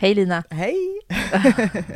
Hej 0.00 0.14
Lina! 0.14 0.44
Hej! 0.50 1.00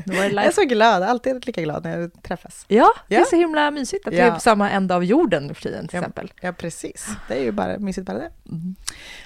Jag 0.07 0.45
är 0.47 0.51
så 0.51 0.63
glad, 0.63 1.03
alltid 1.03 1.47
lika 1.47 1.63
glad 1.63 1.85
när 1.85 1.99
jag 2.01 2.23
träffas. 2.23 2.65
Ja, 2.69 2.89
det 3.09 3.17
är 3.17 3.25
så 3.25 3.37
himla 3.37 3.71
mysigt 3.71 4.07
att 4.07 4.13
vi 4.13 4.19
Ja. 4.19 4.25
är 4.25 4.31
på 4.31 4.41
samma 4.41 4.71
ända 4.71 4.95
av 4.97 5.05
jorden 5.05 5.47
nu 5.47 5.55
för 5.55 5.63
tiden 5.63 5.89
till 5.89 5.97
Ja. 5.97 6.01
exempel. 6.01 6.33
Ja, 6.41 6.53
precis. 6.53 7.09
Det 7.29 7.35
är 7.35 7.43
ju 7.43 7.53
bara 7.53 7.79
mysigt 7.79 8.07
bara 8.07 8.19
det. 8.19 8.31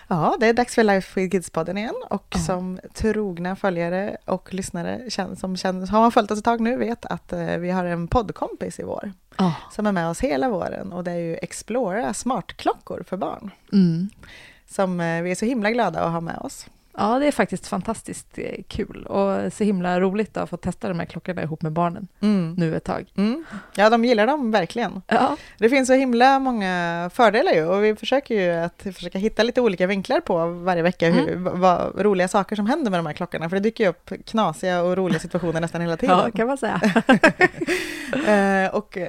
Ja, 0.09 0.37
det 0.41 0.47
är 0.47 0.53
dags 0.53 0.75
för 0.75 0.83
Life 0.85 1.21
with 1.21 1.37
Kids-podden 1.37 1.79
igen 1.79 1.95
och 2.11 2.35
som 2.47 2.81
trogna 2.95 3.57
följare 3.57 4.17
och 4.25 4.55
lyssnare 4.55 5.11
som 5.37 5.57
känner, 5.57 5.87
har 5.87 6.01
man 6.01 6.13
följt 6.13 6.31
oss 6.31 6.39
ett 6.39 6.45
tag 6.45 6.61
nu 6.61 6.77
vet 6.77 7.07
att 7.07 7.33
eh, 7.33 7.47
vi 7.57 7.71
har 7.71 7.85
en 7.85 8.09
poddkompis 8.09 8.81
i 8.81 8.83
vår 8.83 9.13
Ja. 9.39 9.55
som 9.73 9.87
är 9.87 9.93
med 9.93 10.09
oss 10.09 10.21
hela 10.21 10.49
våren 10.49 10.93
och 10.93 11.05
det 11.05 11.11
är 11.11 11.17
ju 11.21 11.35
Explora 11.37 12.15
smartklockor 12.15 13.05
för 13.09 13.17
barn 13.17 13.51
Mm. 13.73 14.09
som 14.69 15.01
eh, 15.01 15.23
vi 15.23 15.31
är 15.31 15.35
så 15.35 15.45
himla 15.45 15.71
glada 15.71 16.01
att 16.01 16.13
ha 16.13 16.21
med 16.21 16.39
oss. 16.39 16.67
Ja, 16.99 17.19
det 17.19 17.27
är 17.27 17.33
faktiskt 17.33 17.67
fantastiskt 17.67 18.39
eh, 18.39 18.63
kul 18.69 19.07
och 19.07 19.53
så 19.53 19.65
himla 19.65 20.01
roligt 20.01 20.37
att 20.37 20.51
få 20.51 20.57
testa 20.57 20.89
de 20.89 20.99
här 20.99 21.07
klockorna 21.07 21.43
ihop 21.43 21.63
med 21.63 21.73
barnen 21.73 22.09
nu 22.57 22.77
ett 22.77 22.85
tag. 22.85 23.07
Mm. 23.17 23.45
Ja, 23.75 23.91
de 23.91 24.05
gillar 24.05 24.27
dem 24.27 24.51
verkligen. 24.51 25.03
Ja, 25.07 25.37
Det 25.59 25.69
finns 25.69 25.87
så 25.89 25.95
himla 25.95 26.39
många 26.39 27.11
fördelar 27.15 27.53
ju 27.53 27.65
och 27.67 27.85
vi 27.85 27.97
försöker 27.97 28.35
ju 28.35 28.51
att 28.51 28.83
försöka 28.83 29.19
hitta 29.19 29.43
lite 29.43 29.61
olika 29.61 29.87
vinklar 29.87 30.21
på 30.21 30.47
varje 30.47 30.83
vecka 30.83 31.11
hur, 31.11 31.29
Mm. 31.29 31.45
vad, 31.45 31.59
vad 31.61 32.01
roliga 32.05 32.29
saker 32.29 32.57
som 32.57 32.67
händer 32.67 32.91
med 32.91 32.99
de 32.99 33.07
här 33.07 33.13
klockorna 33.13 33.49
för 33.49 33.57
det 33.57 33.61
dyker 33.63 33.85
ju 33.85 33.91
upp 33.91 34.13
knasiga 34.27 34.83
och 34.83 34.97
roliga 34.97 35.19
situationer 35.19 35.61
nästan 35.61 35.81
hela 35.81 35.97
tiden. 35.97 36.19
ja 36.19 36.31
kan 36.31 36.47
man 36.47 36.59
säga. 36.59 36.81
Eh, 38.27 38.75
och 38.75 38.97
eh, 38.99 39.09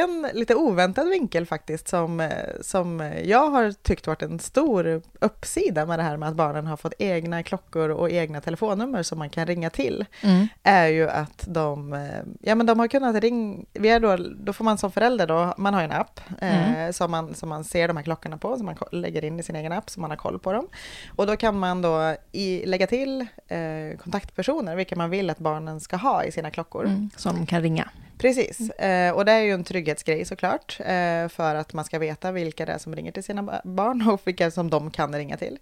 en 0.00 0.26
lite 0.32 0.54
oväntad 0.54 1.08
vinkel 1.08 1.46
faktiskt 1.46 1.88
som, 1.88 2.30
som 2.60 3.12
jag 3.24 3.50
har 3.50 3.72
tyckt 3.82 4.06
varit 4.06 4.22
en 4.22 4.38
stor 4.38 5.02
uppsida 5.20 5.86
med 5.86 5.98
det 5.98 6.02
här 6.02 6.16
med 6.16 6.28
att 6.28 6.34
barnen 6.34 6.66
har 6.66 6.76
fått 6.76 6.94
egna 7.24 7.42
klockor 7.42 7.88
och 7.88 8.10
egna 8.10 8.40
telefonnummer 8.40 9.02
som 9.02 9.18
man 9.18 9.30
kan 9.30 9.46
ringa 9.46 9.70
till 9.70 10.04
Mm. 10.22 10.48
är 10.62 10.86
ju 10.86 11.08
att 11.10 11.44
de, 11.48 11.92
eh, 11.92 12.22
ja 12.40 12.54
men 12.54 12.66
de 12.66 12.78
har 12.78 12.88
kunnat 12.88 13.16
ringa, 13.16 13.64
vi 13.72 13.88
är 13.88 14.00
då, 14.00 14.16
då 14.16 14.52
får 14.52 14.64
man 14.64 14.78
som 14.78 14.92
förälder 14.92 15.26
då, 15.26 15.54
man 15.58 15.74
har 15.74 15.80
ju 15.80 15.84
en 15.84 15.92
app 15.92 16.20
eh, 16.40 16.90
som, 16.92 17.10
man, 17.10 17.34
som 17.34 17.48
man 17.48 17.64
ser 17.64 17.88
de 17.88 17.96
här 17.96 18.04
klockorna 18.04 18.38
på, 18.38 18.56
som 18.56 18.66
man 18.66 18.76
lägger 18.92 19.24
in 19.24 19.40
i 19.40 19.42
sin 19.42 19.56
egen 19.56 19.72
app 19.72 19.90
så 19.90 20.00
man 20.00 20.10
har 20.10 20.16
koll 20.16 20.38
på 20.38 20.52
dem. 20.52 20.68
Och 21.16 21.26
då 21.26 21.36
kan 21.36 21.58
man 21.58 21.82
då 21.82 22.16
i, 22.32 22.66
lägga 22.66 22.86
till 22.86 23.20
eh, 23.48 23.98
kontaktpersoner, 24.02 24.76
vilka 24.76 24.96
man 24.96 25.10
vill 25.10 25.30
att 25.30 25.38
barnen 25.38 25.80
ska 25.80 25.96
ha 25.96 26.24
i 26.24 26.32
sina 26.32 26.50
klockor. 26.50 26.84
Mm. 26.84 27.10
Som 27.16 27.46
kan 27.46 27.62
ringa. 27.62 27.88
Precis, 28.18 28.70
eh, 28.70 29.12
och 29.14 29.24
det 29.24 29.32
är 29.32 29.40
ju 29.40 29.50
en 29.52 29.64
trygghetsgrej 29.64 30.24
såklart, 30.24 30.76
eh, 30.80 31.28
för 31.28 31.54
att 31.54 31.72
man 31.72 31.84
ska 31.84 31.98
veta 31.98 32.32
vilka 32.32 32.66
det 32.66 32.72
är 32.72 32.78
som 32.78 32.96
ringer 32.96 33.12
till 33.12 33.24
sina 33.24 33.42
ba- 33.42 33.60
barn 33.64 34.08
och 34.08 34.20
vilka 34.24 34.50
som 34.50 34.70
de 34.70 34.90
kan 34.90 35.14
ringa 35.14 35.36
till. 35.36 35.58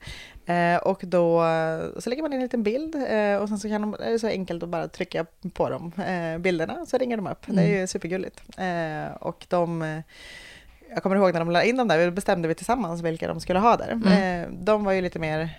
Eh, 0.47 0.77
och 0.77 1.01
då 1.05 1.43
så 1.99 2.11
lägger 2.11 2.23
man 2.23 2.33
in 2.33 2.37
en 2.39 2.43
liten 2.43 2.63
bild 2.63 2.95
eh, 2.95 3.37
och 3.37 3.49
sen 3.49 3.59
så 3.59 3.69
kan 3.69 3.81
de, 3.83 3.97
det 3.99 4.05
är 4.05 4.19
så 4.19 4.27
enkelt 4.27 4.63
att 4.63 4.69
bara 4.69 4.89
trycka 4.89 5.27
på 5.53 5.69
de 5.69 5.93
eh, 6.03 6.39
bilderna 6.39 6.87
så 6.87 6.99
ringer 6.99 7.17
de 7.17 7.27
upp. 7.27 7.45
Det 7.47 7.63
är 7.63 7.81
ju 7.81 7.87
supergulligt. 7.87 8.43
Eh, 8.59 9.17
och 9.21 9.47
de 9.49 9.83
eh, 9.83 9.99
jag 10.95 11.03
kommer 11.03 11.17
ihåg 11.17 11.33
när 11.33 11.41
de 11.41 11.51
la 11.51 11.63
in 11.63 11.77
dem 11.77 11.89
där, 11.89 12.05
då 12.05 12.11
bestämde 12.11 12.49
vi 12.49 12.55
tillsammans 12.55 13.03
vilka 13.03 13.29
de 13.29 13.41
skulle 13.41 13.59
ha 13.59 13.77
där. 13.77 13.91
Eh, 13.91 14.49
de 14.53 14.85
var 14.85 14.93
ju 14.93 15.01
lite 15.01 15.19
mer, 15.19 15.51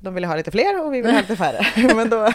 de 0.00 0.14
ville 0.14 0.26
ha 0.26 0.36
lite 0.36 0.50
fler 0.50 0.84
och 0.84 0.94
vi 0.94 1.02
ville 1.02 1.12
ha 1.12 1.20
lite 1.20 1.36
färre. 1.36 1.66
Men 1.94 2.10
då, 2.10 2.32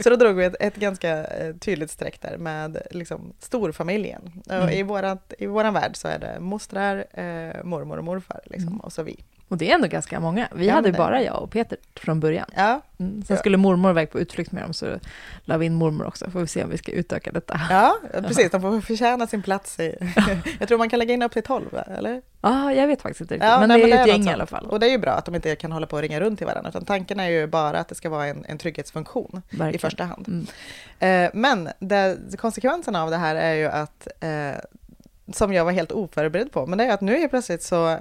så 0.00 0.10
då 0.10 0.16
drog 0.16 0.36
vi 0.36 0.44
ett, 0.44 0.56
ett 0.60 0.76
ganska 0.76 1.24
eh, 1.26 1.54
tydligt 1.56 1.90
streck 1.90 2.20
där 2.20 2.36
med 2.36 2.82
liksom 2.90 3.32
storfamiljen. 3.38 4.32
Och 4.62 4.72
i, 4.72 4.82
vårat, 4.82 5.32
I 5.38 5.46
våran 5.46 5.74
värld 5.74 5.96
så 5.96 6.08
är 6.08 6.18
det 6.18 6.40
mostrar, 6.40 6.96
eh, 7.12 7.64
mormor 7.64 7.98
och 7.98 8.04
morfar 8.04 8.40
liksom, 8.44 8.80
och 8.80 8.92
så 8.92 9.02
vi. 9.02 9.16
Och 9.50 9.56
det 9.58 9.70
är 9.70 9.74
ändå 9.74 9.88
ganska 9.88 10.20
många. 10.20 10.48
Vi 10.54 10.66
Ja, 10.66 10.72
hade 10.72 10.82
men 10.82 10.88
ju 10.88 10.92
det- 10.92 10.98
bara 10.98 11.22
jag 11.22 11.42
och 11.42 11.50
Peter 11.50 11.78
från 11.94 12.20
början. 12.20 12.46
Ja, 12.56 12.80
Mm. 13.00 13.12
Sen 13.22 13.34
Ja. 13.34 13.40
skulle 13.40 13.56
mormor 13.56 13.90
iväg 13.90 14.10
på 14.10 14.20
utflykt 14.20 14.52
med 14.52 14.62
dem 14.62 14.74
så 14.74 14.98
la 15.44 15.56
vi 15.56 15.66
in 15.66 15.74
mormor 15.74 16.06
också. 16.06 16.30
Får 16.30 16.40
vi 16.40 16.46
se 16.46 16.64
om 16.64 16.70
vi 16.70 16.78
ska 16.78 16.92
utöka 16.92 17.32
detta. 17.32 17.60
ja 17.70 17.96
precis. 18.12 18.50
De 18.50 18.60
får 18.62 18.80
förtjäna 18.80 19.26
sin 19.26 19.42
plats 19.42 19.80
i... 19.80 19.96
jag 20.58 20.68
tror 20.68 20.78
man 20.78 20.90
kan 20.90 20.98
lägga 20.98 21.14
in 21.14 21.22
upp 21.22 21.32
till 21.32 21.42
12, 21.42 21.66
va? 21.72 21.82
eller? 21.82 22.22
Ja, 22.40 22.72
jag 22.72 22.86
vet 22.86 23.02
faktiskt 23.02 23.20
inte 23.20 23.34
riktigt. 23.34 23.48
Ja, 23.50 23.60
men 23.60 23.68
nej, 23.68 23.78
det 23.78 23.84
är 23.84 23.86
ju 23.88 23.94
något 23.94 24.00
ett 24.08 24.12
gäng 24.16 24.26
i 24.28 24.32
alla 24.32 24.46
fall. 24.46 24.66
Och 24.66 24.80
det 24.80 24.86
är 24.86 24.90
ju 24.90 24.98
bra 24.98 25.12
att 25.12 25.24
de 25.24 25.34
inte 25.34 25.56
kan 25.56 25.72
hålla 25.72 25.86
på 25.86 25.96
och 25.96 26.02
ringa 26.02 26.20
runt 26.20 26.38
till 26.38 26.46
varandra, 26.46 26.68
utan 26.70 26.84
tanken 26.84 27.20
är 27.20 27.28
ju 27.28 27.46
bara 27.46 27.78
att 27.78 27.88
det 27.88 27.94
ska 27.94 28.08
vara 28.08 28.26
en, 28.26 28.44
en 28.48 28.58
trygghetsfunktion 28.58 29.42
i 29.50 29.56
Verkligen. 29.56 29.78
första 29.80 30.04
hand. 30.04 30.28
Mm. 30.28 31.24
Eh, 31.24 31.30
men 31.34 31.68
det, 31.78 32.18
konsekvenserna 32.38 33.02
av 33.02 33.10
det 33.10 33.16
här 33.16 33.34
är 33.36 33.54
ju 33.54 33.66
att, 33.66 34.08
eh, 34.20 34.60
som 35.32 35.52
jag 35.52 35.64
var 35.64 35.72
helt 35.72 35.92
oförberedd 35.92 36.52
på, 36.52 36.66
men 36.66 36.78
det 36.78 36.84
är 36.84 36.92
att 36.92 37.00
nu 37.00 37.16
är 37.16 37.28
plötsligt 37.28 37.62
så, 37.62 37.96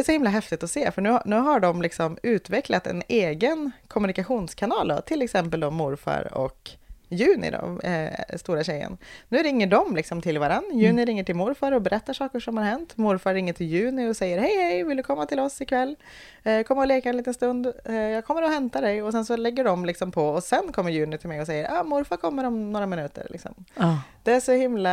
det 0.00 0.02
är 0.02 0.06
så 0.06 0.12
himla 0.12 0.30
häftigt 0.30 0.62
att 0.62 0.70
se, 0.70 0.90
för 0.90 1.02
nu, 1.02 1.18
nu 1.24 1.36
har 1.36 1.60
de 1.60 1.82
liksom 1.82 2.18
utvecklat 2.22 2.86
en 2.86 3.02
egen 3.08 3.70
kommunikationskanal, 3.88 4.88
då, 4.88 5.00
till 5.00 5.22
exempel 5.22 5.60
då 5.60 5.70
morfar 5.70 6.34
och 6.34 6.70
Juni, 7.10 7.50
då, 7.50 7.88
eh, 7.88 8.36
stora 8.36 8.64
tjejen. 8.64 8.98
Nu 9.28 9.38
ringer 9.38 9.66
de 9.66 9.96
liksom 9.96 10.22
till 10.22 10.38
varann. 10.38 10.64
Juni 10.72 11.04
ringer 11.04 11.24
till 11.24 11.34
morfar 11.34 11.72
och 11.72 11.82
berättar 11.82 12.12
saker 12.12 12.40
som 12.40 12.56
har 12.56 12.64
hänt. 12.64 12.96
Morfar 12.96 13.34
ringer 13.34 13.52
till 13.52 13.66
Juni 13.66 14.08
och 14.08 14.16
säger 14.16 14.38
hej 14.38 14.56
hej, 14.56 14.84
vill 14.84 14.96
du 14.96 15.02
komma 15.02 15.26
till 15.26 15.40
oss 15.40 15.60
ikväll? 15.60 15.96
Eh, 16.42 16.62
kom 16.62 16.78
och 16.78 16.86
leka 16.86 17.08
en 17.08 17.16
liten 17.16 17.34
stund. 17.34 17.72
Eh, 17.84 17.94
jag 17.94 18.24
kommer 18.24 18.42
att 18.42 18.50
hämta 18.50 18.80
dig. 18.80 19.02
Och 19.02 19.12
sen 19.12 19.24
så 19.24 19.36
lägger 19.36 19.64
de 19.64 19.84
liksom 19.84 20.12
på 20.12 20.28
och 20.28 20.42
sen 20.42 20.72
kommer 20.72 20.90
Juni 20.90 21.18
till 21.18 21.28
mig 21.28 21.40
och 21.40 21.46
säger 21.46 21.80
ah, 21.80 21.82
morfar 21.82 22.16
kommer 22.16 22.44
om 22.44 22.72
några 22.72 22.86
minuter. 22.86 23.26
Liksom. 23.30 23.54
Ja. 23.74 23.98
Det 24.22 24.32
är 24.32 24.40
så 24.40 24.52
himla... 24.52 24.90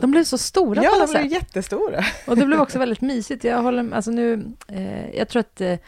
De 0.00 0.10
blev 0.10 0.24
så 0.24 0.38
stora 0.38 0.82
ja, 0.82 0.90
på 0.90 0.96
de 0.96 1.00
något 1.00 1.10
sätt. 1.10 1.32
jättestora. 1.32 2.04
Och 2.26 2.36
det 2.36 2.46
blev 2.46 2.60
också 2.60 2.78
väldigt 2.84 3.00
mysigt. 3.00 3.44
Jag 3.44 3.62
håller 3.62 3.94
alltså 3.94 4.10
nu, 4.10 4.52
eh, 4.68 5.16
jag 5.16 5.28
tror 5.28 5.40
att 5.40 5.60
eh, 5.60 5.78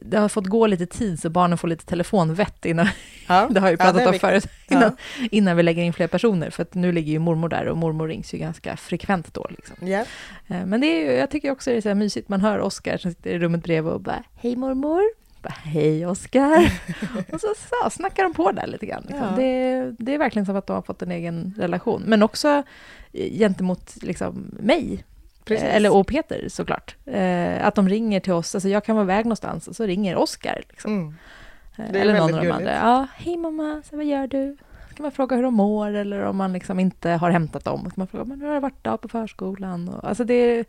det 0.00 0.18
har 0.18 0.28
fått 0.28 0.46
gå 0.46 0.66
lite 0.66 0.86
tid 0.86 1.20
så 1.20 1.30
barnen 1.30 1.58
får 1.58 1.68
lite 1.68 1.84
telefonvett 1.86 2.64
innan, 2.64 2.86
Ja, 3.26 3.48
det 3.50 3.60
har 3.60 3.68
vi 3.68 3.76
ja, 3.78 3.84
pratat 3.84 4.02
är 4.02 4.08
om 4.08 4.18
förut, 4.18 4.46
Ja. 4.68 4.76
innan, 4.76 4.96
innan 5.30 5.56
vi 5.56 5.62
lägger 5.62 5.82
in 5.82 5.92
fler 5.92 6.06
personer, 6.06 6.50
för 6.50 6.62
att 6.62 6.74
nu 6.74 6.92
ligger 6.92 7.12
ju 7.12 7.18
mormor 7.18 7.48
där 7.48 7.66
och 7.68 7.76
mormor 7.76 8.08
rings 8.08 8.34
ju 8.34 8.38
ganska 8.38 8.76
frekvent 8.76 9.34
då. 9.34 9.46
Liksom. 9.50 9.88
Ja. 9.88 10.04
Eh, 10.48 10.66
Men 10.66 10.80
det 10.80 10.86
är 10.86 11.04
ju, 11.12 11.18
jag 11.18 11.30
tycker 11.30 11.50
också 11.50 11.70
det 11.70 11.76
är 11.76 11.80
så 11.80 11.88
här 11.88 11.94
mysigt, 11.94 12.28
man 12.28 12.40
hör 12.40 12.58
Oskar 12.58 12.96
som 12.98 13.10
sitter 13.10 13.30
i 13.30 13.38
rummet 13.38 13.62
bredvid 13.62 13.92
och 13.92 14.00
bara 14.00 14.22
”Hej 14.34 14.56
mormor”, 14.56 15.02
bara 15.42 15.54
”Hej 15.64 16.06
Oskar” 16.06 16.72
och 17.32 17.40
så, 17.40 17.54
så 17.84 17.90
snackar 17.90 18.22
de 18.22 18.34
på 18.34 18.52
där 18.52 18.66
lite 18.66 18.86
grann. 18.86 19.02
Liksom. 19.08 19.26
Ja. 19.30 19.36
Det, 19.36 19.90
det 19.98 20.14
är 20.14 20.18
verkligen 20.18 20.46
som 20.46 20.56
att 20.56 20.66
de 20.66 20.72
har 20.72 20.82
fått 20.82 21.02
en 21.02 21.10
egen 21.10 21.54
relation, 21.58 22.02
men 22.06 22.22
också 22.22 22.62
eh, 23.12 23.32
gentemot 23.38 24.02
liksom, 24.02 24.50
mig, 24.60 25.04
Precis. 25.44 25.64
Eller 25.64 25.94
och 25.94 26.06
Peter 26.06 26.48
såklart. 26.48 26.96
Eh, 27.06 27.66
att 27.66 27.74
de 27.74 27.88
ringer 27.88 28.20
till 28.20 28.32
oss, 28.32 28.54
alltså 28.54 28.68
jag 28.68 28.84
kan 28.84 28.96
vara 28.96 29.04
iväg 29.04 29.24
någonstans 29.24 29.68
och 29.68 29.76
så 29.76 29.86
ringer 29.86 30.16
Oskar. 30.16 30.62
Liksom. 30.68 30.92
Mm. 30.92 31.14
Eh, 31.78 32.00
är 32.00 32.00
eller 32.00 32.14
någon 32.14 32.34
av 32.34 32.44
de 32.44 32.50
andra. 32.50 32.74
Ja, 32.74 33.06
hej 33.16 33.36
mamma, 33.36 33.82
så 33.90 33.96
vad 33.96 34.04
gör 34.04 34.26
du? 34.26 34.56
Ska 34.90 35.02
man 35.02 35.12
fråga 35.12 35.36
hur 35.36 35.42
de 35.42 35.54
mår 35.54 35.94
eller 35.94 36.24
om 36.24 36.36
man 36.36 36.52
liksom 36.52 36.80
inte 36.80 37.10
har 37.10 37.30
hämtat 37.30 37.64
dem. 37.64 37.90
Så 37.94 38.00
man 38.00 38.06
frågar, 38.06 38.24
men 38.24 38.40
hur 38.40 38.46
har 38.46 38.54
det 38.54 38.60
varit 38.60 38.84
då 38.84 38.96
på 38.96 39.08
förskolan? 39.08 39.88
Och, 39.88 40.08
alltså 40.08 40.24
det, 40.24 40.64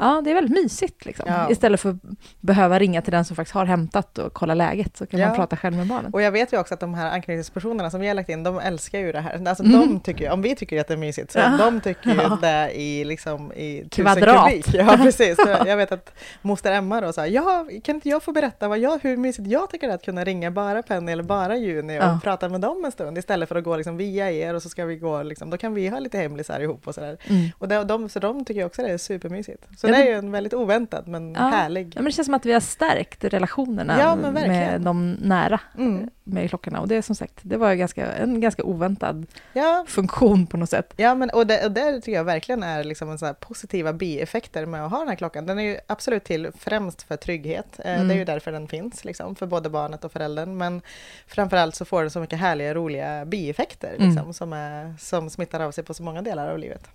Ja, 0.00 0.20
det 0.24 0.30
är 0.30 0.34
väldigt 0.34 0.62
mysigt 0.62 1.04
liksom. 1.04 1.24
Ja. 1.28 1.50
Istället 1.50 1.80
för 1.80 1.90
att 1.90 1.96
behöva 2.40 2.78
ringa 2.78 3.02
till 3.02 3.12
den 3.12 3.24
som 3.24 3.36
faktiskt 3.36 3.54
har 3.54 3.64
hämtat 3.64 4.18
och 4.18 4.32
kolla 4.32 4.54
läget 4.54 4.96
så 4.96 5.06
kan 5.06 5.20
Ja. 5.20 5.26
man 5.26 5.36
prata 5.36 5.56
själv 5.56 5.76
med 5.76 5.86
barnen. 5.86 6.12
Och 6.12 6.22
jag 6.22 6.32
vet 6.32 6.52
ju 6.52 6.58
också 6.60 6.74
att 6.74 6.80
de 6.80 6.94
här 6.94 7.10
anknytningspersonerna 7.10 7.90
som 7.90 8.00
vi 8.00 8.08
har 8.08 8.14
lagt 8.14 8.28
in, 8.28 8.42
de 8.42 8.58
älskar 8.58 8.98
ju 8.98 9.12
det 9.12 9.20
här. 9.20 9.48
Alltså 9.48 9.64
Mm. 9.64 9.80
de 9.80 10.00
tycker 10.00 10.30
om 10.30 10.42
vi 10.42 10.56
tycker 10.56 10.80
att 10.80 10.88
det 10.88 10.94
är 10.94 10.98
mysigt, 10.98 11.32
så 11.32 11.38
Ja. 11.38 11.56
de 11.58 11.80
tycker 11.80 12.10
ju 12.10 12.36
det 12.40 12.70
i 12.80 13.04
liksom 13.04 13.52
i 13.52 13.84
tusen 13.90 14.04
Kvadrat. 14.04 14.48
kubik. 14.48 14.66
Ja, 14.74 14.96
precis. 15.02 15.36
Så 15.36 15.48
jag 15.66 15.76
vet 15.76 15.92
att 15.92 16.12
moster 16.42 16.72
Emma 16.72 17.00
då 17.00 17.12
sa, 17.12 17.26
ja, 17.26 17.66
kan 17.84 17.94
inte 17.94 18.08
jag 18.08 18.22
få 18.22 18.32
berätta 18.32 18.68
vad 18.68 18.78
jag, 18.78 18.98
hur 19.02 19.16
mysigt 19.16 19.48
jag 19.48 19.70
tycker 19.70 19.86
det 19.86 19.92
är 19.92 19.94
att 19.94 20.04
kunna 20.04 20.24
ringa 20.24 20.50
bara 20.50 20.82
Penny 20.82 21.12
eller 21.12 21.22
bara 21.22 21.56
Juni 21.56 21.98
och 21.98 22.02
Ja. 22.04 22.20
prata 22.24 22.48
med 22.48 22.60
dem 22.60 22.84
en 22.84 22.92
stund 22.92 23.18
istället 23.18 23.48
för 23.48 23.56
att 23.56 23.64
gå 23.64 23.76
liksom 23.76 23.96
via 23.96 24.30
er 24.30 24.54
och 24.54 24.62
så 24.62 24.68
ska 24.68 24.84
vi 24.84 24.96
gå, 24.96 25.22
liksom, 25.22 25.50
då 25.50 25.56
kan 25.56 25.74
vi 25.74 25.88
ha 25.88 25.98
lite 25.98 26.18
hemlisar 26.18 26.60
ihop 26.60 26.86
och 26.88 26.94
sådär. 26.94 27.16
Mm. 27.28 27.48
Och 27.58 27.68
de, 27.68 27.86
de, 27.86 28.08
så 28.08 28.18
de 28.18 28.44
tycker 28.44 28.64
också 28.64 28.82
det 28.82 28.90
är 28.92 28.98
supermysigt. 28.98 29.64
Så 29.76 29.86
Det- 29.92 30.02
är 30.02 30.06
ju 30.12 30.18
en 30.18 30.30
väldigt 30.32 30.54
oväntad 30.54 31.08
men 31.08 31.32
Ja. 31.34 31.40
härlig. 31.40 31.86
Ja, 31.86 31.92
men 31.94 32.04
det 32.04 32.12
känns 32.12 32.26
som 32.26 32.34
att 32.34 32.46
vi 32.46 32.52
har 32.52 32.60
stärkt 32.60 33.24
relationerna 33.24 33.98
Ja, 34.00 34.16
med 34.32 34.80
de 34.80 35.12
nära 35.12 35.60
Mm. 35.78 36.08
Med 36.32 36.48
klockorna. 36.48 36.80
Och 36.80 36.88
det 36.88 36.96
är 36.96 37.02
som 37.02 37.14
sagt, 37.14 37.34
det 37.42 37.56
var 37.56 37.74
ganska, 37.74 38.12
en 38.12 38.40
ganska 38.40 38.64
oväntad 38.64 39.26
Ja, 39.52 39.84
funktion 39.88 40.46
på 40.46 40.56
något 40.56 40.70
sätt. 40.70 40.92
Ja, 40.96 41.14
men 41.14 41.30
och 41.30 41.46
det, 41.46 41.64
och 41.64 41.72
det 41.72 42.00
tycker 42.00 42.12
jag 42.12 42.24
verkligen 42.24 42.62
är 42.62 42.84
liksom 42.84 43.10
en 43.10 43.18
sån 43.18 43.34
positiva 43.40 43.92
bieffekter 43.92 44.66
med 44.66 44.84
att 44.84 44.90
ha 44.90 44.98
den 44.98 45.08
här 45.08 45.16
klockan. 45.16 45.46
Den 45.46 45.58
är 45.58 45.62
ju 45.62 45.78
absolut 45.86 46.24
till 46.24 46.50
främst 46.58 47.02
för 47.02 47.16
trygghet. 47.16 47.80
Mm. 47.84 48.08
Det 48.08 48.14
är 48.14 48.18
ju 48.18 48.24
därför 48.24 48.52
den 48.52 48.68
finns, 48.68 49.04
liksom, 49.04 49.34
för 49.36 49.46
både 49.46 49.70
barnet 49.70 50.04
och 50.04 50.12
föräldern. 50.12 50.56
Men 50.58 50.82
framförallt 51.26 51.74
så 51.74 51.84
får 51.84 52.00
den 52.02 52.10
så 52.10 52.20
mycket 52.20 52.38
härliga, 52.38 52.74
roliga 52.74 53.24
bieffekter 53.24 53.94
Mm. 53.98 54.08
liksom, 54.10 54.34
som, 54.34 54.52
är, 54.52 54.94
som 54.98 55.30
smittar 55.30 55.60
av 55.60 55.72
sig 55.72 55.84
på 55.84 55.94
så 55.94 56.02
många 56.02 56.22
delar 56.22 56.48
av 56.48 56.58
livet. 56.58 56.88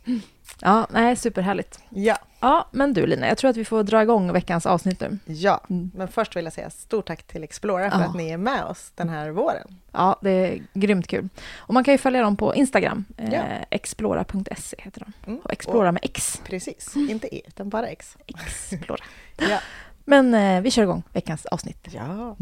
Ja, 0.62 0.88
nej, 0.92 1.16
superhärligt. 1.16 1.80
Ja, 1.90 2.18
Ja, 2.40 2.68
men 2.72 2.94
du 2.94 3.06
Lina, 3.08 3.28
jag 3.28 3.38
tror 3.38 3.50
att 3.50 3.58
vi 3.58 3.66
får 3.66 3.84
dra 3.84 4.02
igång 4.02 4.34
veckans 4.34 4.66
avsnitt 4.66 5.00
nu. 5.00 5.18
ja. 5.26 5.62
Mm. 5.70 5.92
Men 5.96 6.08
först 6.08 6.36
vill 6.36 6.44
jag 6.44 6.54
säga 6.54 6.70
stort 6.70 7.08
tack 7.08 7.24
till 7.24 7.44
Explora 7.44 7.92
för 7.92 8.00
Ja. 8.00 8.06
att 8.06 8.16
ni 8.16 8.30
är 8.30 8.38
med 8.38 8.64
oss 8.64 8.92
den 8.96 9.10
här 9.10 9.25
våren. 9.31 9.68
Ja, 9.92 10.19
det 10.22 10.31
är 10.31 10.62
grymt 10.74 11.07
kul. 11.07 11.30
Och 11.57 11.74
man 11.74 11.83
kan 11.83 11.94
ju 11.94 11.98
följa 11.98 12.22
dem 12.22 12.38
på 12.38 12.56
Instagram. 12.56 13.06
Eh, 13.18 13.33
Ja. 13.33 13.44
Explora.se 13.69 14.77
heter 14.80 15.00
de. 15.00 15.13
Mm. 15.31 15.39
Och 15.44 15.54
Explora 15.54 15.92
med 15.92 16.06
X. 16.06 16.42
Precis, 16.45 16.95
inte 16.95 17.36
E, 17.36 17.42
utan 17.48 17.69
bara 17.69 17.88
X. 17.88 18.18
Explora. 18.27 19.04
Ja. 19.50 19.60
Men 20.07 20.33
eh, 20.33 20.62
vi 20.62 20.72
kör 20.72 20.83
igång 20.83 21.04
veckans 21.13 21.45
avsnitt. 21.45 21.88
ja. 21.92 22.36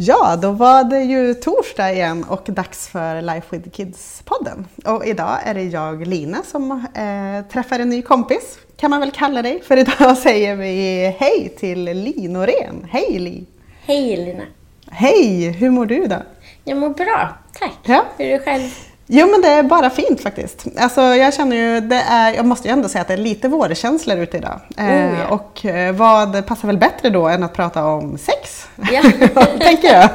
Ja, 0.00 0.36
då 0.36 0.50
var 0.52 0.84
det 0.84 1.02
ju 1.02 1.34
torsdag 1.34 1.92
igen 1.92 2.24
och 2.24 2.42
dags 2.46 2.88
för 2.88 3.22
Life 3.22 3.56
with 3.56 3.68
Kids-podden. 3.68 4.64
Och 4.84 5.06
idag 5.06 5.38
är 5.44 5.54
det 5.54 5.62
jag, 5.62 6.06
Lina, 6.06 6.42
som 6.42 6.70
eh, 6.70 7.52
träffar 7.52 7.78
en 7.78 7.88
ny 7.88 8.02
kompis, 8.02 8.58
kan 8.76 8.90
man 8.90 9.00
väl 9.00 9.10
kalla 9.10 9.42
dig. 9.42 9.62
För 9.62 9.76
idag 9.76 10.18
säger 10.22 10.56
vi 10.56 11.06
hej 11.18 11.54
till 11.58 11.84
Li 11.84 12.28
Norén. 12.28 12.86
Hej 12.90 13.18
Li! 13.18 13.46
Hej 13.84 14.16
Lina. 14.16 14.44
Hej, 14.90 15.50
hur 15.50 15.70
mår 15.70 15.86
du 15.86 16.04
idag? 16.04 16.22
Jag 16.64 16.78
mår 16.78 16.88
bra, 16.88 17.28
tack. 17.58 17.78
Ja. 17.82 18.04
Hur 18.16 18.26
är 18.26 18.38
du 18.38 18.44
själv? 18.44 18.70
Jo 19.10 19.26
men 19.26 19.40
det 19.40 19.48
är 19.48 19.62
bara 19.62 19.90
fint 19.90 20.20
faktiskt. 20.20 20.66
Alltså 20.76 21.00
jag 21.00 21.34
känner 21.34 21.56
ju, 21.56 21.80
det 21.80 21.96
är, 22.08 22.34
jag 22.34 22.46
måste 22.46 22.68
ju 22.68 22.72
ändå 22.72 22.88
säga 22.88 23.02
att 23.02 23.08
det 23.08 23.14
är 23.14 23.18
lite 23.18 23.48
vårkänslor 23.48 24.18
ute 24.18 24.36
idag. 24.36 24.60
Oh, 24.78 25.18
ja. 25.20 25.28
Och 25.28 25.66
eh, 25.66 25.94
vad 25.94 26.46
passar 26.46 26.68
väl 26.68 26.78
bättre 26.78 27.10
då 27.10 27.28
än 27.28 27.42
att 27.42 27.52
prata 27.52 27.86
om 27.86 28.18
sex? 28.18 28.66
Ja. 28.92 29.02
tänker 29.60 29.94
jag. 29.94 30.10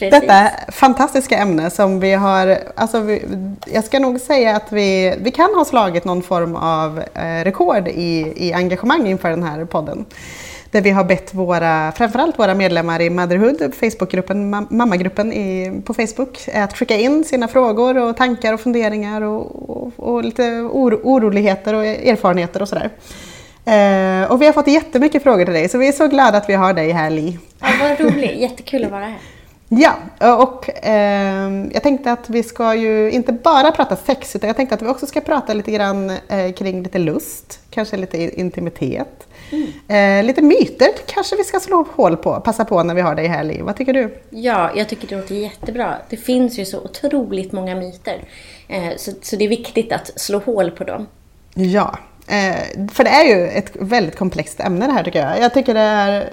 Detta 0.10 0.50
fantastiska 0.68 1.38
ämne 1.38 1.70
som 1.70 2.00
vi 2.00 2.12
har, 2.12 2.58
alltså 2.74 3.00
vi, 3.00 3.22
jag 3.66 3.84
ska 3.84 3.98
nog 3.98 4.20
säga 4.20 4.56
att 4.56 4.72
vi, 4.72 5.14
vi 5.20 5.30
kan 5.30 5.54
ha 5.54 5.64
slagit 5.64 6.04
någon 6.04 6.22
form 6.22 6.56
av 6.56 7.02
eh, 7.14 7.44
rekord 7.44 7.88
i, 7.88 8.32
i 8.36 8.52
engagemang 8.52 9.06
inför 9.06 9.30
den 9.30 9.42
här 9.42 9.64
podden. 9.64 10.04
Där 10.70 10.80
vi 10.80 10.90
har 10.90 11.04
bett 11.04 11.34
våra, 11.34 11.92
framförallt 11.92 12.38
våra 12.38 12.54
medlemmar 12.54 13.00
i 13.00 13.10
Motherhood, 13.10 13.74
Facebookgruppen, 13.74 14.54
mam- 14.54 14.66
mammagruppen 14.70 15.32
i, 15.32 15.82
på 15.84 15.94
Facebook, 15.94 16.48
att 16.54 16.76
skicka 16.78 16.96
in 16.96 17.24
sina 17.24 17.48
frågor 17.48 17.98
och 17.98 18.16
tankar 18.16 18.52
och 18.54 18.60
funderingar 18.60 19.20
och, 19.22 19.70
och, 19.70 19.92
och 19.96 20.24
lite 20.24 20.42
oro, 20.52 21.00
oroligheter 21.04 21.74
och 21.74 21.84
erfarenheter 21.86 22.62
och 22.62 22.68
sådär. 22.68 22.90
Eh, 23.64 24.30
och 24.32 24.42
vi 24.42 24.46
har 24.46 24.52
fått 24.52 24.66
jättemycket 24.68 25.22
frågor 25.22 25.44
till 25.44 25.54
dig, 25.54 25.68
så 25.68 25.78
vi 25.78 25.88
är 25.88 25.92
så 25.92 26.06
glada 26.08 26.38
att 26.38 26.48
vi 26.48 26.54
har 26.54 26.72
dig 26.72 26.90
här 26.92 27.10
Li. 27.10 27.38
Ja, 27.60 27.66
vad 27.80 28.00
roligt, 28.00 28.40
jättekul 28.40 28.84
att 28.84 28.90
vara 28.90 29.04
här. 29.04 29.18
Ja, 29.68 29.92
och 30.36 30.70
ehm, 30.82 31.70
jag 31.74 31.82
tänkte 31.82 32.12
att 32.12 32.30
vi 32.30 32.42
ska 32.42 32.74
ju 32.74 33.10
inte 33.10 33.32
bara 33.32 33.70
prata 33.72 33.96
sex, 33.96 34.36
utan 34.36 34.46
jag 34.48 34.56
tänkte 34.56 34.74
att 34.74 34.82
vi 34.82 34.86
också 34.88 35.06
ska 35.06 35.20
prata 35.20 35.52
lite 35.54 35.70
grann 35.70 36.10
eh, 36.28 36.52
kring 36.56 36.82
lite 36.82 36.98
lust, 36.98 37.60
kanske 37.70 37.96
lite 37.96 38.16
i- 38.18 38.40
intimitet. 39.52 39.82
Eh, 39.88 40.24
lite 40.24 40.42
myter 40.42 40.88
kanske 41.06 41.36
vi 41.36 41.44
ska 41.44 41.60
slå 41.60 41.86
hål 41.94 42.16
på, 42.16 42.40
passa 42.40 42.64
på 42.64 42.82
när 42.82 42.94
vi 42.94 43.00
har 43.00 43.14
dig 43.14 43.26
här 43.26 43.44
Li. 43.44 43.60
Vad 43.62 43.76
tycker 43.76 43.92
du? 43.92 44.18
Ja, 44.30 44.70
jag 44.76 44.88
tycker 44.88 45.08
det 45.08 45.16
låter 45.16 45.34
jättebra. 45.34 45.96
Det 46.08 46.16
finns 46.16 46.58
ju 46.58 46.64
så 46.64 46.80
otroligt 46.80 47.52
många 47.52 47.74
myter. 47.74 48.24
Eh, 48.68 48.96
så, 48.96 49.12
så 49.22 49.36
det 49.36 49.44
är 49.44 49.48
viktigt 49.48 49.92
att 49.92 50.20
slå 50.20 50.38
hål 50.38 50.70
på 50.70 50.84
dem. 50.84 51.06
Ja, 51.54 51.98
eh, 52.28 52.88
för 52.92 53.04
det 53.04 53.10
är 53.10 53.24
ju 53.24 53.46
ett 53.46 53.72
väldigt 53.74 54.16
komplext 54.16 54.60
ämne 54.60 54.86
det 54.86 54.92
här 54.92 55.04
tycker 55.04 55.26
jag. 55.26 55.40
Jag 55.40 55.54
tycker 55.54 55.74
det 55.74 55.80
är 55.80 56.30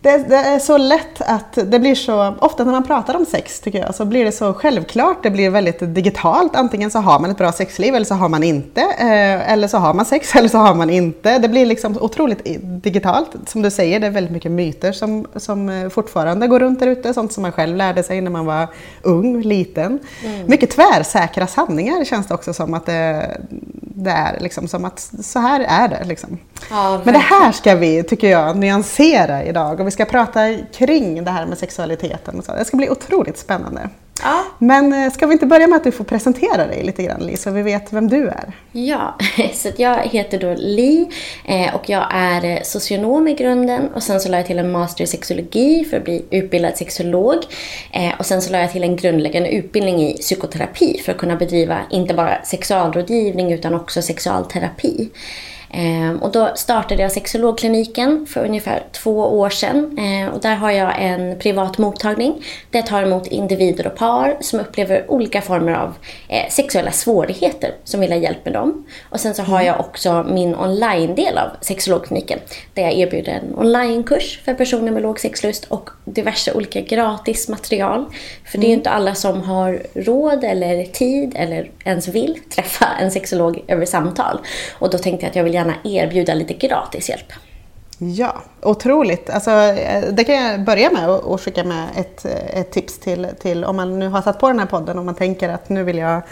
det, 0.00 0.28
det 0.28 0.36
är 0.36 0.58
så 0.58 0.76
lätt 0.76 1.20
att 1.20 1.52
det 1.52 1.78
blir 1.78 1.94
så, 1.94 2.34
ofta 2.38 2.64
när 2.64 2.72
man 2.72 2.84
pratar 2.84 3.14
om 3.14 3.26
sex 3.26 3.60
tycker 3.60 3.78
jag, 3.78 3.94
så 3.94 4.04
blir 4.04 4.24
det 4.24 4.32
så 4.32 4.54
självklart, 4.54 5.22
det 5.22 5.30
blir 5.30 5.50
väldigt 5.50 5.94
digitalt. 5.94 6.56
Antingen 6.56 6.90
så 6.90 6.98
har 6.98 7.20
man 7.20 7.30
ett 7.30 7.38
bra 7.38 7.52
sexliv 7.52 7.94
eller 7.94 8.06
så 8.06 8.14
har 8.14 8.28
man 8.28 8.42
inte. 8.42 8.80
Eh, 8.80 9.52
eller 9.52 9.68
så 9.68 9.78
har 9.78 9.94
man 9.94 10.04
sex 10.04 10.34
eller 10.34 10.48
så 10.48 10.58
har 10.58 10.74
man 10.74 10.90
inte. 10.90 11.38
Det 11.38 11.48
blir 11.48 11.66
liksom 11.66 11.98
otroligt 12.00 12.40
digitalt. 12.82 13.30
Som 13.46 13.62
du 13.62 13.70
säger, 13.70 14.00
det 14.00 14.06
är 14.06 14.10
väldigt 14.10 14.32
mycket 14.32 14.52
myter 14.52 14.92
som, 14.92 15.26
som 15.36 15.68
eh, 15.68 15.88
fortfarande 15.88 16.46
går 16.46 16.60
runt 16.60 16.80
där 16.80 16.86
ute. 16.86 17.14
Sånt 17.14 17.32
som 17.32 17.42
man 17.42 17.52
själv 17.52 17.76
lärde 17.76 18.02
sig 18.02 18.20
när 18.20 18.30
man 18.30 18.46
var 18.46 18.68
ung, 19.02 19.42
liten. 19.42 19.98
Mycket 20.46 20.70
tvärsäkra 20.70 21.46
sanningar 21.46 22.04
känns 22.04 22.26
det 22.26 22.34
också 22.34 22.54
som 22.54 22.74
att 22.74 22.86
det, 22.86 23.40
det 24.04 24.10
är. 24.10 24.40
Liksom, 24.40 24.68
som 24.68 24.84
att 24.84 25.10
så 25.22 25.38
här 25.38 25.60
är 25.60 25.88
det. 25.88 26.04
Liksom. 26.04 26.38
Ja, 26.70 27.00
Men 27.04 27.14
det 27.14 27.20
här 27.20 27.52
ska 27.52 27.74
vi, 27.74 28.02
tycker 28.02 28.30
jag, 28.30 28.56
nyansera 28.56 29.44
idag. 29.44 29.80
Och 29.80 29.86
vi 29.86 29.90
ska 29.90 30.04
prata 30.04 30.54
kring 30.72 31.24
det 31.24 31.30
här 31.30 31.46
med 31.46 31.58
sexualiteten. 31.58 32.42
Det 32.46 32.64
ska 32.64 32.76
bli 32.76 32.90
otroligt 32.90 33.38
spännande. 33.38 33.90
Ja, 34.22 34.44
Men 34.58 34.92
eh, 34.92 35.12
ska 35.12 35.26
vi 35.26 35.32
inte 35.32 35.46
börja 35.46 35.66
med 35.66 35.76
att 35.76 35.84
du 35.84 35.92
får 35.92 36.04
presentera 36.04 36.66
dig 36.66 36.82
lite 36.84 37.02
grann, 37.02 37.20
Li, 37.26 37.36
så 37.36 37.50
vi 37.50 37.62
vet 37.62 37.92
vem 37.92 38.08
du 38.08 38.28
är? 38.28 38.52
ja. 38.72 39.18
så 39.54 39.68
jag 39.76 39.96
heter 39.96 40.38
då 40.38 40.54
Li 40.58 41.08
eh, 41.44 41.74
och 41.74 41.88
jag 41.88 42.06
är 42.10 42.44
eh, 42.44 42.62
socionom 42.62 43.28
i 43.28 43.34
grunden 43.34 43.88
och 43.94 44.02
sen 44.02 44.20
så 44.20 44.28
la 44.28 44.36
jag 44.36 44.46
till 44.46 44.58
en 44.58 44.70
master 44.72 45.04
i 45.04 45.06
sexologi 45.06 45.84
för 45.90 45.96
att 45.96 46.04
bli 46.04 46.24
utbildad 46.30 46.76
sexolog. 46.76 47.38
Och 48.18 48.26
sen 48.26 48.42
så 48.42 48.52
la 48.52 48.58
jag 48.58 48.72
till 48.72 48.82
en 48.82 48.96
grundläggande 48.96 49.50
utbildning 49.50 50.02
i 50.02 50.16
psykoterapi 50.18 51.02
för 51.04 51.12
att 51.12 51.18
kunna 51.18 51.36
bedriva 51.36 51.78
inte 51.90 52.14
bara 52.14 52.44
sexualrådgivning 52.44 53.52
utan 53.52 53.74
också 53.74 54.02
sexualterapi. 54.02 55.08
Ehm, 55.70 56.16
och 56.16 56.32
då 56.32 56.50
startade 56.54 57.02
jag 57.02 57.12
sexologkliniken 57.12 58.26
för 58.26 58.44
ungefär 58.44 58.82
två 58.92 59.18
år 59.18 59.50
sedan. 59.50 59.98
Ehm, 59.98 60.28
och 60.28 60.40
där 60.40 60.54
har 60.54 60.70
jag 60.70 60.94
en 60.98 61.38
privat 61.38 61.78
mottagning 61.78 62.44
där 62.70 62.78
jag 62.78 62.86
tar 62.86 63.02
emot 63.02 63.26
individer 63.26 63.86
och 63.86 63.96
par 63.96 64.36
som 64.40 64.60
upplever 64.60 65.10
olika 65.10 65.40
former 65.40 65.72
av 65.72 65.94
eh, 66.28 66.48
sexuella 66.50 66.90
svårigheter 66.90 67.74
som 67.84 68.00
vill 68.00 68.12
ha 68.12 68.18
hjälp 68.18 68.44
med 68.44 68.54
dem. 68.54 68.86
Och 69.10 69.20
sen 69.20 69.34
så 69.34 69.42
har 69.42 69.62
jag 69.62 69.80
också 69.80 70.26
min 70.28 70.54
online-del 70.54 71.38
av 71.38 71.48
sexologkliniken 71.60 72.38
där 72.74 72.82
jag 72.82 72.92
erbjuder 72.92 73.32
en 73.32 73.58
onlinekurs 73.58 74.40
för 74.44 74.54
personer 74.54 74.92
med 74.92 75.02
låg 75.02 75.20
sexlust 75.20 75.64
och 75.64 75.90
diverse 76.04 76.52
olika 76.52 76.80
gratis 76.80 77.48
material. 77.48 78.04
För 78.44 78.58
det 78.58 78.66
är 78.66 78.68
ju 78.68 78.74
inte 78.74 78.90
alla 78.90 79.14
som 79.14 79.42
har 79.42 79.82
råd 79.94 80.44
eller 80.44 80.84
tid 80.84 81.32
eller 81.36 81.70
ens 81.84 82.08
vill 82.08 82.38
träffa 82.54 82.86
en 83.00 83.10
sexolog 83.10 83.64
över 83.68 83.86
samtal. 83.86 84.40
Och 84.78 84.90
då 84.90 84.98
tänkte 84.98 85.26
jag 85.26 85.30
att 85.30 85.36
jag 85.36 85.44
vill 85.44 85.57
gärna 85.58 85.74
erbjuda 85.84 86.34
lite 86.34 86.54
gratis 86.54 87.08
hjälp. 87.08 87.32
Ja, 87.98 88.34
otroligt. 88.62 89.30
Alltså, 89.30 89.50
eh, 89.50 90.04
det 90.12 90.24
kan 90.24 90.34
jag 90.34 90.64
börja 90.64 90.90
med 90.90 91.10
och 91.10 91.20
och 91.20 91.40
skicka 91.40 91.64
med 91.64 91.86
ett, 91.96 92.24
eh, 92.24 92.60
ett 92.60 92.70
tips 92.70 92.98
till, 92.98 93.26
till 93.40 93.64
om 93.64 93.76
man 93.76 93.98
nu 93.98 94.08
har 94.08 94.22
satt 94.22 94.40
på 94.40 94.48
den 94.48 94.58
här 94.58 94.66
podden 94.66 94.98
och 94.98 95.04
man 95.04 95.14
tänker 95.14 95.48
att 95.48 95.68
nu 95.68 95.84
vill 95.84 95.98
jag 95.98 96.22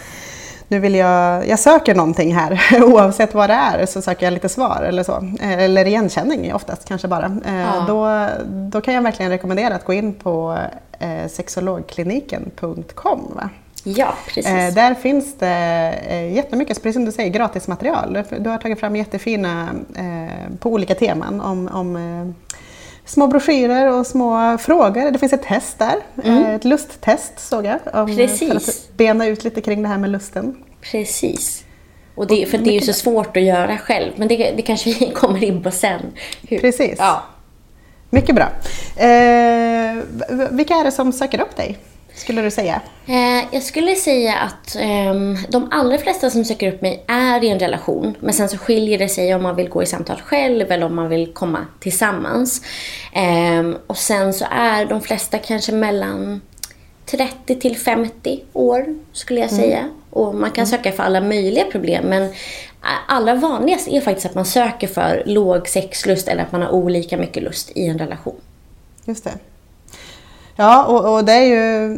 nu 0.69 0.79
vill 0.79 0.95
jag, 0.95 1.49
jag 1.49 1.59
söker 1.59 1.95
någonting 1.95 2.35
här, 2.35 2.61
oavsett 2.83 3.35
vad 3.35 3.51
det 3.51 3.55
är 3.55 3.87
så 3.87 4.03
söker 4.03 4.27
jag 4.27 4.33
lite 4.33 4.49
svar 4.49 4.83
eller 4.89 5.03
så. 5.03 5.17
Eh, 5.41 5.59
Eller 5.59 5.87
igenkänning 5.87 6.55
oftast 6.55 6.89
kanske 6.89 7.09
bara. 7.09 7.37
Ja. 7.47 7.85
Då, 7.89 8.29
då 8.47 8.81
kan 8.81 8.95
jag 8.95 9.03
verkligen 9.03 9.33
rekommendera 9.33 9.75
att 9.75 9.85
gå 9.85 9.93
in 9.93 10.15
på 10.15 10.59
sexologkliniken.com. 11.29 13.33
Va? 13.35 13.51
Ja, 13.89 14.15
precis. 14.27 14.47
Eh, 14.47 14.75
där 14.75 14.95
finns 14.95 15.35
det 15.39 15.95
eh, 16.09 16.33
jättemycket, 16.35 16.83
precis 16.83 16.95
som 16.95 17.05
du 17.05 17.13
säger, 17.13 17.31
gratismaterial. 17.31 18.19
Du 18.39 18.51
har 18.51 18.59
tagit 18.59 18.81
fram 18.81 18.97
jättefina 18.97 19.69
eh, 19.97 20.57
på 20.59 20.71
olika 20.71 20.95
teman 20.95 21.41
om, 21.41 21.69
om 21.73 21.97
eh, 21.97 22.53
små 23.05 23.27
broschyrer 23.27 23.93
och 23.93 24.07
små 24.07 24.59
frågor. 24.59 25.11
Det 25.11 25.19
finns 25.19 25.33
ett 25.33 25.43
test 25.43 25.79
där, 25.79 25.95
Mm. 26.25 26.45
eh, 26.45 26.55
ett 26.55 26.65
lusttest 26.65 27.39
såg 27.39 27.65
jag. 27.65 27.79
Om, 27.93 28.07
Precis. 28.17 28.49
För 28.49 28.57
att 28.57 28.97
bena 28.97 29.27
ut 29.27 29.45
lite 29.45 29.61
kring 29.61 29.83
det 29.83 29.89
här 29.89 29.99
med 29.99 30.11
lusten. 30.11 30.57
Precis. 30.81 31.65
Och 32.15 32.27
det, 32.27 32.47
för 32.51 32.59
det 32.59 32.71
är 32.71 32.75
ju 32.75 32.81
så 32.81 32.93
svårt 32.93 33.37
att 33.37 33.43
göra 33.43 33.79
själv, 33.79 34.13
men 34.17 34.29
det, 34.29 34.53
det 34.57 34.63
kanske 34.63 34.91
vi 34.93 35.11
kommer 35.15 35.45
in 35.45 35.63
på 35.63 35.71
sen. 35.71 36.01
Hur- 36.49 36.59
Precis. 36.59 36.95
Ja. 36.99 37.23
Mycket 38.11 38.35
bra. 38.35 38.49
Eh, 38.97 39.97
vilka 40.51 40.75
är 40.75 40.85
det 40.85 40.91
som 40.93 41.13
söker 41.13 41.41
upp 41.41 41.57
dig, 41.57 41.79
skulle 42.17 42.43
du 42.43 42.51
säga? 42.51 42.81
Eh, 43.07 43.45
jag 43.53 43.63
skulle 43.63 43.95
säga 43.95 44.35
att 44.37 44.77
ehm, 44.79 45.37
de 45.49 45.69
allra 45.71 45.99
flesta 45.99 46.31
som 46.31 46.45
söker 46.45 46.73
upp 46.73 46.83
mig 46.83 47.05
är 47.07 47.45
i 47.45 47.49
en 47.49 47.59
relation. 47.59 48.15
Men 48.21 48.35
sen 48.35 48.49
så 48.49 48.59
skiljer 48.59 48.99
det 48.99 49.09
sig 49.09 49.35
om 49.35 49.43
man 49.43 49.57
vill 49.57 49.69
gå 49.69 49.83
i 49.83 49.87
samtal 49.87 50.21
själv 50.21 50.73
eller 50.73 50.87
om 50.87 50.95
man 50.95 51.09
vill 51.09 51.33
komma 51.33 51.67
tillsammans. 51.81 52.63
Ehm, 53.13 53.77
och 53.87 53.97
sen 53.97 54.33
så 54.33 54.47
är 54.51 54.85
de 54.87 55.01
flesta 55.01 55.39
kanske 55.39 55.73
mellan 55.73 56.41
30 57.07 57.61
till 57.61 57.77
50 57.77 58.41
år 58.53 58.99
skulle 59.13 59.41
jag 59.41 59.51
säga. 59.51 59.89
Och 60.11 60.35
man 60.35 60.51
kan 60.51 60.67
söka 60.67 60.93
för 60.93 61.03
alla 61.03 61.21
möjliga 61.21 61.65
problem 61.65 62.05
men 62.05 62.33
allra 63.09 63.35
vanligast 63.35 63.89
är 63.89 64.01
faktiskt 64.01 64.27
att 64.27 64.35
man 64.35 64.45
söker 64.45 64.87
för 64.87 65.23
låg 65.27 65.69
sexlust 65.69 66.29
eller 66.29 66.43
att 66.43 66.53
man 66.53 66.63
har 66.63 66.71
olika 66.71 67.17
mycket 67.17 67.43
lust 67.43 67.73
i 67.75 67.87
en 67.87 67.99
relation. 67.99 68.41
Just 69.05 69.25
det. 69.25 69.33
Ja, 70.59 70.85
och, 70.85 71.15
och 71.15 71.25
det 71.25 71.33
är 71.33 71.45
ju, 71.45 71.93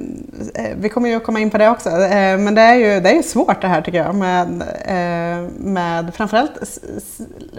eh, 0.55 0.77
vi 0.77 0.89
kommer 0.89 1.09
ju 1.09 1.15
att 1.15 1.25
komma 1.25 1.41
in 1.41 1.51
på 1.51 1.59
det 1.59 1.71
också, 1.71 1.89
eh, 1.89 2.39
men 2.39 2.55
det 2.55 2.61
är 2.61 2.75
ju, 2.75 3.01
det 3.01 3.11
är 3.11 3.15
ju 3.15 3.23
svårt 3.23 3.61
det 3.61 3.69
här 3.69 3.83
tycker 3.83 3.99
jag 3.99 4.15
med, 4.15 4.63
eh, 4.85 5.51
med 5.59 6.15
framförallt 6.15 6.53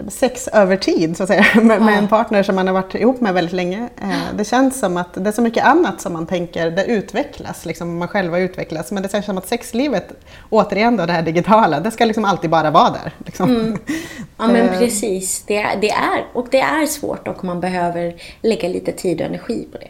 sex 0.08 0.48
över 0.48 0.76
tid 0.76 1.16
så 1.16 1.22
att 1.22 1.28
säga, 1.28 1.44
med, 1.62 1.82
med 1.82 1.98
en 1.98 2.08
partner 2.08 2.42
som 2.42 2.54
man 2.54 2.66
har 2.66 2.74
varit 2.74 2.94
ihop 2.94 3.20
med 3.20 3.34
väldigt 3.34 3.54
länge. 3.54 3.88
Det 4.36 4.44
känns 4.44 4.80
som 4.80 4.96
att 4.96 5.14
det 5.14 5.28
är 5.28 5.32
så 5.32 5.42
mycket 5.42 5.64
annat 5.64 6.00
som 6.00 6.12
man 6.12 6.26
tänker, 6.26 6.70
det 6.70 6.84
utvecklas, 6.84 7.66
liksom 7.66 7.98
man 7.98 8.08
själva 8.08 8.38
utvecklas, 8.38 8.92
men 8.92 9.02
det 9.02 9.12
känns 9.12 9.26
som 9.26 9.38
att 9.38 9.48
sexlivet, 9.48 10.12
återigen 10.50 10.96
då 10.96 11.06
det 11.06 11.12
här 11.12 11.22
digitala, 11.22 11.80
det 11.80 11.90
ska 11.90 12.04
liksom 12.04 12.24
alltid 12.24 12.50
bara 12.50 12.70
vara 12.70 12.90
där. 12.90 13.12
Liksom. 13.26 13.78
Ja 14.38 14.46
men 14.46 14.68
precis, 14.78 15.44
det 15.46 15.66
det 15.80 15.90
är, 15.90 16.26
och 16.32 16.46
det 16.50 16.60
är 16.60 16.86
svårt 16.86 17.28
och 17.28 17.44
man 17.44 17.60
behöver 17.60 18.14
lägga 18.42 18.68
lite 18.68 18.92
tid 18.92 19.20
och 19.20 19.26
energi 19.26 19.68
på 19.72 19.78
det. 19.78 19.88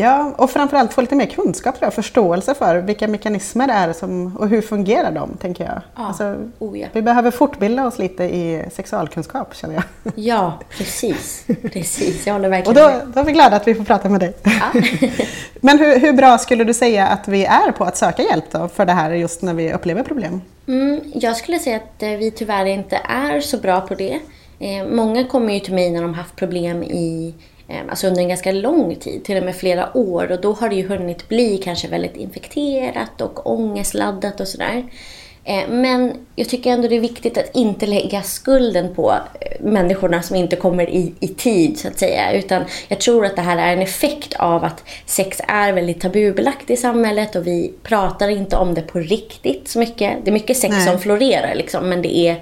Ja, 0.00 0.32
och 0.36 0.50
framförallt 0.50 0.92
få 0.92 1.00
lite 1.00 1.14
mer 1.14 1.26
kunskap 1.26 1.74
jag, 1.80 1.94
förståelse 1.94 2.54
för 2.54 2.78
vilka 2.78 3.08
mekanismer 3.08 3.66
det 3.66 3.72
är 3.72 3.92
som, 3.92 4.36
och 4.36 4.48
hur 4.48 4.62
fungerar 4.62 5.12
de, 5.12 5.36
tänker 5.40 5.64
jag. 5.64 5.80
Alltså, 5.94 6.36
Oh, 6.58 6.78
ja. 6.78 6.86
Vi 6.92 7.02
behöver 7.02 7.30
fortbilda 7.30 7.86
oss 7.86 7.98
lite 7.98 8.24
i 8.24 8.64
sexualkunskap, 8.72 9.56
känner 9.56 9.74
jag. 9.74 9.84
Ja, 10.16 10.58
precis. 10.70 11.46
Precis, 11.72 12.26
jag 12.26 12.34
håller 12.34 12.48
Och 12.48 12.52
verkligen 12.52 12.74
då, 12.82 12.88
med. 12.88 13.06
då 13.14 13.20
är 13.20 13.24
vi 13.24 13.32
glada 13.32 13.56
att 13.56 13.68
vi 13.68 13.74
får 13.74 13.84
prata 13.84 14.08
med 14.08 14.20
dig. 14.20 14.34
Ja. 14.42 14.80
Men 15.60 15.78
hur, 15.78 16.00
hur 16.00 16.12
bra 16.12 16.38
skulle 16.38 16.64
du 16.64 16.74
säga 16.74 17.06
att 17.06 17.28
vi 17.28 17.44
är 17.44 17.72
på 17.72 17.84
att 17.84 17.96
söka 17.96 18.22
hjälp 18.22 18.44
då, 18.50 18.68
för 18.68 18.86
det 18.86 18.92
här 18.92 19.10
just 19.10 19.42
när 19.42 19.54
vi 19.54 19.72
upplever 19.72 20.02
problem? 20.02 20.40
Mm, 20.68 21.00
jag 21.14 21.36
skulle 21.36 21.58
säga 21.58 21.76
att 21.76 22.02
eh, 22.02 22.08
vi 22.10 22.30
tyvärr 22.30 22.66
inte 22.66 23.00
är 23.04 23.40
så 23.40 23.56
bra 23.58 23.80
på 23.80 23.94
det. 23.94 24.18
Eh, 24.58 24.86
många 24.90 25.24
kommer 25.24 25.54
ju 25.54 25.60
till 25.60 25.74
mig 25.74 25.90
när 25.90 26.02
de 26.02 26.14
haft 26.14 26.36
problem 26.36 26.82
i, 26.82 27.34
alltså 27.88 28.06
under 28.06 28.22
en 28.22 28.28
ganska 28.28 28.52
lång 28.52 28.96
tid, 28.96 29.24
till 29.24 29.36
och 29.36 29.44
med 29.44 29.56
flera 29.56 29.96
år. 29.96 30.32
Och 30.32 30.40
då 30.40 30.52
har 30.52 30.68
det 30.68 30.74
ju 30.74 30.88
hunnit 30.88 31.28
bli 31.28 31.58
kanske 31.58 31.88
väldigt 31.88 32.16
infekterat 32.16 33.20
och 33.20 33.50
ångestladdat 33.50 34.40
och 34.40 34.48
sådär. 34.48 34.84
Eh, 35.44 35.68
Men 35.68 36.12
jag 36.34 36.48
tycker 36.48 36.70
ändå 36.70 36.88
det 36.88 36.96
är 36.96 37.00
viktigt 37.00 37.38
att 37.38 37.56
inte 37.56 37.86
lägga 37.86 38.22
skulden 38.22 38.94
på 38.94 39.12
eh, 39.40 39.60
människorna 39.60 40.22
som 40.22 40.36
inte 40.36 40.56
kommer 40.56 40.90
i, 40.90 41.14
i 41.20 41.28
tid 41.28 41.78
så 41.78 41.88
att 41.88 41.98
säga. 41.98 42.32
Utan 42.32 42.64
jag 42.88 43.00
tror 43.00 43.26
att 43.26 43.36
det 43.36 43.42
här 43.42 43.58
är 43.58 43.72
en 43.72 43.82
effekt 43.82 44.34
av 44.34 44.64
att 44.64 44.84
sex 45.06 45.40
är 45.48 45.72
väldigt 45.72 46.00
tabubelagt 46.00 46.70
i 46.70 46.76
samhället 46.76 47.36
och 47.36 47.46
vi 47.46 47.72
pratar 47.82 48.28
inte 48.28 48.56
om 48.56 48.74
det 48.74 48.82
på 48.82 48.98
riktigt 48.98 49.68
så 49.68 49.78
mycket. 49.78 50.12
Det 50.24 50.30
är 50.30 50.32
mycket 50.32 50.56
sex 50.56 50.74
Nej. 50.74 50.86
som 50.86 50.98
florerar 50.98 51.54
liksom, 51.54 51.88
men 51.88 52.02
det 52.02 52.16
är 52.16 52.36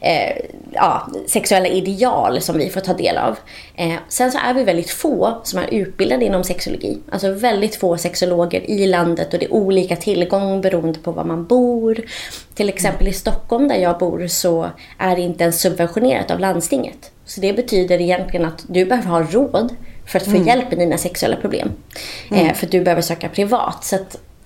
eh, 0.00 0.36
ja, 0.72 1.08
sexuella 1.26 1.68
ideal 1.68 2.40
som 2.40 2.58
vi 2.58 2.70
får 2.70 2.80
ta 2.80 2.94
del 2.94 3.16
av. 3.16 3.36
Eh, 3.76 3.94
sen 4.08 4.32
så 4.32 4.38
är 4.38 4.54
vi 4.54 4.64
väldigt 4.64 4.90
få 4.90 5.40
som 5.44 5.58
är 5.58 5.74
utbildade 5.74 6.24
inom 6.24 6.44
sexologi. 6.44 6.98
Alltså 7.10 7.32
väldigt 7.32 7.76
få 7.76 7.96
sexologer 7.96 8.70
i 8.70 8.86
landet 8.86 9.34
och 9.34 9.40
det 9.40 9.46
är 9.46 9.52
olika 9.52 9.96
tillgång 9.96 10.60
beroende 10.60 10.98
på 10.98 11.12
var 11.12 11.24
man 11.24 11.46
bor. 11.46 12.00
Till 12.54 12.68
exempel 12.68 13.08
i 13.08 13.12
Stockholm 13.12 13.68
där 13.68 13.76
jag 13.76 13.98
bor 13.98 14.26
så 14.26 14.70
är 14.98 15.16
det 15.16 15.22
inte 15.22 15.44
ens 15.44 15.60
subventionerat 15.60 16.30
av 16.30 16.40
landstinget. 16.40 17.10
Så 17.24 17.40
det 17.40 17.52
betyder 17.52 18.00
egentligen 18.00 18.46
att 18.46 18.64
du 18.68 18.84
behöver 18.84 19.08
ha 19.08 19.22
råd 19.22 19.74
för 20.06 20.18
att 20.18 20.24
få 20.24 20.36
hjälp 20.36 20.70
med 20.70 20.78
dina 20.78 20.98
sexuella 20.98 21.36
problem. 21.36 21.72
Eh, 22.30 22.54
för 22.54 22.66
att 22.66 22.72
du 22.72 22.80
behöver 22.80 23.02
söka 23.02 23.28
privat. 23.28 23.84
Så 23.84 23.98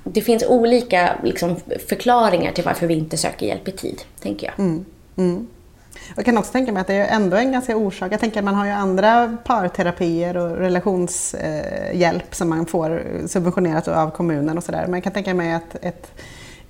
det 0.04 0.20
finns 0.20 0.44
olika 0.48 1.18
liksom, 1.22 1.56
förklaringar 1.88 2.52
till 2.52 2.64
varför 2.64 2.86
vi 2.86 2.94
inte 2.94 3.16
söker 3.16 3.46
hjälp 3.46 3.68
i 3.68 3.72
tid, 3.72 4.02
tänker 4.22 4.46
jag. 4.46 4.66
Jag 6.16 6.24
kan 6.24 6.38
också 6.38 6.52
tänka 6.52 6.72
mig 6.72 6.80
att 6.80 6.86
det 6.86 6.94
är 6.94 7.16
ändå 7.16 7.36
en 7.36 7.52
ganska 7.52 7.76
orsak. 7.76 8.12
Jag 8.12 8.20
tänker 8.20 8.38
att 8.40 8.44
man 8.44 8.54
har 8.54 8.64
ju 8.66 8.70
andra 8.70 9.36
parterapier 9.44 10.36
och 10.36 10.56
relationshjälp 10.56 12.34
som 12.34 12.48
man 12.48 12.66
får 12.66 13.02
subventionerat 13.26 13.88
av 13.88 14.10
kommunen 14.10 14.58
och 14.58 14.64
sådär. 14.64 14.82
Men 14.84 14.94
jag 14.94 15.02
kan 15.04 15.12
tänka 15.12 15.34
mig 15.34 15.52
att 15.52 15.74
ett, 15.82 16.12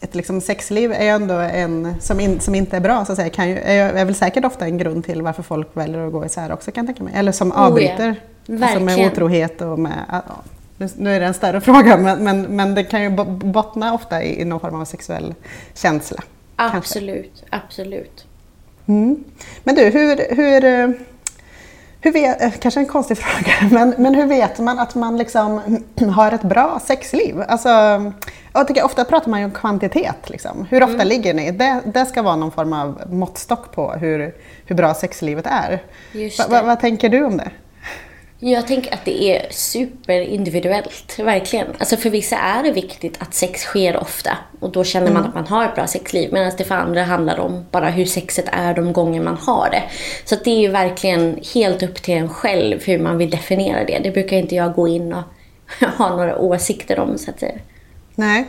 ett 0.00 0.14
liksom 0.14 0.40
sexliv 0.40 0.92
är 0.92 0.99
ändå 1.06 1.34
en 1.34 1.94
som, 2.00 2.20
in, 2.20 2.40
som 2.40 2.54
inte 2.54 2.76
är 2.76 2.80
bra 2.80 3.04
så 3.04 3.12
att 3.12 3.18
säga. 3.18 3.30
Kan 3.30 3.49
ju, 3.50 3.58
är, 3.58 3.92
är 3.92 4.04
väl 4.04 4.14
säkert 4.14 4.44
ofta 4.44 4.64
en 4.64 4.78
grund 4.78 5.04
till 5.04 5.22
varför 5.22 5.42
folk 5.42 5.68
väljer 5.72 6.06
att 6.06 6.12
gå 6.12 6.25
isär 6.26 6.52
också 6.52 6.70
kan 6.72 6.87
jag 6.87 6.96
tänka 6.96 7.04
mig. 7.04 7.12
Eller 7.20 7.32
som 7.32 7.49
Oh 7.52 7.54
ja, 7.56 7.66
avbryter. 7.66 8.14
alltså 8.62 8.80
med 8.80 9.06
otrohet 9.12 9.61
och 9.62 9.78
med... 9.78 10.04
Ja, 10.11 10.22
nu- 10.96 11.14
är 11.16 11.20
det 11.20 11.26
en 11.26 11.34
större 11.34 11.61
fråga 11.70 11.96
men, 11.96 12.25
men, 12.25 12.42
men 12.42 12.75
det 12.75 12.84
kan 12.84 13.02
ju 13.02 13.11
bo- 13.11 13.25
bottna 13.25 13.94
ofta 13.94 14.22
i, 14.22 14.40
i 14.40 14.44
någon 14.44 14.61
form 14.61 14.75
av 14.80 14.84
sexuell 14.84 15.34
känsla. 15.75 16.22
kanske. 16.56 16.78
Absolut, 16.78 17.44
absolut. 17.50 18.26
Mm. 18.86 19.24
Men 19.64 19.74
du, 19.74 19.82
hur, 19.82 20.36
hur, 20.36 20.62
hur 22.00 22.12
vet, 22.12 22.42
eh, 22.42 22.50
kanske 22.50 22.80
en 22.80 22.86
konstig 22.86 23.18
fråga, 23.18 23.52
men, 23.70 23.94
men 23.98 24.14
hur 24.14 24.26
vet 24.26 24.58
man 24.58 24.78
att 24.78 24.94
man 24.94 25.16
liksom 25.16 25.80
har 26.14 26.32
ett 26.32 26.42
bra 26.42 26.80
sexliv? 26.84 27.42
Alltså, 27.48 27.68
jag 28.52 28.68
tycker 28.68 28.84
ofta 28.84 29.04
pratar 29.04 29.30
man 29.30 29.40
ju 29.40 29.44
om 29.44 29.50
kvantitet. 29.50 30.30
Liksom. 30.30 30.66
Hur 30.70 30.82
ofta 30.82 31.04
ligger 31.04 31.34
ni? 31.34 31.50
Det, 31.50 31.80
det 31.84 32.06
ska 32.06 32.22
vara 32.22 32.36
någon 32.36 32.52
form 32.52 32.72
av 32.72 33.02
måttstock 33.10 33.72
på 33.74 33.92
hur, 33.92 34.34
hur 34.66 34.76
bra 34.76 34.94
sexlivet 34.94 35.46
är. 35.46 35.82
Va, 36.38 36.44
va, 36.48 36.62
vad 36.62 36.80
tänker 36.80 37.08
du 37.08 37.24
om 37.24 37.36
det? 37.36 37.50
Jag 38.44 38.66
tänker 38.66 38.94
att 38.94 39.04
det 39.04 39.22
är 39.22 39.46
superindividuellt, 39.50 41.18
verkligen. 41.18 41.66
Alltså 41.78 41.96
för 41.96 42.11
vissa 42.11 42.37
är 42.37 42.62
det 42.62 42.72
viktigt 42.72 43.22
att 43.22 43.34
sex 43.34 43.61
sker 43.61 43.96
ofta 43.96 44.38
och 44.61 44.72
då 44.72 44.84
känner 44.84 45.12
man 45.12 45.25
att 45.25 45.34
man 45.34 45.46
har 45.46 45.64
ett 45.64 45.75
bra 45.75 45.87
sexliv. 45.87 46.32
Medan 46.32 46.52
det 46.58 46.64
för 46.64 46.75
andra 46.75 47.02
handlar 47.02 47.40
om 47.40 47.64
bara 47.70 47.90
hur 47.90 48.04
sexet 48.04 48.44
är 48.52 48.75
de 48.75 48.92
gånger 48.92 49.20
man 49.20 49.37
har 49.37 49.70
det. 49.70 49.82
Så 50.25 50.37
det 50.44 50.50
är 50.50 50.61
ju 50.61 50.68
verkligen 50.68 51.40
helt 51.54 51.82
upp 51.82 52.02
till 52.02 52.14
en 52.14 52.28
själv 52.28 52.84
hur 52.84 52.99
man 52.99 53.18
vill 53.18 53.30
definiera 53.30 53.84
det. 53.84 53.99
Det 53.99 54.11
brukar 54.11 54.37
inte 54.37 54.54
jag 54.54 54.75
gå 54.75 54.88
in 54.88 55.12
och 55.12 55.25
ha 55.99 56.16
några 56.16 56.38
åsikter 56.38 56.99
om 56.99 57.18
så 57.18 57.30
att 57.30 57.40
säga. 57.40 57.58
Nej, 58.14 58.44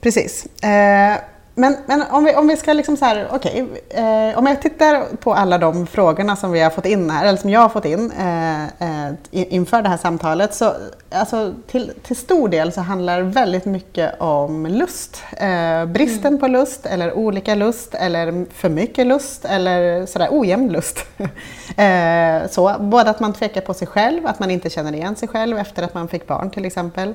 precis. 0.00 0.46
Eh, 0.62 1.18
men, 1.54 1.76
men 1.86 2.02
om, 2.10 2.24
vi, 2.24 2.34
om 2.34 2.48
vi 2.48 2.56
ska 2.56 2.72
liksom 2.72 2.96
så 2.96 3.04
här, 3.04 3.28
okej, 3.32 3.66
eh, 3.90 4.38
om 4.38 4.46
jag 4.46 4.62
tittar 4.62 5.16
på 5.16 5.34
alla 5.34 5.58
de 5.58 5.86
frågorna 5.86 6.36
som 6.36 6.52
vi 6.52 6.60
har 6.60 6.70
fått 6.70 6.86
in 6.86 7.10
här, 7.10 7.26
eller 7.26 7.38
som 7.38 7.50
jag 7.50 7.60
har 7.60 7.68
fått 7.68 7.84
in 7.84 8.12
eh, 8.18 8.62
eh, 8.64 9.12
inför 9.30 9.82
det 9.82 9.88
här 9.88 9.96
samtalet, 9.96 10.54
så 10.54 10.74
alltså, 11.10 11.54
till, 11.66 11.92
till 12.02 12.16
stor 12.16 12.48
del 12.48 12.72
så 12.72 12.80
handlar 12.80 13.18
det 13.18 13.24
väldigt 13.24 13.64
mycket 13.64 14.20
om 14.20 14.66
lust. 14.66 15.22
Eh, 15.36 15.84
bristen 15.84 16.38
på 16.38 16.48
lust, 16.48 16.86
eller 16.86 17.12
olika 17.12 17.54
lust, 17.54 17.94
eller 17.94 18.46
för 18.54 18.68
mycket 18.68 19.06
lust, 19.06 19.44
eller 19.44 20.06
sådär 20.06 20.28
ojämn 20.30 20.72
lust. 20.72 20.98
eh, 21.76 22.50
så, 22.50 22.76
både 22.80 23.10
att 23.10 23.20
man 23.20 23.32
tvekar 23.32 23.60
på 23.60 23.74
sig 23.74 23.86
själv, 23.86 24.26
att 24.26 24.38
man 24.38 24.50
inte 24.50 24.70
känner 24.70 24.92
igen 24.92 25.16
sig 25.16 25.28
själv 25.28 25.58
efter 25.58 25.82
att 25.82 25.94
man 25.94 26.08
fick 26.08 26.26
barn 26.26 26.50
till 26.50 26.64
exempel. 26.64 27.14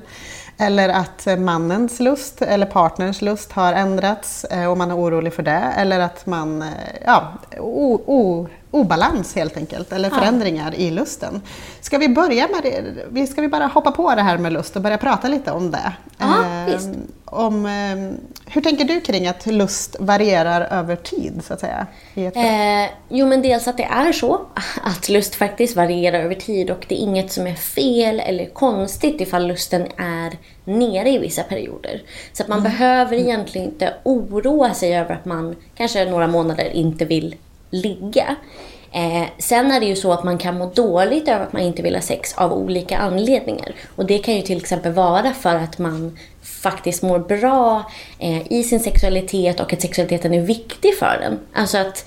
Eller 0.57 0.89
att 0.89 1.27
mannens 1.39 1.99
lust 1.99 2.41
eller 2.41 2.65
partners 2.65 3.21
lust 3.21 3.51
har 3.51 3.73
ändrats 3.73 4.26
eh, 4.51 4.65
och 4.71 4.77
man 4.77 4.91
är 4.91 4.97
orolig 4.97 5.33
för 5.33 5.43
det. 5.43 5.51
Eller 5.77 5.99
att 5.99 6.25
man, 6.25 6.61
eh, 6.61 6.67
ja, 7.05 7.33
o, 7.59 8.01
o, 8.05 8.47
obalans 8.71 9.35
helt 9.35 9.57
enkelt, 9.57 9.91
eller 9.91 10.09
förändringar 10.09 10.75
i 10.75 10.91
lusten. 10.91 11.41
Ska 11.81 11.97
vi 11.97 12.09
börja 12.09 12.47
med 12.47 12.83
det? 13.11 13.27
Ska 13.27 13.41
vi 13.41 13.47
bara 13.47 13.65
hoppa 13.67 13.91
på 13.91 14.15
det 14.15 14.21
här 14.21 14.37
med 14.37 14.53
lust 14.53 14.75
och 14.75 14.81
börja 14.81 14.97
prata 14.97 15.27
lite 15.27 15.51
om 15.51 15.71
det? 15.71 15.93
Ja, 16.17 16.25
Eh, 16.45 16.73
visst. 16.73 16.89
Om 17.31 17.65
eh, 17.65 18.19
hur 18.51 18.61
tänker 18.61 18.85
du 18.85 19.01
kring 19.01 19.27
att 19.27 19.45
lust 19.45 19.95
varierar 19.99 20.61
över 20.61 20.95
tid 20.95 21.41
så 21.43 21.53
att 21.53 21.59
säga? 21.59 21.87
Eh, 22.15 22.89
jo 23.09 23.27
men 23.27 23.41
dels 23.41 23.67
att 23.67 23.77
det 23.77 23.83
är 23.83 24.11
så 24.11 24.41
att 24.83 25.09
lust 25.09 25.35
faktiskt 25.35 25.75
varierar 25.75 26.19
över 26.19 26.35
tid 26.35 26.71
och 26.71 26.85
det 26.87 26.95
är 26.95 26.99
inget 26.99 27.31
som 27.31 27.47
är 27.47 27.55
fel 27.55 28.19
eller 28.19 28.45
konstigt 28.45 29.21
ifall 29.21 29.47
lusten 29.47 29.81
är 29.97 30.37
nere 30.65 31.09
i 31.09 31.17
vissa 31.17 31.43
perioder. 31.43 32.01
Så 32.33 32.43
att 32.43 32.49
man 32.49 32.59
mm. 32.59 32.71
behöver 32.71 33.17
egentligen 33.17 33.67
inte 33.67 33.93
oroa 34.03 34.73
sig 34.73 34.97
över 34.97 35.15
att 35.15 35.25
man 35.25 35.55
kanske 35.75 36.05
några 36.05 36.27
månader 36.27 36.69
inte 36.73 37.05
vill 37.05 37.35
ligga. 37.69 38.35
Eh, 38.91 39.27
sen 39.37 39.71
är 39.71 39.79
det 39.79 39.85
ju 39.85 39.95
så 39.95 40.13
att 40.13 40.23
man 40.23 40.37
kan 40.37 40.57
må 40.57 40.65
dåligt 40.65 41.27
över 41.27 41.45
att 41.45 41.53
man 41.53 41.61
inte 41.61 41.81
vill 41.81 41.95
ha 41.95 42.01
sex 42.01 42.33
av 42.37 42.53
olika 42.53 42.97
anledningar. 42.97 43.75
Och 43.95 44.05
det 44.05 44.17
kan 44.17 44.35
ju 44.35 44.41
till 44.41 44.57
exempel 44.57 44.93
vara 44.93 45.33
för 45.33 45.55
att 45.55 45.77
man 45.77 46.17
faktiskt 46.61 47.03
mår 47.03 47.19
bra 47.19 47.91
eh, 48.19 48.51
i 48.51 48.63
sin 48.63 48.79
sexualitet 48.79 49.59
och 49.59 49.73
att 49.73 49.81
sexualiteten 49.81 50.33
är 50.33 50.41
viktig 50.41 50.97
för 50.97 51.17
den. 51.21 51.39
Alltså 51.53 51.77
att 51.77 52.05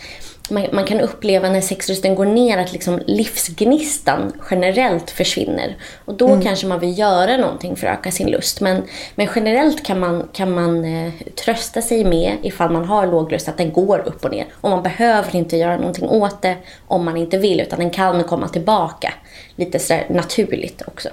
man, 0.51 0.67
man, 0.73 0.85
kan 0.85 1.01
uppleva 1.01 1.51
när 1.51 1.61
sexlusten 1.61 2.15
går 2.15 2.25
ner 2.27 2.59
att 2.59 2.73
liksom 2.73 3.01
livsgnistan 3.07 4.33
generellt 4.51 5.11
försvinner. 5.11 5.77
Och 6.05 6.15
då 6.15 6.29
mm. 6.29 6.43
kanske 6.43 6.67
man 6.67 6.81
vill 6.81 6.99
göra 6.99 7.37
någonting 7.37 7.77
för 7.77 7.87
att 7.87 7.99
öka 7.99 8.11
sin 8.11 8.31
lust. 8.31 8.61
Men, 8.61 8.83
men 9.15 9.29
generellt 9.35 9.87
kan 9.87 10.01
man, 10.01 10.29
kan 10.33 10.55
man 10.55 10.85
eh, 10.85 11.13
trösta 11.45 11.83
sig 11.83 12.05
med, 12.05 12.37
ifall 12.43 12.71
man 12.71 12.85
har 12.85 13.07
låg 13.07 13.33
lust, 13.33 13.49
att 13.49 13.59
den 13.59 13.73
går 13.73 13.99
upp 13.99 14.25
och 14.25 14.31
ner. 14.31 14.47
Och 14.61 14.71
man 14.71 14.83
behöver 14.83 15.37
inte 15.37 15.57
göra 15.57 15.77
någonting 15.77 16.09
åt 16.09 16.43
det 16.43 16.57
om 16.87 17.05
man 17.05 17.17
inte 17.17 17.39
vill, 17.39 17.61
utan 17.61 17.79
den 17.79 17.91
kan 17.91 18.25
komma 18.25 18.49
tillbaka 18.49 19.15
lite 19.57 19.79
sådär 19.79 20.07
naturligt 20.11 20.83
också. 20.87 21.09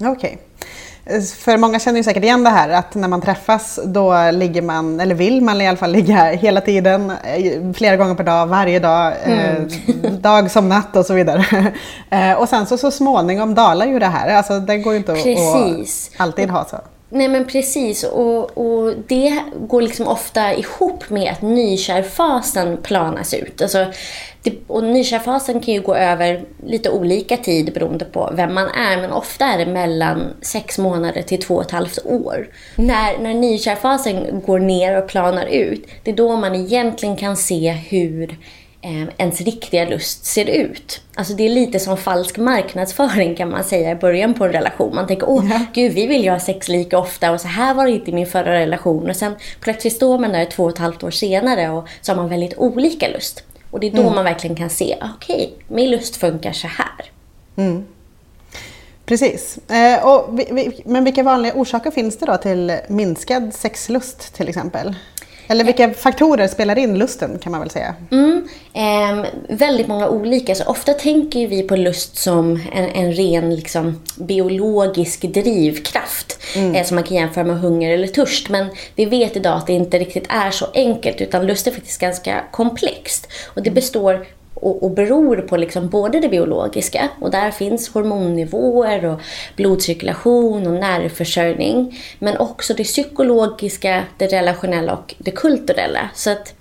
Okej. 0.00 0.10
Okay. 0.10 0.36
För 1.38 1.56
många 1.56 1.78
känner 1.78 1.98
ju 1.98 2.04
säkert 2.04 2.22
igen 2.22 2.44
det 2.44 2.50
här 2.50 2.68
att 2.68 2.94
när 2.94 3.08
man 3.08 3.20
träffas 3.20 3.78
då 3.84 4.30
ligger 4.30 4.62
man, 4.62 5.00
eller 5.00 5.14
vill 5.14 5.42
man 5.42 5.60
i 5.60 5.68
alla 5.68 5.76
fall 5.76 5.92
ligga 5.92 6.24
hela 6.24 6.60
tiden, 6.60 7.10
eh, 7.10 7.72
flera 7.74 7.96
gånger 7.96 8.14
per 8.14 8.24
dag, 8.24 8.46
varje 8.46 8.78
dag, 8.78 9.12
eh, 9.24 9.56
mm. 9.56 9.68
eh, 10.04 10.10
dag 10.20 10.50
som 10.50 10.68
natt 10.68 10.96
och 10.96 11.06
så 11.06 11.14
vidare. 11.14 11.44
Eh, 12.10 12.32
och 12.32 12.48
sen 12.48 12.66
så, 12.66 12.78
så 12.78 12.90
småningom 12.90 13.54
dalar 13.54 13.86
ju 13.86 13.98
det 13.98 14.06
här, 14.06 14.36
alltså 14.36 14.60
det 14.60 14.78
går 14.78 14.92
ju 14.92 14.98
inte 14.98 15.12
Precis. 15.12 16.10
att 16.14 16.20
alltid 16.20 16.50
ha 16.50 16.64
så. 16.64 16.76
Nej 17.10 17.28
men 17.28 17.44
precis 17.44 18.04
och, 18.04 18.58
och 18.58 18.94
det 19.06 19.42
går 19.68 19.82
liksom 19.82 20.08
ofta 20.08 20.54
ihop 20.54 21.10
med 21.10 21.32
att 21.32 21.42
nykärfasen 21.42 22.76
planas 22.82 23.34
ut. 23.34 23.62
Alltså, 23.62 23.86
och 24.66 24.84
nykärfasen 24.84 25.60
kan 25.60 25.74
ju 25.74 25.80
gå 25.80 25.94
över 25.94 26.44
lite 26.66 26.90
olika 26.90 27.36
tid 27.36 27.72
beroende 27.74 28.04
på 28.04 28.32
vem 28.36 28.54
man 28.54 28.68
är 28.68 29.00
men 29.00 29.12
ofta 29.12 29.44
är 29.44 29.58
det 29.58 29.72
mellan 29.72 30.22
sex 30.40 30.78
månader 30.78 31.22
till 31.22 31.42
två 31.42 31.54
och 31.54 31.62
ett 31.62 31.70
halvt 31.70 31.98
år. 32.04 32.48
När, 32.76 33.18
när 33.18 33.34
nykärfasen 33.34 34.42
går 34.46 34.58
ner 34.58 34.98
och 34.98 35.08
planar 35.08 35.46
ut, 35.46 35.86
det 36.04 36.10
är 36.10 36.16
då 36.16 36.36
man 36.36 36.54
egentligen 36.54 37.16
kan 37.16 37.36
se 37.36 37.70
hur 37.70 38.38
eh, 38.82 39.08
ens 39.18 39.40
riktiga 39.40 39.88
lust 39.88 40.24
ser 40.24 40.44
ut. 40.44 41.00
Alltså 41.14 41.34
det 41.34 41.46
är 41.46 41.50
lite 41.50 41.78
som 41.78 41.96
falsk 41.96 42.38
marknadsföring 42.38 43.36
kan 43.36 43.50
man 43.50 43.64
säga 43.64 43.90
i 43.90 43.94
början 43.94 44.34
på 44.34 44.44
en 44.44 44.52
relation. 44.52 44.94
Man 44.94 45.06
tänker 45.06 45.28
åh 45.28 45.44
gud 45.74 45.92
vi 45.92 46.06
vill 46.06 46.24
ju 46.24 46.30
ha 46.30 46.40
sex 46.40 46.68
lika 46.68 46.98
ofta 46.98 47.30
och 47.30 47.40
så 47.40 47.48
här 47.48 47.74
var 47.74 47.86
det 47.86 47.92
inte 47.92 48.10
i 48.10 48.14
min 48.14 48.26
förra 48.26 48.52
relation. 48.52 49.10
Och 49.10 49.16
sen 49.16 49.34
plötsligt 49.60 49.92
står 49.92 50.18
man 50.18 50.32
där 50.32 50.44
två 50.44 50.64
och 50.64 50.70
ett 50.70 50.78
halvt 50.78 51.02
år 51.02 51.10
senare 51.10 51.70
och 51.70 51.88
så 52.00 52.12
har 52.12 52.16
man 52.16 52.28
väldigt 52.28 52.58
olika 52.58 53.08
lust. 53.08 53.44
Och 53.70 53.80
det 53.80 53.86
är 53.86 53.90
då 53.90 54.02
mm. 54.02 54.14
man 54.14 54.24
verkligen 54.24 54.56
kan 54.56 54.70
se, 54.70 54.98
okej, 55.14 55.36
okay, 55.36 55.76
min 55.76 55.90
lust 55.90 56.16
funkar 56.16 56.52
så 56.52 56.66
här. 56.66 57.10
Mm. 57.56 57.84
Precis. 59.04 59.58
Eh, 59.70 60.06
och 60.06 60.38
vi, 60.38 60.48
vi, 60.50 60.82
men 60.84 61.04
vilka 61.04 61.22
vanliga 61.22 61.54
orsaker 61.54 61.90
finns 61.90 62.18
det 62.18 62.26
då 62.26 62.36
till 62.36 62.78
minskad 62.88 63.54
sexlust 63.54 64.34
till 64.34 64.48
exempel? 64.48 64.94
Eller 65.48 65.64
vilka 65.64 65.90
faktorer 65.90 66.48
spelar 66.48 66.78
in 66.78 66.98
lusten 66.98 67.38
kan 67.38 67.52
man 67.52 67.60
väl 67.60 67.70
säga? 67.70 67.94
Mm, 68.10 68.48
eh, 68.72 69.26
väldigt 69.48 69.88
många 69.88 70.08
olika. 70.08 70.54
Så 70.54 70.64
ofta 70.64 70.94
tänker 70.94 71.48
vi 71.48 71.62
på 71.62 71.76
lust 71.76 72.16
som 72.16 72.60
en, 72.72 72.84
en 72.84 73.12
ren 73.12 73.54
liksom, 73.54 74.02
biologisk 74.16 75.22
drivkraft. 75.22 76.38
Mm. 76.56 76.74
Eh, 76.74 76.84
som 76.84 76.94
man 76.94 77.04
kan 77.04 77.16
jämföra 77.16 77.44
med 77.44 77.60
hunger 77.60 77.90
eller 77.90 78.06
törst. 78.06 78.48
Men 78.48 78.66
vi 78.94 79.04
vet 79.04 79.36
idag 79.36 79.56
att 79.56 79.66
det 79.66 79.72
inte 79.72 79.98
riktigt 79.98 80.26
är 80.28 80.50
så 80.50 80.66
enkelt. 80.74 81.20
Utan 81.20 81.46
lust 81.46 81.66
är 81.66 81.70
faktiskt 81.70 82.00
ganska 82.00 82.44
komplext. 82.50 83.28
Och 83.46 83.62
det 83.62 83.70
mm. 83.70 83.74
består 83.74 84.26
och, 84.64 84.82
och 84.82 84.90
beror 84.90 85.36
på 85.36 85.56
liksom 85.56 85.88
både 85.88 86.20
det 86.20 86.28
biologiska 86.28 87.08
och 87.20 87.30
där 87.30 87.50
finns 87.50 87.88
hormonnivåer 87.88 89.04
och 89.04 89.20
blodcirkulation 89.56 90.66
och 90.66 90.72
nervförsörjning. 90.72 91.98
Men 92.18 92.36
också 92.36 92.74
det 92.74 92.84
psykologiska, 92.84 94.04
det 94.16 94.26
relationella 94.26 94.92
och 94.92 95.14
det 95.18 95.30
kulturella. 95.30 96.10
Så 96.14 96.30
att 96.30 96.54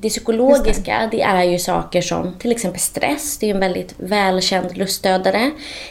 det 0.00 0.08
psykologiska 0.08 1.08
det. 1.10 1.16
det. 1.16 1.22
är 1.22 1.44
ju 1.44 1.58
saker 1.58 2.00
som 2.00 2.34
till 2.38 2.52
exempel 2.52 2.80
stress, 2.80 3.38
det 3.38 3.50
är 3.50 3.54
en 3.54 3.60
väldigt 3.60 3.94
välkänd 3.96 4.76
lustdödare. 4.76 5.50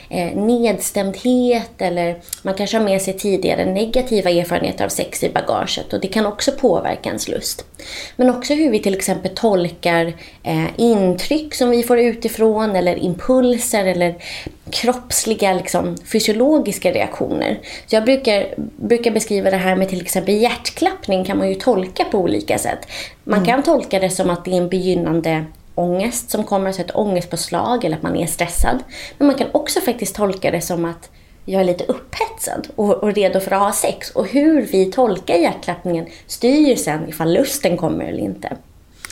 Eh, 0.10 0.36
nedstämdhet 0.36 1.72
eller 1.82 2.22
man 2.41 2.54
kanske 2.54 2.78
har 2.78 2.86
med 2.86 3.02
sig 3.02 3.17
tidigare 3.17 3.65
negativa 3.65 4.30
erfarenheter 4.30 4.86
av 4.86 4.89
sex 4.89 5.24
i 5.24 5.30
bagaget 5.30 5.93
och 5.93 6.00
det 6.00 6.08
kan 6.08 6.26
också 6.26 6.52
påverka 6.52 7.10
ens 7.10 7.28
lust. 7.28 7.65
Men 8.15 8.30
också 8.30 8.54
hur 8.54 8.72
vi 8.72 8.80
till 8.80 8.95
exempel 8.95 9.32
tolkar 9.36 10.13
eh, 10.43 10.65
intryck 10.78 11.56
som 11.56 11.69
vi 11.69 11.84
får 11.84 12.00
utifrån 12.00 12.76
eller 12.76 12.95
impulser 12.95 13.86
eller 13.86 14.15
kroppsliga 14.72 15.54
liksom, 15.54 15.98
fysiologiska 16.06 16.91
reaktioner. 16.91 17.60
Så 17.88 17.95
jag 17.95 18.06
brukar, 18.06 18.54
brukar 18.76 19.12
beskriva 19.12 19.50
det 19.50 19.58
här 19.58 19.76
med 19.76 19.89
till 19.89 20.02
exempel 20.02 20.36
hjärtklappning 20.36 21.26
kan 21.26 21.38
man 21.38 21.50
ju 21.50 21.56
tolka 21.56 22.04
på 22.04 22.17
olika 22.17 22.58
sätt. 22.58 22.80
Man 23.24 23.39
mm. 23.39 23.48
kan 23.48 23.63
tolka 23.63 23.99
det 24.00 24.10
som 24.10 24.30
att 24.30 24.46
det 24.46 24.52
är 24.52 24.58
en 24.58 24.70
begynnande 24.70 25.46
ångest 25.76 26.30
som 26.30 26.44
kommer, 26.44 26.72
så 26.72 26.82
ett 26.82 26.96
ångestpåslag 26.96 27.86
eller 27.86 27.98
att 27.98 28.04
man 28.04 28.16
är 28.16 28.26
stressad. 28.26 28.84
Men 29.18 29.28
man 29.28 29.36
kan 29.36 29.48
också 29.52 29.82
faktiskt 29.82 30.16
tolka 30.16 30.52
det 30.52 30.62
som 30.62 30.86
att 30.86 31.10
jag 31.46 31.62
är 31.62 31.66
lite 31.66 31.84
upphetsad 31.84 32.68
och, 32.76 33.04
och 33.04 33.14
redo 33.14 33.40
för 33.40 33.52
att 33.52 33.62
ha 33.62 33.74
sex. 33.74 34.10
Och 34.10 34.28
hur 34.28 34.62
vi 34.62 34.92
tolkar 34.92 35.36
hjärtklappningen 35.36 36.08
styr 36.28 36.76
sen 36.76 37.10
ifall 37.10 37.34
lusten 37.34 37.78
kommer 37.78 38.06
eller 38.06 38.20
inte. 38.20 38.58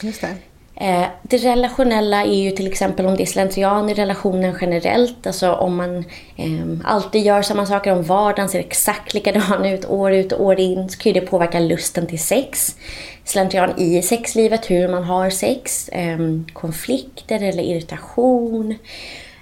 Just 0.01 0.21
det. 0.21 0.35
Eh, 0.79 1.05
det 1.21 1.37
relationella 1.37 2.23
är 2.23 2.43
ju 2.43 2.51
till 2.51 2.67
exempel 2.67 3.05
om 3.05 3.15
det 3.15 3.23
är 3.23 3.25
slentrian 3.25 3.89
i 3.89 3.93
relationen 3.93 4.57
generellt. 4.61 5.27
Alltså 5.27 5.53
om 5.53 5.75
man 5.75 5.97
eh, 6.35 6.67
alltid 6.83 7.25
gör 7.25 7.41
samma 7.41 7.65
saker, 7.65 7.91
om 7.91 8.03
vardagen 8.03 8.49
ser 8.49 8.59
exakt 8.59 9.13
likadan 9.13 9.65
ut 9.65 9.85
år 9.85 10.13
ut 10.13 10.31
och 10.31 10.45
år 10.45 10.59
in 10.59 10.89
så 10.89 10.97
kan 10.97 11.13
det 11.13 11.21
påverka 11.21 11.59
lusten 11.59 12.07
till 12.07 12.19
sex. 12.19 12.75
Slentrian 13.23 13.79
i 13.79 14.01
sexlivet, 14.01 14.69
hur 14.69 14.87
man 14.87 15.03
har 15.03 15.29
sex, 15.29 15.89
eh, 15.89 16.17
konflikter 16.53 17.43
eller 17.43 17.63
irritation. 17.63 18.75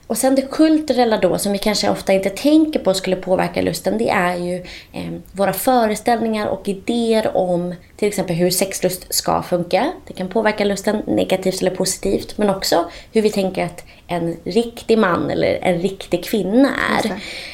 Och 0.07 0.17
sen 0.17 0.35
det 0.35 0.41
kulturella 0.41 1.17
då, 1.17 1.37
som 1.37 1.51
vi 1.51 1.57
kanske 1.57 1.89
ofta 1.89 2.13
inte 2.13 2.29
tänker 2.29 2.79
på 2.79 2.93
skulle 2.93 3.15
påverka 3.15 3.61
lusten, 3.61 3.97
det 3.97 4.09
är 4.09 4.35
ju 4.35 4.55
eh, 4.93 5.11
våra 5.31 5.53
föreställningar 5.53 6.47
och 6.47 6.67
idéer 6.67 7.37
om 7.37 7.75
till 7.95 8.07
exempel 8.07 8.35
hur 8.35 8.49
sexlust 8.49 9.13
ska 9.13 9.43
funka. 9.43 9.91
Det 10.07 10.13
kan 10.13 10.27
påverka 10.27 10.65
lusten 10.65 11.01
negativt 11.07 11.61
eller 11.61 11.75
positivt, 11.75 12.37
men 12.37 12.49
också 12.49 12.85
hur 13.11 13.21
vi 13.21 13.29
tänker 13.29 13.65
att 13.65 13.83
en 14.07 14.37
riktig 14.43 14.97
man 14.97 15.29
eller 15.29 15.59
en 15.61 15.79
riktig 15.81 16.25
kvinna 16.25 16.69
är. 16.97 17.05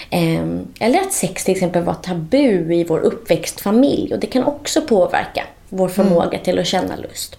Eh, 0.09 0.45
eller 0.79 0.99
att 0.99 1.13
sex 1.13 1.45
till 1.45 1.53
exempel 1.53 1.83
var 1.83 1.93
tabu 1.93 2.73
i 2.73 2.83
vår 2.83 2.99
uppväxtfamilj 2.99 4.13
och 4.13 4.19
det 4.19 4.27
kan 4.27 4.43
också 4.43 4.81
påverka 4.81 5.43
vår 5.69 5.89
förmåga 5.89 6.27
mm. 6.27 6.43
till 6.43 6.59
att 6.59 6.67
känna 6.67 6.95
lust. 6.95 7.37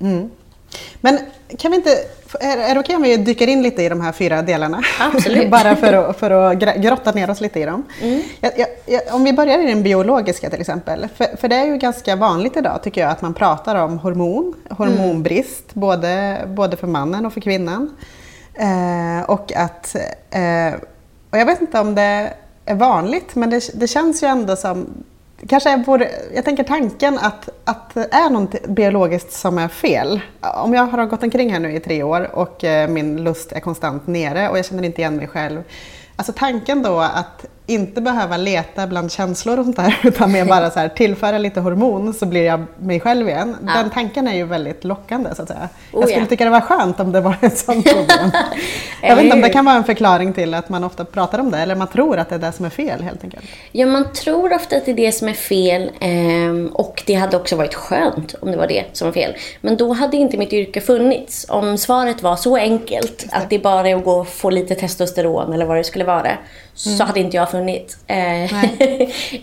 Mm. 0.00 0.30
Men 1.00 1.18
kan 1.58 1.70
vi 1.70 1.76
inte, 1.76 1.90
är, 2.40 2.58
är 2.58 2.74
det 2.74 2.80
okej 2.80 2.96
om 2.96 3.02
vi 3.02 3.16
dyker 3.16 3.46
in 3.46 3.62
lite 3.62 3.82
i 3.82 3.88
de 3.88 4.00
här 4.00 4.12
fyra 4.12 4.42
delarna? 4.42 4.82
Absolut. 5.00 5.50
Bara 5.50 5.76
för 5.76 5.92
att, 5.92 6.16
för 6.16 6.30
att 6.30 6.58
grotta 6.58 7.12
ner 7.12 7.30
oss 7.30 7.40
lite 7.40 7.60
i 7.60 7.64
dem. 7.64 7.84
Mm. 8.02 8.22
Jag, 8.40 8.52
jag, 8.86 9.02
om 9.14 9.24
vi 9.24 9.32
börjar 9.32 9.58
i 9.58 9.66
den 9.66 9.82
biologiska 9.82 10.50
till 10.50 10.60
exempel. 10.60 11.08
För, 11.16 11.36
för 11.36 11.48
det 11.48 11.56
är 11.56 11.64
ju 11.64 11.76
ganska 11.76 12.16
vanligt 12.16 12.56
idag 12.56 12.82
tycker 12.82 13.00
jag 13.00 13.10
att 13.10 13.22
man 13.22 13.34
pratar 13.34 13.74
om 13.74 13.98
hormon, 13.98 14.54
hormonbrist, 14.70 15.64
mm. 15.74 15.80
både, 15.80 16.38
både 16.46 16.76
för 16.76 16.86
mannen 16.86 17.26
och 17.26 17.32
för 17.32 17.40
kvinnan. 17.40 17.96
Eh, 18.54 19.30
och 19.30 19.52
att, 19.56 19.96
eh, 20.30 20.80
och 21.30 21.38
jag 21.38 21.46
vet 21.46 21.60
inte 21.60 21.80
om 21.80 21.94
det 21.94 22.32
är 22.64 22.74
vanligt 22.74 23.34
men 23.34 23.50
det, 23.50 23.70
det 23.74 23.86
känns 23.86 24.22
ju 24.22 24.26
ändå 24.26 24.56
som 24.56 25.04
kanske 25.48 25.70
är 25.70 26.08
jag 26.34 26.44
tänker 26.44 26.64
tanken 26.64 27.18
att, 27.18 27.48
att 27.64 27.94
det 27.94 28.08
är 28.10 28.30
något 28.30 28.66
biologiskt 28.66 29.32
som 29.32 29.58
är 29.58 29.68
fel. 29.68 30.20
Om 30.40 30.74
jag 30.74 30.86
har 30.86 31.06
gått 31.06 31.22
omkring 31.22 31.52
här 31.52 31.60
nu 31.60 31.74
i 31.74 31.80
tre 31.80 32.02
år 32.02 32.30
och 32.32 32.64
eh, 32.64 32.88
min 32.88 33.24
lust 33.24 33.52
är 33.52 33.60
konstant 33.60 34.06
nere 34.06 34.48
och 34.48 34.58
jag 34.58 34.66
känner 34.66 34.82
inte 34.82 35.00
igen 35.00 35.16
mig 35.16 35.28
själv. 35.28 35.62
Alltså 36.16 36.32
tanken 36.36 36.82
då 36.82 37.00
att 37.00 37.46
inte 37.70 38.00
behöva 38.00 38.36
leta 38.36 38.86
bland 38.86 39.12
känslor 39.12 39.58
och 39.58 39.64
sånt 39.64 39.76
där 39.76 39.98
utan 40.04 40.32
mer 40.32 40.44
bara 40.44 40.70
så 40.70 40.80
här, 40.80 40.88
tillföra 40.88 41.38
lite 41.38 41.60
hormon 41.60 42.14
så 42.14 42.26
blir 42.26 42.44
jag 42.44 42.64
mig 42.78 43.00
själv 43.00 43.28
igen. 43.28 43.56
Ja. 43.66 43.72
Den 43.72 43.90
tanken 43.90 44.28
är 44.28 44.34
ju 44.34 44.44
väldigt 44.44 44.84
lockande 44.84 45.34
så 45.34 45.42
att 45.42 45.48
säga. 45.48 45.68
Oh, 45.92 46.00
jag 46.00 46.08
skulle 46.08 46.24
ja. 46.24 46.28
tycka 46.28 46.44
det 46.44 46.50
var 46.50 46.60
skönt 46.60 47.00
om 47.00 47.12
det 47.12 47.20
var 47.20 47.36
ett 47.40 47.58
sånt 47.66 47.86
problem. 47.86 48.30
jag 49.02 49.16
vet 49.16 49.24
inte 49.24 49.36
om 49.36 49.42
det 49.42 49.50
kan 49.50 49.64
vara 49.64 49.76
en 49.76 49.84
förklaring 49.84 50.32
till 50.32 50.54
att 50.54 50.68
man 50.68 50.84
ofta 50.84 51.04
pratar 51.04 51.38
om 51.38 51.50
det 51.50 51.58
eller 51.58 51.74
man 51.74 51.88
tror 51.88 52.18
att 52.18 52.28
det 52.28 52.34
är 52.34 52.38
det 52.38 52.52
som 52.52 52.64
är 52.64 52.70
fel 52.70 53.02
helt 53.02 53.24
enkelt. 53.24 53.44
Ja, 53.72 53.86
man 53.86 54.12
tror 54.12 54.52
ofta 54.52 54.76
att 54.76 54.84
det 54.84 54.90
är 54.90 54.96
det 54.96 55.12
som 55.12 55.28
är 55.28 55.32
fel 55.32 55.90
ehm, 56.00 56.66
och 56.74 57.02
det 57.06 57.14
hade 57.14 57.36
också 57.36 57.56
varit 57.56 57.74
skönt 57.74 58.34
om 58.40 58.50
det 58.50 58.56
var 58.56 58.66
det 58.66 58.84
som 58.92 59.08
var 59.08 59.12
fel. 59.12 59.34
Men 59.60 59.76
då 59.76 59.92
hade 59.92 60.16
inte 60.16 60.36
mitt 60.36 60.52
yrke 60.52 60.80
funnits. 60.80 61.46
Om 61.48 61.78
svaret 61.78 62.22
var 62.22 62.36
så 62.36 62.56
enkelt 62.56 63.26
att 63.30 63.50
det 63.50 63.58
bara 63.58 63.88
är 63.88 63.94
att 63.94 64.04
gå 64.04 64.12
och 64.12 64.28
få 64.28 64.50
lite 64.50 64.74
testosteron 64.74 65.52
eller 65.52 65.66
vad 65.66 65.76
det 65.76 65.84
skulle 65.84 66.04
vara 66.04 66.38
så 66.80 67.04
hade 67.04 67.20
inte 67.20 67.36
jag 67.36 67.50
funnits. 67.50 67.96
Eh, 68.06 68.64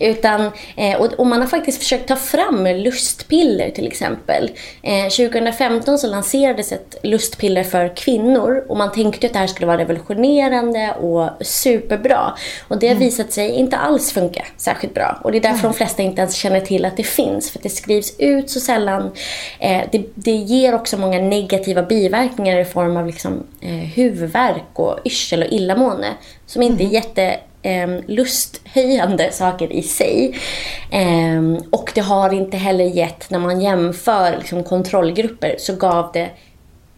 utan, 0.00 0.50
eh, 0.76 0.96
och, 1.18 1.26
man 1.26 1.40
har 1.40 1.46
faktiskt 1.46 1.78
försökt 1.78 2.08
ta 2.08 2.16
fram 2.16 2.66
lustpiller 2.66 3.70
till 3.70 3.86
exempel. 3.86 4.50
Eh, 4.82 5.04
2015 5.04 5.98
så 5.98 6.06
lanserades 6.06 6.72
ett 6.72 6.96
lustpiller 7.02 7.64
för 7.64 7.96
kvinnor 7.96 8.64
och 8.68 8.76
man 8.76 8.92
tänkte 8.92 9.26
att 9.26 9.32
det 9.32 9.38
här 9.38 9.46
skulle 9.46 9.66
vara 9.66 9.78
revolutionerande 9.78 10.94
och 11.00 11.46
superbra. 11.46 12.34
Och 12.68 12.78
det 12.78 12.88
har 12.88 12.94
visat 12.94 13.32
sig 13.32 13.50
inte 13.50 13.76
alls 13.76 14.12
funka 14.12 14.44
särskilt 14.56 14.94
bra. 14.94 15.20
Och 15.24 15.32
det 15.32 15.38
är 15.38 15.42
därför 15.42 15.62
de 15.62 15.74
flesta 15.74 16.02
inte 16.02 16.20
ens 16.20 16.34
känner 16.34 16.60
till 16.60 16.84
att 16.84 16.96
det 16.96 17.02
finns. 17.02 17.50
För 17.50 17.60
det 17.62 17.68
skrivs 17.68 18.14
ut 18.18 18.50
så 18.50 18.60
sällan. 18.60 19.10
Eh, 19.58 19.82
det, 19.92 20.02
det 20.14 20.36
ger 20.36 20.74
också 20.74 20.96
många 20.96 21.18
negativa 21.18 21.82
biverkningar 21.82 22.60
i 22.60 22.64
form 22.64 22.96
av 22.96 23.06
liksom, 23.06 23.46
eh, 23.60 23.70
huvudvärk 23.70 24.64
och 24.72 24.98
yrsel 25.04 25.42
och 25.42 25.48
illamående. 25.52 26.08
Som 26.48 26.62
inte 26.62 26.84
är 26.84 26.88
jätte 26.88 27.40
eh, 27.62 27.88
lusthöjande 28.06 29.32
saker 29.32 29.72
i 29.72 29.82
sig. 29.82 30.38
Eh, 30.90 31.42
och 31.70 31.92
det 31.94 32.00
har 32.00 32.32
inte 32.34 32.56
heller 32.56 32.84
gett, 32.84 33.30
när 33.30 33.38
man 33.38 33.60
jämför 33.60 34.36
liksom, 34.38 34.64
kontrollgrupper, 34.64 35.56
så 35.58 35.76
gav 35.76 36.10
det 36.12 36.30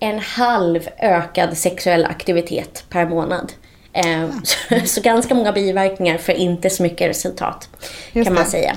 en 0.01 0.19
halv 0.19 0.89
ökad 0.99 1.57
sexuell 1.59 2.05
aktivitet 2.05 2.85
per 2.89 3.07
månad. 3.09 3.53
Eh, 3.93 4.29
så, 4.45 4.87
så 4.87 5.01
ganska 5.01 5.35
många 5.35 5.53
biverkningar 5.53 6.19
för 6.19 6.33
inte 6.33 6.71
så 6.71 6.83
mycket 6.83 7.09
resultat, 7.11 7.69
Just 8.13 8.27
kan 8.27 8.35
man 8.35 8.45
det. 8.45 8.51
säga. 8.51 8.75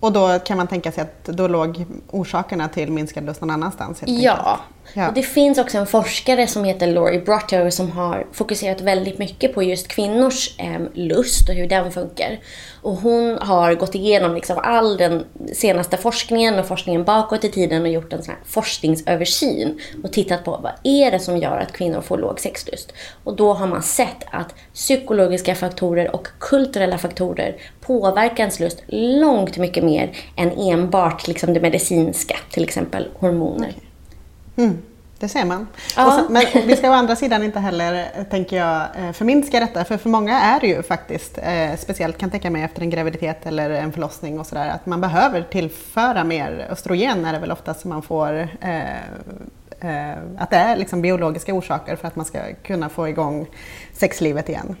Och 0.00 0.12
då 0.12 0.38
kan 0.38 0.56
man 0.56 0.66
tänka 0.66 0.92
sig 0.92 1.02
att 1.02 1.24
då 1.24 1.48
låg 1.48 1.84
orsakerna 2.10 2.68
till 2.68 2.92
minskad 2.92 3.24
lust 3.26 3.40
någon 3.40 3.50
annanstans 3.50 4.02
Ja. 4.06 4.32
enkelt. 4.32 4.60
Ja. 4.94 5.08
Och 5.08 5.14
det 5.14 5.22
finns 5.22 5.58
också 5.58 5.78
en 5.78 5.86
forskare 5.86 6.46
som 6.46 6.64
heter 6.64 6.86
Laurie 6.86 7.20
Brotto 7.20 7.70
som 7.70 7.90
har 7.90 8.26
fokuserat 8.32 8.80
väldigt 8.80 9.18
mycket 9.18 9.54
på 9.54 9.62
just 9.62 9.88
kvinnors 9.88 10.58
eh, 10.58 10.80
lust 10.94 11.48
och 11.48 11.54
hur 11.54 11.66
den 11.66 11.92
funkar. 11.92 12.40
Och 12.82 12.96
hon 12.96 13.38
har 13.40 13.74
gått 13.74 13.94
igenom 13.94 14.34
liksom 14.34 14.58
all 14.62 14.96
den 14.96 15.24
senaste 15.52 15.96
forskningen 15.96 16.58
och 16.58 16.66
forskningen 16.66 17.04
bakåt 17.04 17.44
i 17.44 17.48
tiden 17.48 17.82
och 17.82 17.88
gjort 17.88 18.12
en 18.12 18.22
sån 18.22 18.34
här 18.34 18.42
forskningsöversyn 18.46 19.80
och 20.04 20.12
tittat 20.12 20.44
på 20.44 20.50
vad 20.50 20.72
är 20.82 21.10
det 21.10 21.18
som 21.18 21.36
gör 21.36 21.58
att 21.58 21.72
kvinnor 21.72 22.00
får 22.00 22.18
låg 22.18 22.40
sexlust. 22.40 22.92
Och 23.24 23.36
då 23.36 23.52
har 23.52 23.66
man 23.66 23.82
sett 23.82 24.24
att 24.30 24.54
psykologiska 24.74 25.54
faktorer 25.54 26.14
och 26.14 26.28
kulturella 26.38 26.98
faktorer 26.98 27.56
påverkar 27.80 28.38
ens 28.38 28.60
lust 28.60 28.82
långt 28.88 29.56
mycket 29.56 29.84
mer 29.84 30.16
än 30.36 30.50
enbart 30.58 31.28
liksom 31.28 31.54
det 31.54 31.60
medicinska, 31.60 32.36
till 32.50 32.64
exempel 32.64 33.08
hormoner. 33.18 33.72
Mm, 34.56 34.82
det 35.18 35.28
ser 35.28 35.44
man. 35.44 35.66
Ja. 35.96 36.10
Så, 36.10 36.32
men 36.32 36.44
vi 36.66 36.76
ska 36.76 36.90
å 36.90 36.92
andra 36.92 37.16
sidan 37.16 37.42
inte 37.42 37.58
heller, 37.58 38.10
eh, 38.14 38.24
tänker 38.24 38.56
jag, 38.56 38.82
eh, 38.96 39.12
förminska 39.12 39.60
detta. 39.60 39.84
För 39.84 39.96
för 39.96 40.10
många 40.10 40.40
är 40.40 40.60
det 40.60 40.66
ju 40.66 40.82
faktiskt, 40.82 41.38
eh, 41.38 41.76
speciellt 41.78 42.18
kan 42.18 42.26
jag 42.26 42.32
tänka 42.32 42.50
mig 42.50 42.62
efter 42.62 42.82
en 42.82 42.90
graviditet 42.90 43.46
eller 43.46 43.70
en 43.70 43.92
förlossning 43.92 44.40
och 44.40 44.46
sådär, 44.46 44.68
att 44.68 44.86
man 44.86 45.00
behöver 45.00 45.42
tillföra 45.42 46.24
mer 46.24 46.66
östrogen 46.70 47.24
är 47.24 47.32
det 47.32 47.38
väl 47.38 47.52
oftast 47.52 47.80
som 47.80 47.88
man 47.88 48.02
får 48.02 48.48
eh, 48.60 48.96
eh, 49.80 50.18
att 50.38 50.50
det 50.50 50.56
är 50.56 50.76
liksom 50.76 51.02
biologiska 51.02 51.54
orsaker 51.54 51.96
för 51.96 52.08
att 52.08 52.16
man 52.16 52.26
ska 52.26 52.38
kunna 52.62 52.88
få 52.88 53.08
igång 53.08 53.46
sexlivet 53.92 54.48
igen. 54.48 54.76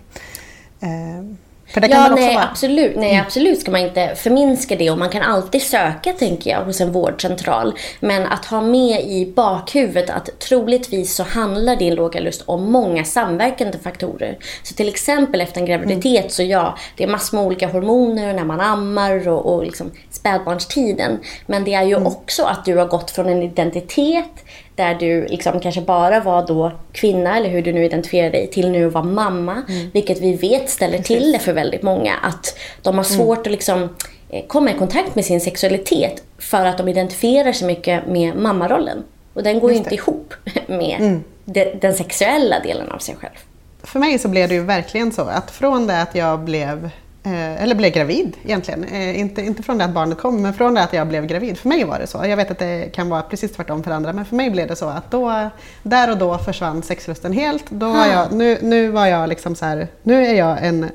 För 1.72 1.80
det 1.80 1.88
kan 1.88 1.96
ja, 1.96 2.02
väl 2.02 2.12
också 2.12 2.24
nej, 2.24 2.34
vara... 2.34 2.42
Mm. 2.42 2.50
absolut, 2.52 2.96
nej, 2.96 3.16
absolut 3.18 3.60
ska 3.60 3.70
man 3.70 3.80
inte 3.80 4.14
förminska 4.16 4.76
det 4.76 4.90
och 4.90 4.98
man 4.98 5.08
kan 5.08 5.22
alltid 5.22 5.62
söka, 5.62 6.12
tänker 6.12 6.50
jag, 6.50 6.64
hos 6.64 6.80
en 6.80 6.92
vårdcentral. 6.92 7.74
Men 8.00 8.26
att 8.26 8.44
ha 8.44 8.60
med 8.60 9.00
i 9.00 9.32
bakhuvudet 9.36 10.10
att 10.10 10.38
troligtvis 10.38 11.14
så 11.14 11.22
handlar 11.22 11.76
din 11.76 11.94
låga 11.94 12.20
lust 12.20 12.42
om 12.46 12.72
många 12.72 13.04
samverkande 13.04 13.78
faktorer. 13.78 14.38
Så 14.62 14.74
till 14.74 14.88
exempel 14.88 15.40
efter 15.40 15.60
en 15.60 15.66
graviditet 15.66 16.02
Mm. 16.22 16.30
så 16.30 16.42
ja, 16.42 16.76
det 16.96 17.04
är 17.04 17.08
massor 17.08 17.36
med 17.36 17.46
olika 17.46 17.68
hormoner 17.68 18.34
när 18.34 18.44
man 18.44 18.60
ammar 18.60 19.28
och, 19.28 19.54
och 19.54 19.64
liksom 19.64 19.90
spädbarnstiden. 20.10 21.18
Men 21.46 21.64
det 21.64 21.74
är 21.74 21.82
ju 21.82 21.92
Mm. 21.96 22.06
också 22.06 22.42
att 22.44 22.64
du 22.64 22.76
har 22.76 22.86
gått 22.86 23.10
från 23.10 23.28
en 23.28 23.42
identitet 23.42 24.44
där 24.74 24.94
du 24.94 25.26
liksom 25.26 25.60
kanske 25.60 25.80
bara 25.80 26.20
var 26.20 26.46
då 26.46 26.72
kvinna, 26.92 27.36
eller 27.36 27.48
hur 27.48 27.62
du 27.62 27.72
nu 27.72 27.84
identifierar 27.84 28.30
dig, 28.30 28.46
till 28.46 28.70
nu 28.70 28.86
att 28.86 28.92
vara 28.92 29.04
mamma. 29.04 29.62
Vilket 29.92 30.20
vi 30.20 30.36
vet 30.36 30.70
ställer 30.70 30.98
till 30.98 31.32
det 31.32 31.38
för 31.38 31.52
väldigt 31.52 31.82
många. 31.82 32.14
Att 32.22 32.58
de 32.82 32.96
har 32.96 33.04
svårt 33.04 33.46
att 33.46 33.52
liksom 33.52 33.96
eh, 34.30 34.46
komma 34.46 34.70
i 34.70 34.74
kontakt 34.74 35.14
med 35.14 35.24
sin 35.24 35.40
sexualitet 35.40 36.22
för 36.38 36.66
att 36.66 36.78
de 36.78 36.88
identifierar 36.88 37.52
sig 37.52 37.66
mycket 37.66 38.06
med 38.06 38.36
mammarollen. 38.36 39.04
Och 39.34 39.42
den 39.42 39.60
går 39.60 39.70
ju 39.70 39.76
inte 39.76 39.94
ihop 39.94 40.34
med 40.66 41.20
de, 41.44 41.64
den 41.80 41.94
sexuella 41.94 42.60
delen 42.60 42.92
av 42.92 42.98
sig 42.98 43.16
själv. 43.16 43.34
För 43.82 43.98
mig 43.98 44.18
så 44.18 44.28
blev 44.28 44.48
det 44.48 44.54
ju 44.54 44.64
verkligen 44.64 45.12
så 45.12 45.22
att 45.22 45.50
från 45.50 45.86
det 45.86 46.02
att 46.02 46.14
jag 46.14 46.40
blev 46.40 46.90
eller 47.24 47.74
blev 47.74 47.92
gravid 47.92 48.36
egentligen. 48.44 48.84
Eh, 48.84 49.20
inte, 49.20 49.42
inte 49.42 49.62
från 49.62 49.78
det 49.78 49.84
att 49.84 49.94
barnet 49.94 50.18
kom, 50.18 50.42
men 50.42 50.54
från 50.54 50.74
det 50.74 50.82
att 50.82 50.92
jag 50.92 51.08
blev 51.08 51.26
gravid. 51.26 51.58
För 51.58 51.68
mig 51.68 51.84
var 51.84 51.98
det 51.98 52.06
så. 52.06 52.26
Jag 52.26 52.36
vet 52.36 52.50
att 52.50 52.58
det 52.58 52.94
kan 52.94 53.08
vara 53.08 53.22
precis 53.22 53.52
tvärtom 53.52 53.82
för 53.82 53.90
andra, 53.90 54.12
men 54.12 54.24
för 54.24 54.36
mig 54.36 54.50
blev 54.50 54.68
det 54.68 54.76
så 54.76 54.88
att 54.88 55.10
då, 55.10 55.50
där 55.82 56.10
och 56.10 56.18
då 56.18 56.38
försvann 56.38 56.82
sexlusten 56.82 57.32
helt. 57.32 57.64
Då 57.70 57.92
var 57.92 58.06
jag, 58.06 58.32
nu, 58.32 58.58
nu 58.62 58.88
var 58.88 59.06
jag 59.06 59.28
liksom 59.28 59.54
så 59.54 59.64
här, 59.64 59.88
nu 60.02 60.26
är 60.26 60.34
jag 60.34 60.66
en 60.66 60.90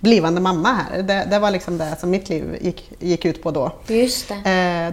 blivande 0.00 0.40
mamma 0.40 0.68
här. 0.68 1.02
Det, 1.02 1.26
det 1.30 1.38
var 1.38 1.50
liksom 1.50 1.78
det 1.78 1.96
som 2.00 2.10
mitt 2.10 2.28
liv 2.28 2.58
gick, 2.60 2.92
gick 2.98 3.24
ut 3.24 3.42
på 3.42 3.50
då. 3.50 3.72
Just. 3.86 4.30
Eh, 4.30 4.36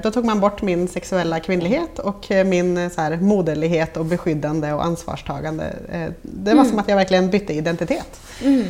då 0.03 0.11
tog 0.11 0.25
man 0.25 0.39
bort 0.39 0.61
min 0.61 0.87
sexuella 0.87 1.39
kvinnlighet 1.39 1.99
och 1.99 2.31
eh, 2.31 2.45
min 2.45 2.77
eh, 2.77 2.89
så 2.89 3.01
här, 3.01 3.17
moderlighet 3.17 3.97
och 3.97 4.05
beskyddande 4.05 4.73
och 4.73 4.85
ansvarstagande. 4.85 5.73
Eh, 5.91 6.07
det 6.21 6.53
var 6.53 6.65
som 6.65 6.79
att 6.79 6.89
jag 6.89 6.95
verkligen 6.95 7.29
bytte 7.29 7.53
identitet. 7.53 8.19
Eh, 8.43 8.65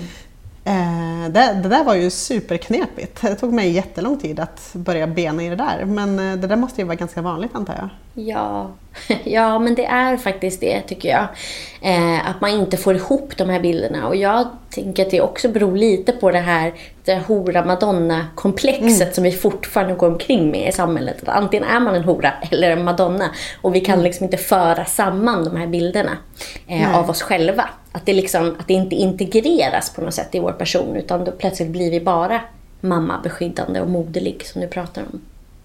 Eh, 0.67 1.29
det, 1.29 1.59
det 1.63 1.69
där 1.69 1.83
var 1.83 1.95
ju 1.95 2.09
superknepigt. 2.09 3.21
Det 3.21 3.35
tog 3.35 3.53
mig 3.53 3.71
jättelång 3.71 4.19
tid 4.19 4.39
att 4.39 4.73
börja 4.73 5.07
bena 5.07 5.43
i 5.43 5.49
det 5.49 5.55
där. 5.55 5.85
Men 5.85 6.19
eh, 6.19 6.35
det 6.35 6.47
där 6.47 6.55
måste 6.55 6.81
ju 6.81 6.87
vara 6.87 6.95
ganska 6.95 7.21
vanligt 7.21 7.55
antar 7.55 7.75
jag. 7.75 7.89
Ja. 8.19 8.71
ja, 9.23 9.59
men 9.59 9.75
det 9.75 9.85
är 9.85 10.17
faktiskt 10.17 10.61
det 10.61 10.81
tycker 10.81 11.09
jag. 11.09 11.27
Eh, 11.81 12.29
att 12.29 12.41
man 12.41 12.49
inte 12.49 12.77
får 12.77 12.95
ihop 12.95 13.37
de 13.37 13.49
här 13.49 13.59
bilderna. 13.59 14.07
Och 14.07 14.15
jag 14.15 14.47
tänker 14.69 15.05
att 15.05 15.11
det 15.11 15.21
också 15.21 15.49
beror 15.49 15.77
lite 15.77 16.11
på 16.11 16.31
det 16.31 16.39
här 16.39 16.73
det 17.05 17.21
hora 17.27 17.65
madonna-komplexet 17.65 19.15
som 19.15 19.23
vi 19.23 19.31
fortfarande 19.31 19.93
går 19.93 20.07
omkring 20.07 20.51
med 20.51 20.69
i 20.69 20.71
samhället. 20.71 21.21
Att 21.21 21.29
antingen 21.29 21.67
är 21.67 21.79
man 21.79 21.95
en 21.95 22.03
hora 22.03 22.33
eller 22.51 22.71
en 22.71 22.83
madonna. 22.83 23.29
Och 23.61 23.75
vi 23.75 23.81
kan 23.81 24.03
liksom 24.03 24.23
inte 24.23 24.37
föra 24.37 24.85
samman 24.85 25.43
de 25.43 25.55
här 25.55 25.67
bilderna 25.67 26.17
eh, 26.67 26.95
av 26.97 27.09
oss 27.09 27.21
själva. 27.21 27.69
Att 27.91 28.05
det, 28.05 28.13
liksom, 28.13 28.55
att 28.59 28.67
det 28.67 28.73
inte 28.73 28.95
integreras 28.95 29.93
på 29.95 30.01
något 30.01 30.13
sätt 30.13 30.35
i 30.35 30.39
vår 30.39 30.51
person. 30.51 30.95
Utan 30.95 31.25
då 31.25 31.31
plötsligt 31.31 31.69
blir 31.69 31.91
vi 31.91 31.99
bara 31.99 32.41
mamma, 32.81 33.19
beskyddande 33.23 33.81
och 33.81 33.89
moderlig 33.89 34.45
som 34.45 34.61
du 34.61 34.67
pratar 34.67 35.01
om. 35.01 35.21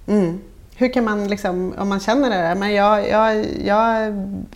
Mm. 0.07 0.41
Hur 0.83 0.93
kan 0.93 1.05
man, 1.05 1.29
liksom, 1.29 1.75
om 1.79 1.89
man 1.89 2.01
känner 2.01 2.31
det 2.31 2.37
där, 2.37 2.55
men 2.55 2.73
jag, 2.75 3.09
jag, 3.09 3.47
jag 3.65 4.15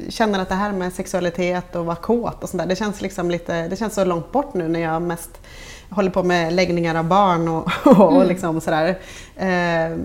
känner 0.08 0.38
att 0.38 0.48
det 0.48 0.54
här 0.54 0.72
med 0.72 0.92
sexualitet 0.92 1.76
och 1.76 1.86
vara 1.86 1.96
kåt 1.96 2.42
och 2.42 2.48
sånt 2.48 2.62
där, 2.62 2.68
det 2.68 2.76
känns, 2.76 3.00
liksom 3.00 3.30
lite, 3.30 3.68
det 3.68 3.76
känns 3.76 3.94
så 3.94 4.04
långt 4.04 4.32
bort 4.32 4.54
nu 4.54 4.68
när 4.68 4.80
jag 4.80 5.02
mest 5.02 5.30
håller 5.90 6.11
på 6.11 6.22
med 6.22 6.53
läggningar 6.53 6.94
av 6.94 7.05
barn 7.05 7.49
och, 7.49 7.68
och 8.01 8.27
liksom 8.27 8.61
sådär. 8.61 8.99
Eh, 9.37 9.96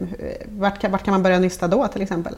vart, 0.49 0.81
kan, 0.81 0.91
vart 0.91 1.03
kan 1.03 1.11
man 1.11 1.23
börja 1.23 1.39
nysta 1.39 1.67
då 1.67 1.87
till 1.87 2.01
exempel? 2.01 2.35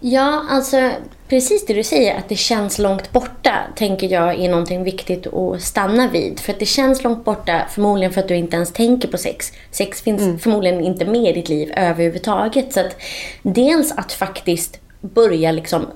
Ja, 0.00 0.42
alltså 0.50 0.90
precis 1.28 1.66
det 1.66 1.74
du 1.74 1.84
säger, 1.84 2.18
att 2.18 2.28
det 2.28 2.36
känns 2.36 2.78
långt 2.78 3.12
borta, 3.12 3.54
tänker 3.76 4.12
jag 4.12 4.40
är 4.40 4.48
någonting 4.48 4.84
viktigt 4.84 5.26
att 5.26 5.62
stanna 5.62 6.08
vid. 6.08 6.40
För 6.40 6.52
att 6.52 6.58
det 6.58 6.66
känns 6.66 7.04
långt 7.04 7.24
borta, 7.24 7.62
förmodligen 7.70 8.12
för 8.12 8.20
att 8.20 8.28
du 8.28 8.36
inte 8.36 8.56
ens 8.56 8.72
tänker 8.72 9.08
på 9.08 9.18
sex. 9.18 9.52
Sex 9.70 10.02
finns 10.02 10.42
förmodligen 10.42 10.80
inte 10.80 11.04
med 11.04 11.30
i 11.30 11.32
ditt 11.32 11.48
liv 11.48 11.72
överhuvudtaget. 11.76 12.72
Så 12.72 12.80
att 12.80 12.96
dels 13.42 13.92
att 13.92 14.12
faktiskt 14.12 14.80
börja 15.00 15.52
liksom 15.52 15.86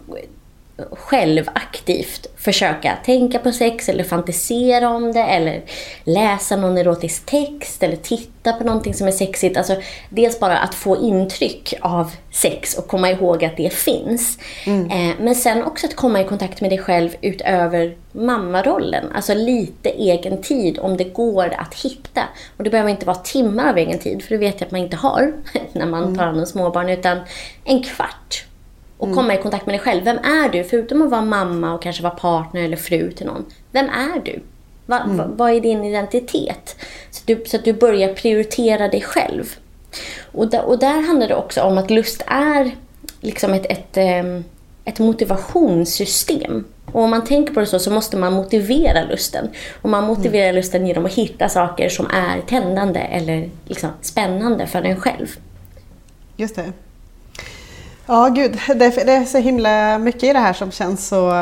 själv 0.92 1.44
aktivt 1.52 2.26
försöka 2.36 2.96
tänka 3.04 3.38
på 3.38 3.52
sex 3.52 3.88
eller 3.88 4.04
fantisera 4.04 4.88
om 4.90 5.12
det 5.12 5.22
eller 5.22 5.62
läsa 6.04 6.56
någon 6.56 6.78
erotisk 6.78 7.26
text 7.26 7.82
eller 7.82 7.96
titta 7.96 8.52
på 8.52 8.64
någonting 8.64 8.94
som 8.94 9.06
är 9.06 9.12
sexigt. 9.12 9.56
Alltså 9.56 9.76
dels 10.08 10.40
bara 10.40 10.58
att 10.58 10.74
få 10.74 10.96
intryck 10.96 11.74
av 11.80 12.12
sex 12.30 12.78
och 12.78 12.86
komma 12.86 13.10
ihåg 13.10 13.44
att 13.44 13.56
det 13.56 13.72
finns. 13.72 14.38
Mm. 14.66 14.90
Eh, 14.90 15.16
men 15.20 15.34
sen 15.34 15.64
också 15.64 15.86
att 15.86 15.96
komma 15.96 16.20
i 16.20 16.24
kontakt 16.24 16.60
med 16.60 16.70
dig 16.70 16.78
själv 16.78 17.10
utöver 17.20 17.96
mammarollen. 18.12 19.12
Alltså 19.14 19.34
lite 19.34 19.90
egen 19.90 20.42
tid 20.42 20.78
om 20.78 20.96
det 20.96 21.04
går 21.04 21.54
att 21.58 21.74
hitta. 21.74 22.22
Och 22.56 22.64
det 22.64 22.70
behöver 22.70 22.90
inte 22.90 23.06
vara 23.06 23.16
timmar 23.16 23.70
av 23.70 23.78
egen 23.78 23.98
tid 23.98 24.22
för 24.22 24.30
det 24.30 24.38
vet 24.38 24.60
jag 24.60 24.66
att 24.66 24.72
man 24.72 24.80
inte 24.80 24.96
har 24.96 25.32
när 25.72 25.86
man 25.86 26.02
mm. 26.02 26.16
tar 26.16 26.24
hand 26.24 26.40
om 26.40 26.46
småbarn 26.46 26.88
utan 26.88 27.18
en 27.64 27.82
kvart 27.82 28.47
och 28.98 29.06
mm. 29.06 29.16
komma 29.16 29.34
i 29.34 29.42
kontakt 29.42 29.66
med 29.66 29.72
dig 29.72 29.80
själv. 29.80 30.04
Vem 30.04 30.18
är 30.18 30.48
du? 30.48 30.64
Förutom 30.64 31.02
att 31.02 31.10
vara 31.10 31.24
mamma 31.24 31.74
och 31.74 31.82
kanske 31.82 32.02
vara 32.02 32.14
partner 32.14 32.62
eller 32.62 32.76
fru 32.76 33.12
till 33.12 33.26
någon. 33.26 33.44
Vem 33.72 33.88
är 33.88 34.20
du? 34.24 34.40
Va, 34.86 34.98
mm. 35.00 35.16
va, 35.16 35.26
vad 35.36 35.50
är 35.50 35.60
din 35.60 35.84
identitet? 35.84 36.76
Så 37.10 37.20
att, 37.20 37.26
du, 37.26 37.44
så 37.46 37.56
att 37.56 37.64
du 37.64 37.72
börjar 37.72 38.14
prioritera 38.14 38.88
dig 38.88 39.00
själv. 39.00 39.44
Och, 40.32 40.50
da, 40.50 40.62
och 40.62 40.78
där 40.78 41.06
handlar 41.06 41.28
det 41.28 41.34
också 41.34 41.62
om 41.62 41.78
att 41.78 41.90
lust 41.90 42.22
är 42.26 42.70
liksom 43.20 43.52
ett, 43.52 43.66
ett, 43.66 43.96
ehm, 43.96 44.44
ett 44.84 44.98
motivationssystem. 44.98 46.64
Och 46.92 47.02
om 47.02 47.10
man 47.10 47.24
tänker 47.24 47.54
på 47.54 47.60
det 47.60 47.66
så, 47.66 47.78
så 47.78 47.90
måste 47.90 48.16
man 48.16 48.32
motivera 48.32 49.04
lusten. 49.04 49.48
Och 49.82 49.90
man 49.90 50.04
motiverar 50.04 50.48
mm. 50.48 50.56
lusten 50.56 50.86
genom 50.86 51.06
att 51.06 51.14
hitta 51.14 51.48
saker 51.48 51.88
som 51.88 52.06
är 52.06 52.40
tändande 52.40 53.00
eller 53.00 53.50
liksom 53.66 53.90
spännande 54.00 54.66
för 54.66 54.82
en 54.82 55.00
själv. 55.00 55.26
Just 56.36 56.56
det. 56.56 56.72
Ja, 58.10 58.28
gud. 58.28 58.58
Det, 58.66 59.04
det, 59.06 59.12
är 59.12 59.24
så 59.24 59.38
himla 59.38 59.98
mycket 59.98 60.24
i 60.24 60.32
det 60.32 60.38
här 60.38 60.52
som 60.52 60.70
känns 60.70 61.08
så, 61.08 61.32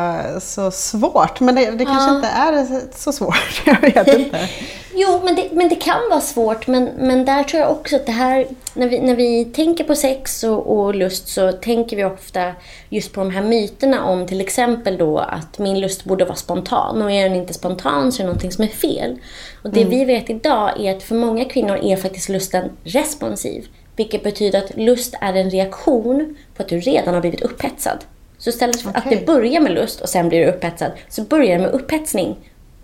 så 0.40 0.70
svårt. 0.70 1.40
Men 1.40 1.55
det, 1.55 1.70
det 1.70 1.85
kanske 1.85 2.11
ja. 2.11 2.16
inte 2.16 2.29
är 2.29 2.81
så 2.96 3.12
svårt. 3.12 3.62
Jag 3.66 3.81
vet 3.81 4.09
inte. 4.09 4.48
jo, 4.94 5.20
men 5.24 5.35
det, 5.35 5.48
men 5.52 5.68
det 5.68 5.74
kan 5.74 6.00
vara 6.11 6.20
svårt. 6.20 6.66
Men, 6.66 6.85
men 6.85 7.24
där 7.24 7.44
tror 7.44 7.62
jag 7.62 7.70
också 7.70 7.96
att 7.96 8.07
det 8.07 8.12
här... 8.12 8.46
När 8.74 8.88
vi, 8.88 9.00
när 9.00 9.16
vi 9.16 9.44
tänker 9.44 9.85
på 9.85 9.94
sex 9.94 10.44
och, 10.44 10.76
och 10.76 10.94
lust 10.94 11.29
så 11.29 11.52
tänker 11.52 11.96
vi 11.96 12.05
ofta 12.05 12.52
just 12.88 13.12
på 13.12 13.20
de 13.20 13.31
här 13.31 13.42
myterna 13.42 14.05
om 14.05 14.26
till 14.26 14.40
exempel 14.40 14.98
då 14.98 15.18
att 15.18 15.59
min 15.59 15.81
lust 15.81 16.05
borde 16.05 16.24
vara 16.24 16.37
spontan. 16.37 17.02
Och 17.02 17.11
är 17.11 17.29
den 17.29 17.38
inte 17.38 17.55
spontan 17.55 18.12
så 18.12 18.22
är 18.22 18.24
det 18.24 18.26
någonting 18.26 18.52
som 18.52 18.64
är 18.64 18.68
fel. 18.68 19.18
Och 19.62 19.70
det 19.70 19.83
mm. 19.83 19.90
vi 19.90 20.05
vet 20.05 20.31
idag 20.31 20.81
är 20.81 20.96
att 20.96 21.02
för 21.02 21.14
många 21.14 21.44
kvinnor 21.44 21.76
är 21.83 21.96
faktiskt 21.96 22.29
lusten 22.29 22.70
responsiv. 22.85 23.68
Vilket 23.96 24.22
betyder 24.22 24.59
att 24.59 24.76
lust 24.76 25.14
är 25.20 25.35
en 25.35 25.50
reaktion 25.50 26.37
på 26.56 26.62
att 26.62 26.68
du 26.68 26.80
redan 26.80 27.14
har 27.14 27.20
blivit 27.20 27.42
upphetsad. 27.42 27.98
Så 28.38 28.50
istället 28.50 28.80
för 28.80 28.90
okay. 28.90 29.02
att 29.04 29.11
det 29.11 29.26
börjar 29.26 29.61
med 29.61 29.72
lust 29.72 30.00
och 30.00 30.09
sen 30.09 30.28
blir 30.28 30.40
du 30.40 30.46
upphetsad, 30.46 30.92
så 31.09 31.22
börjar 31.22 31.59
det 31.59 31.62
med 31.62 31.74
upphetsning 31.74 32.37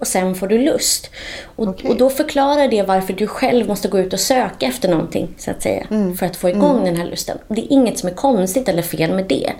och 0.03 0.09
sen 0.09 0.35
får 0.35 0.47
du 0.47 0.59
lust. 0.59 1.11
Och, 1.57 1.69
okay. 1.69 1.91
och 1.91 1.97
då 1.97 2.11
förklarar 2.11 2.69
det 2.69 2.83
varför 2.83 3.12
du 3.12 3.27
själv 3.27 3.69
måste 3.69 3.88
gå 3.88 3.99
ut 3.99 4.12
och 4.12 4.21
söka 4.21 4.67
efter 4.67 4.88
någonting, 4.88 5.29
så 5.38 5.51
att 5.51 5.62
säga, 5.62 5.87
mm. 5.91 6.17
för 6.17 6.27
att 6.27 6.37
få 6.37 6.49
igång 6.49 6.73
mm. 6.73 6.85
den 6.85 6.97
här 6.97 7.07
lusten. 7.07 7.38
Det 7.49 7.61
är 7.61 7.73
inget 7.73 7.99
som 7.99 8.09
är 8.09 8.15
konstigt 8.15 8.69
eller 8.69 8.83
fel 8.83 9.15
med 9.15 9.25
det. 9.29 9.53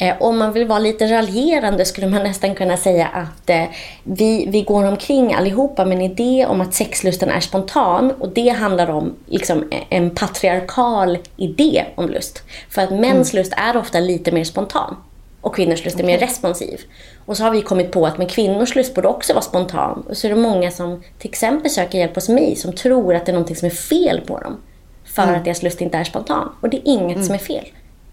Eh, 0.00 0.14
om 0.20 0.38
man 0.38 0.52
vill 0.52 0.66
vara 0.66 0.78
lite 0.78 1.06
raljerande 1.06 1.84
skulle 1.84 2.06
man 2.06 2.22
nästan 2.22 2.54
kunna 2.54 2.76
säga 2.76 3.06
att 3.06 3.50
eh, 3.50 3.64
vi, 4.02 4.46
vi 4.48 4.62
går 4.62 4.84
omkring 4.84 5.34
allihopa 5.34 5.84
med 5.84 5.96
en 5.96 6.02
idé 6.02 6.46
om 6.46 6.60
att 6.60 6.74
sexlusten 6.74 7.30
är 7.30 7.40
spontan 7.40 8.10
och 8.10 8.28
det 8.28 8.48
handlar 8.48 8.90
om 8.90 9.14
liksom, 9.26 9.70
en 9.88 10.10
patriarkal 10.10 11.18
idé 11.36 11.84
om 11.94 12.08
lust. 12.08 12.42
För 12.70 12.82
att 12.82 12.90
mäns 12.90 13.32
mm. 13.32 13.42
lust 13.42 13.52
är 13.56 13.76
ofta 13.76 14.00
lite 14.00 14.32
mer 14.32 14.44
spontan 14.44 14.96
och 15.40 15.54
kvinnors 15.54 15.84
lust 15.84 15.96
är 15.96 16.04
okay. 16.04 16.16
mer 16.16 16.26
responsiv. 16.26 16.80
Och 17.26 17.36
så 17.36 17.44
har 17.44 17.50
vi 17.50 17.62
kommit 17.62 17.92
på 17.92 18.06
att 18.06 18.18
men 18.18 18.26
kvinnors 18.26 18.74
lust 18.74 18.94
borde 18.94 19.08
också 19.08 19.32
vara 19.32 19.42
spontan. 19.42 20.04
Och 20.08 20.16
så 20.16 20.26
är 20.26 20.34
det 20.34 20.40
många 20.40 20.70
som 20.70 21.02
till 21.18 21.30
exempel 21.30 21.70
söker 21.70 21.98
hjälp 21.98 22.14
hos 22.14 22.28
mig 22.28 22.56
som 22.56 22.72
tror 22.72 23.14
att 23.14 23.26
det 23.26 23.32
är 23.32 23.36
något 23.36 23.58
som 23.58 23.66
är 23.66 23.70
fel 23.70 24.20
på 24.20 24.38
dem. 24.38 24.56
För 25.04 25.22
mm. 25.22 25.34
att 25.34 25.44
deras 25.44 25.62
lust 25.62 25.80
inte 25.80 25.98
är 25.98 26.04
spontan. 26.04 26.48
Och 26.60 26.70
det 26.70 26.76
är 26.76 26.82
inget 26.84 27.16
mm. 27.16 27.26
som 27.26 27.34
är 27.34 27.38
fel. 27.38 27.64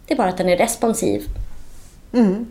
Det 0.08 0.14
är 0.14 0.18
bara 0.18 0.30
att 0.30 0.38
den 0.38 0.50
är 0.50 0.58
responsiv 0.58 1.24
Mm. 2.16 2.46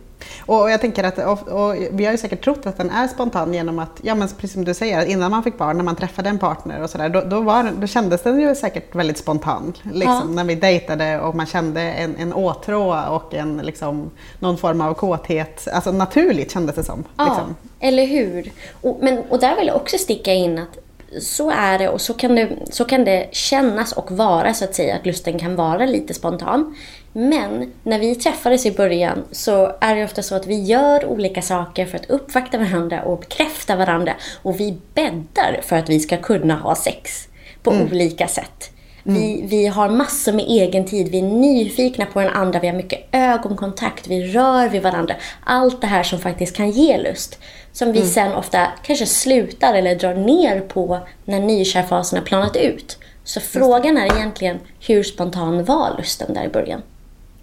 Och 0.45 0.71
jag 0.71 0.81
tänker 0.81 1.03
att, 1.03 1.17
och, 1.17 1.47
och, 1.47 1.75
vi 1.91 2.05
har 2.05 2.11
ju 2.11 2.17
säkert 2.17 2.43
trott 2.43 2.65
att 2.65 2.77
den 2.77 2.89
är 2.89 3.07
spontan 3.07 3.53
genom 3.53 3.79
att, 3.79 3.99
ja 4.01 4.15
men 4.15 4.27
precis 4.27 4.53
som 4.53 4.65
du 4.65 4.73
säger, 4.73 5.05
innan 5.05 5.31
man 5.31 5.43
fick 5.43 5.57
barn, 5.57 5.77
när 5.77 5.83
man 5.83 5.95
träffade 5.95 6.29
en 6.29 6.39
partner 6.39 6.83
och 6.83 6.89
sådär, 6.89 7.09
då, 7.09 7.21
då, 7.21 7.63
då 7.79 7.87
kändes 7.87 8.23
den 8.23 8.39
ju 8.39 8.55
säkert 8.55 8.95
väldigt 8.95 9.17
spontan. 9.17 9.73
Liksom, 9.83 10.13
ja. 10.13 10.23
När 10.23 10.43
vi 10.43 10.55
dejtade 10.55 11.19
och 11.19 11.35
man 11.35 11.45
kände 11.45 11.81
en, 11.81 12.15
en 12.15 12.33
åtrå 12.33 13.05
och 13.09 13.33
en, 13.33 13.57
liksom, 13.57 14.11
någon 14.39 14.57
form 14.57 14.81
av 14.81 14.93
kåthet. 14.93 15.67
Alltså 15.73 15.91
naturligt 15.91 16.51
kändes 16.51 16.75
det 16.75 16.83
som. 16.83 17.03
Ja, 17.17 17.25
liksom. 17.25 17.55
eller 17.79 18.05
hur. 18.05 18.51
Och, 18.81 18.97
men, 19.01 19.23
och 19.29 19.39
där 19.39 19.55
vill 19.55 19.67
jag 19.67 19.75
också 19.75 19.97
sticka 19.97 20.33
in 20.33 20.57
att 20.57 20.77
så 21.21 21.51
är 21.51 21.79
det 21.79 21.89
och 21.89 22.01
så 22.01 22.13
kan 22.13 22.35
det, 22.35 22.49
så 22.71 22.85
kan 22.85 23.05
det 23.05 23.29
kännas 23.31 23.91
och 23.91 24.11
vara 24.11 24.53
så 24.53 24.65
att 24.65 24.75
säga, 24.75 24.95
att 24.95 25.05
lusten 25.05 25.39
kan 25.39 25.55
vara 25.55 25.85
lite 25.85 26.13
spontan. 26.13 26.75
Men 27.17 27.73
när 27.83 27.99
vi 27.99 28.15
träffades 28.15 28.65
i 28.65 28.71
början 28.71 29.23
så 29.31 29.75
är 29.81 29.95
det 29.95 30.03
ofta 30.03 30.23
så 30.23 30.35
att 30.35 30.47
vi 30.47 30.63
gör 30.63 31.05
olika 31.05 31.41
saker 31.41 31.85
för 31.85 31.97
att 31.97 32.09
uppvakta 32.09 32.57
varandra 32.57 33.01
och 33.01 33.19
bekräfta 33.19 33.75
varandra. 33.75 34.13
Och 34.41 34.59
vi 34.59 34.77
bäddar 34.93 35.59
för 35.61 35.75
att 35.75 35.89
vi 35.89 35.99
ska 35.99 36.17
kunna 36.17 36.55
ha 36.55 36.75
sex 36.75 37.27
på 37.63 37.71
mm. 37.71 37.87
olika 37.87 38.27
sätt. 38.27 38.71
Mm. 39.05 39.21
Vi, 39.21 39.43
vi 39.45 39.67
har 39.67 39.89
massor 39.89 40.33
med 40.33 40.45
egen 40.47 40.85
tid, 40.85 41.07
vi 41.11 41.19
är 41.19 41.23
nyfikna 41.23 42.05
på 42.05 42.21
den 42.21 42.29
andra, 42.29 42.59
vi 42.59 42.67
har 42.67 42.75
mycket 42.75 43.07
ögonkontakt, 43.11 44.07
vi 44.07 44.27
rör 44.27 44.69
vid 44.69 44.81
varandra. 44.81 45.15
Allt 45.43 45.81
det 45.81 45.87
här 45.87 46.03
som 46.03 46.19
faktiskt 46.19 46.55
kan 46.55 46.71
ge 46.71 46.97
lust. 46.97 47.39
Som 47.71 47.91
vi 47.91 47.99
mm. 47.99 48.11
sen 48.11 48.31
ofta 48.31 48.67
kanske 48.83 49.05
slutar 49.05 49.73
eller 49.73 49.95
drar 49.95 50.13
ner 50.13 50.59
på 50.59 50.99
när 51.25 51.39
nykärfasen 51.39 52.19
har 52.19 52.25
planat 52.25 52.55
ut. 52.55 52.97
Så 53.23 53.39
frågan 53.39 53.97
är 53.97 54.17
egentligen 54.17 54.59
hur 54.79 55.03
spontan 55.03 55.63
var 55.63 55.95
lusten 55.97 56.33
där 56.33 56.43
i 56.43 56.49
början? 56.49 56.81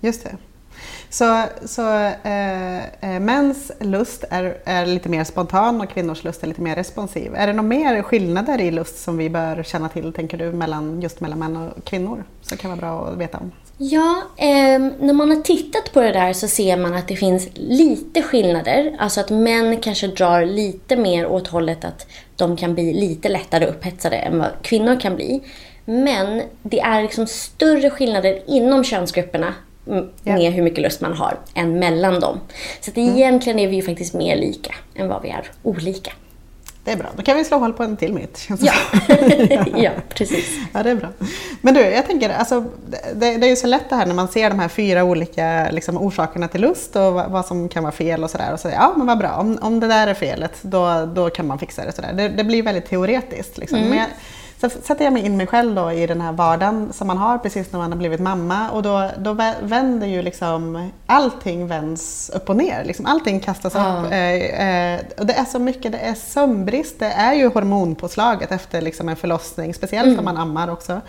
Just 0.02 0.24
det. 0.24 0.36
Så, 1.10 1.42
så 1.64 1.94
eh, 2.22 2.84
eh, 2.84 3.20
mäns 3.20 3.72
lust 3.80 4.24
är, 4.30 4.56
är 4.64 4.86
lite 4.86 5.08
mer 5.08 5.24
spontan 5.24 5.80
och 5.80 5.90
kvinnors 5.90 6.24
lust 6.24 6.42
är 6.42 6.46
lite 6.46 6.60
mer 6.60 6.76
responsiv. 6.76 7.34
Är 7.34 7.46
det 7.46 7.52
några 7.52 7.68
mer 7.68 8.02
skillnader 8.02 8.60
i 8.60 8.70
lust 8.70 9.02
som 9.02 9.16
vi 9.16 9.30
bör 9.30 9.62
känna 9.62 9.88
till, 9.88 10.12
tänker 10.12 10.38
du, 10.38 10.52
mellan, 10.52 11.00
just 11.00 11.20
mellan 11.20 11.38
män 11.38 11.56
och 11.56 11.84
kvinnor? 11.84 12.24
Som 12.42 12.58
kan 12.58 12.70
vara 12.70 12.80
bra 12.80 13.06
att 13.06 13.18
veta 13.18 13.38
om. 13.38 13.52
Ja, 13.76 14.22
eh, 14.36 14.80
när 15.00 15.12
man 15.12 15.30
har 15.30 15.42
tittat 15.42 15.92
på 15.92 16.00
det 16.00 16.12
där 16.12 16.32
så 16.32 16.48
ser 16.48 16.76
man 16.76 16.94
att 16.94 17.08
det 17.08 17.16
finns 17.16 17.48
lite 17.54 18.22
skillnader. 18.22 18.96
Alltså 18.98 19.20
att 19.20 19.30
män 19.30 19.80
kanske 19.80 20.06
drar 20.06 20.44
lite 20.44 20.96
mer 20.96 21.26
åt 21.26 21.48
hållet 21.48 21.84
att 21.84 22.06
de 22.36 22.56
kan 22.56 22.74
bli 22.74 22.92
lite 22.94 23.28
lättare 23.28 23.66
upphetsade 23.66 24.16
än 24.16 24.38
vad 24.38 24.50
kvinnor 24.62 25.00
kan 25.00 25.16
bli. 25.16 25.42
Men 25.84 26.42
det 26.62 26.80
är 26.80 27.02
liksom 27.02 27.26
större 27.26 27.90
skillnader 27.90 28.42
inom 28.46 28.84
könsgrupperna 28.84 29.54
med 30.22 30.52
hur 30.52 30.62
mycket 30.62 30.82
lust 30.82 31.00
man 31.00 31.12
har 31.12 31.38
än 31.54 31.78
mellan 31.78 32.20
dem. 32.20 32.40
Så 32.80 32.90
att 32.90 32.96
mm. 32.96 33.16
egentligen 33.16 33.58
är 33.58 33.68
vi 33.68 33.76
ju 33.76 33.82
faktiskt 33.82 34.14
mer 34.14 34.36
lika 34.36 34.74
än 34.94 35.08
vad 35.08 35.22
vi 35.22 35.28
är 35.28 35.50
olika. 35.62 36.12
Det 36.84 36.92
är 36.92 36.96
bra, 36.96 37.06
då 37.16 37.22
kan 37.22 37.36
vi 37.36 37.44
slå 37.44 37.58
hål 37.58 37.72
på 37.72 37.82
en 37.82 37.96
till 37.96 38.12
myt. 38.12 38.48
Ja. 38.60 38.72
ja, 39.76 39.90
precis. 40.08 40.58
Ja, 40.72 40.82
det 40.82 40.90
är 40.90 40.94
bra. 40.94 41.08
Men 41.60 41.74
du, 41.74 41.80
jag 41.80 42.06
tänker, 42.06 42.30
alltså, 42.30 42.64
det, 43.14 43.36
det 43.36 43.46
är 43.46 43.50
ju 43.50 43.56
så 43.56 43.66
lätt 43.66 43.90
det 43.90 43.96
här 43.96 44.06
när 44.06 44.14
man 44.14 44.28
ser 44.28 44.50
de 44.50 44.58
här 44.58 44.68
fyra 44.68 45.04
olika 45.04 45.70
liksom, 45.70 45.96
orsakerna 45.96 46.48
till 46.48 46.60
lust 46.60 46.96
och 46.96 47.12
vad, 47.12 47.30
vad 47.30 47.46
som 47.46 47.68
kan 47.68 47.82
vara 47.82 47.92
fel 47.92 48.24
och 48.24 48.30
sådär. 48.30 48.52
Och 48.52 48.60
så, 48.60 48.68
ja, 48.68 48.94
men 48.96 49.06
vad 49.06 49.18
bra, 49.18 49.30
om, 49.30 49.58
om 49.62 49.80
det 49.80 49.86
där 49.86 50.06
är 50.06 50.14
felet, 50.14 50.58
då, 50.62 51.10
då 51.14 51.30
kan 51.30 51.46
man 51.46 51.58
fixa 51.58 51.84
det. 51.84 51.92
Sådär. 51.92 52.12
Det, 52.12 52.28
det 52.28 52.44
blir 52.44 52.62
väldigt 52.62 52.86
teoretiskt. 52.86 53.58
Liksom. 53.58 53.78
Mm. 53.78 53.90
Men 53.90 53.98
jag, 53.98 54.08
så 54.62 54.80
sätter 54.82 55.04
jag 55.04 55.12
mig 55.12 55.26
in 55.26 55.36
mig 55.36 55.46
själv 55.46 55.74
då 55.74 55.92
i 55.92 56.06
den 56.06 56.20
här 56.20 56.32
vardagen 56.32 56.92
som 56.92 57.06
man 57.06 57.18
har 57.18 57.38
precis 57.38 57.72
när 57.72 57.78
man 57.78 57.92
har 57.92 57.98
blivit 57.98 58.20
mamma 58.20 58.70
och 58.70 58.82
då, 58.82 59.10
då 59.18 59.32
vänder 59.62 60.06
ju 60.06 60.22
liksom 60.22 60.90
allting 61.06 61.66
vänds 61.66 62.30
upp 62.34 62.48
och 62.48 62.56
ner. 62.56 62.84
Liksom 62.84 63.06
allting 63.06 63.40
kastas 63.40 63.74
mm. 63.74 64.04
upp. 64.04 64.12
Eh, 64.12 64.66
eh, 64.66 65.00
och 65.18 65.26
det 65.26 65.32
är 65.32 65.44
så 65.44 65.58
mycket, 65.58 65.92
det 65.92 65.98
är 65.98 66.14
sömnbrist, 66.14 66.98
det 66.98 67.06
är 67.06 67.34
ju 67.34 67.48
hormonpåslaget 67.48 68.52
efter 68.52 68.80
liksom 68.80 69.08
en 69.08 69.16
förlossning, 69.16 69.74
speciellt 69.74 70.06
mm. 70.06 70.18
om 70.18 70.24
man 70.24 70.36
ammar 70.36 70.70
också. 70.70 71.00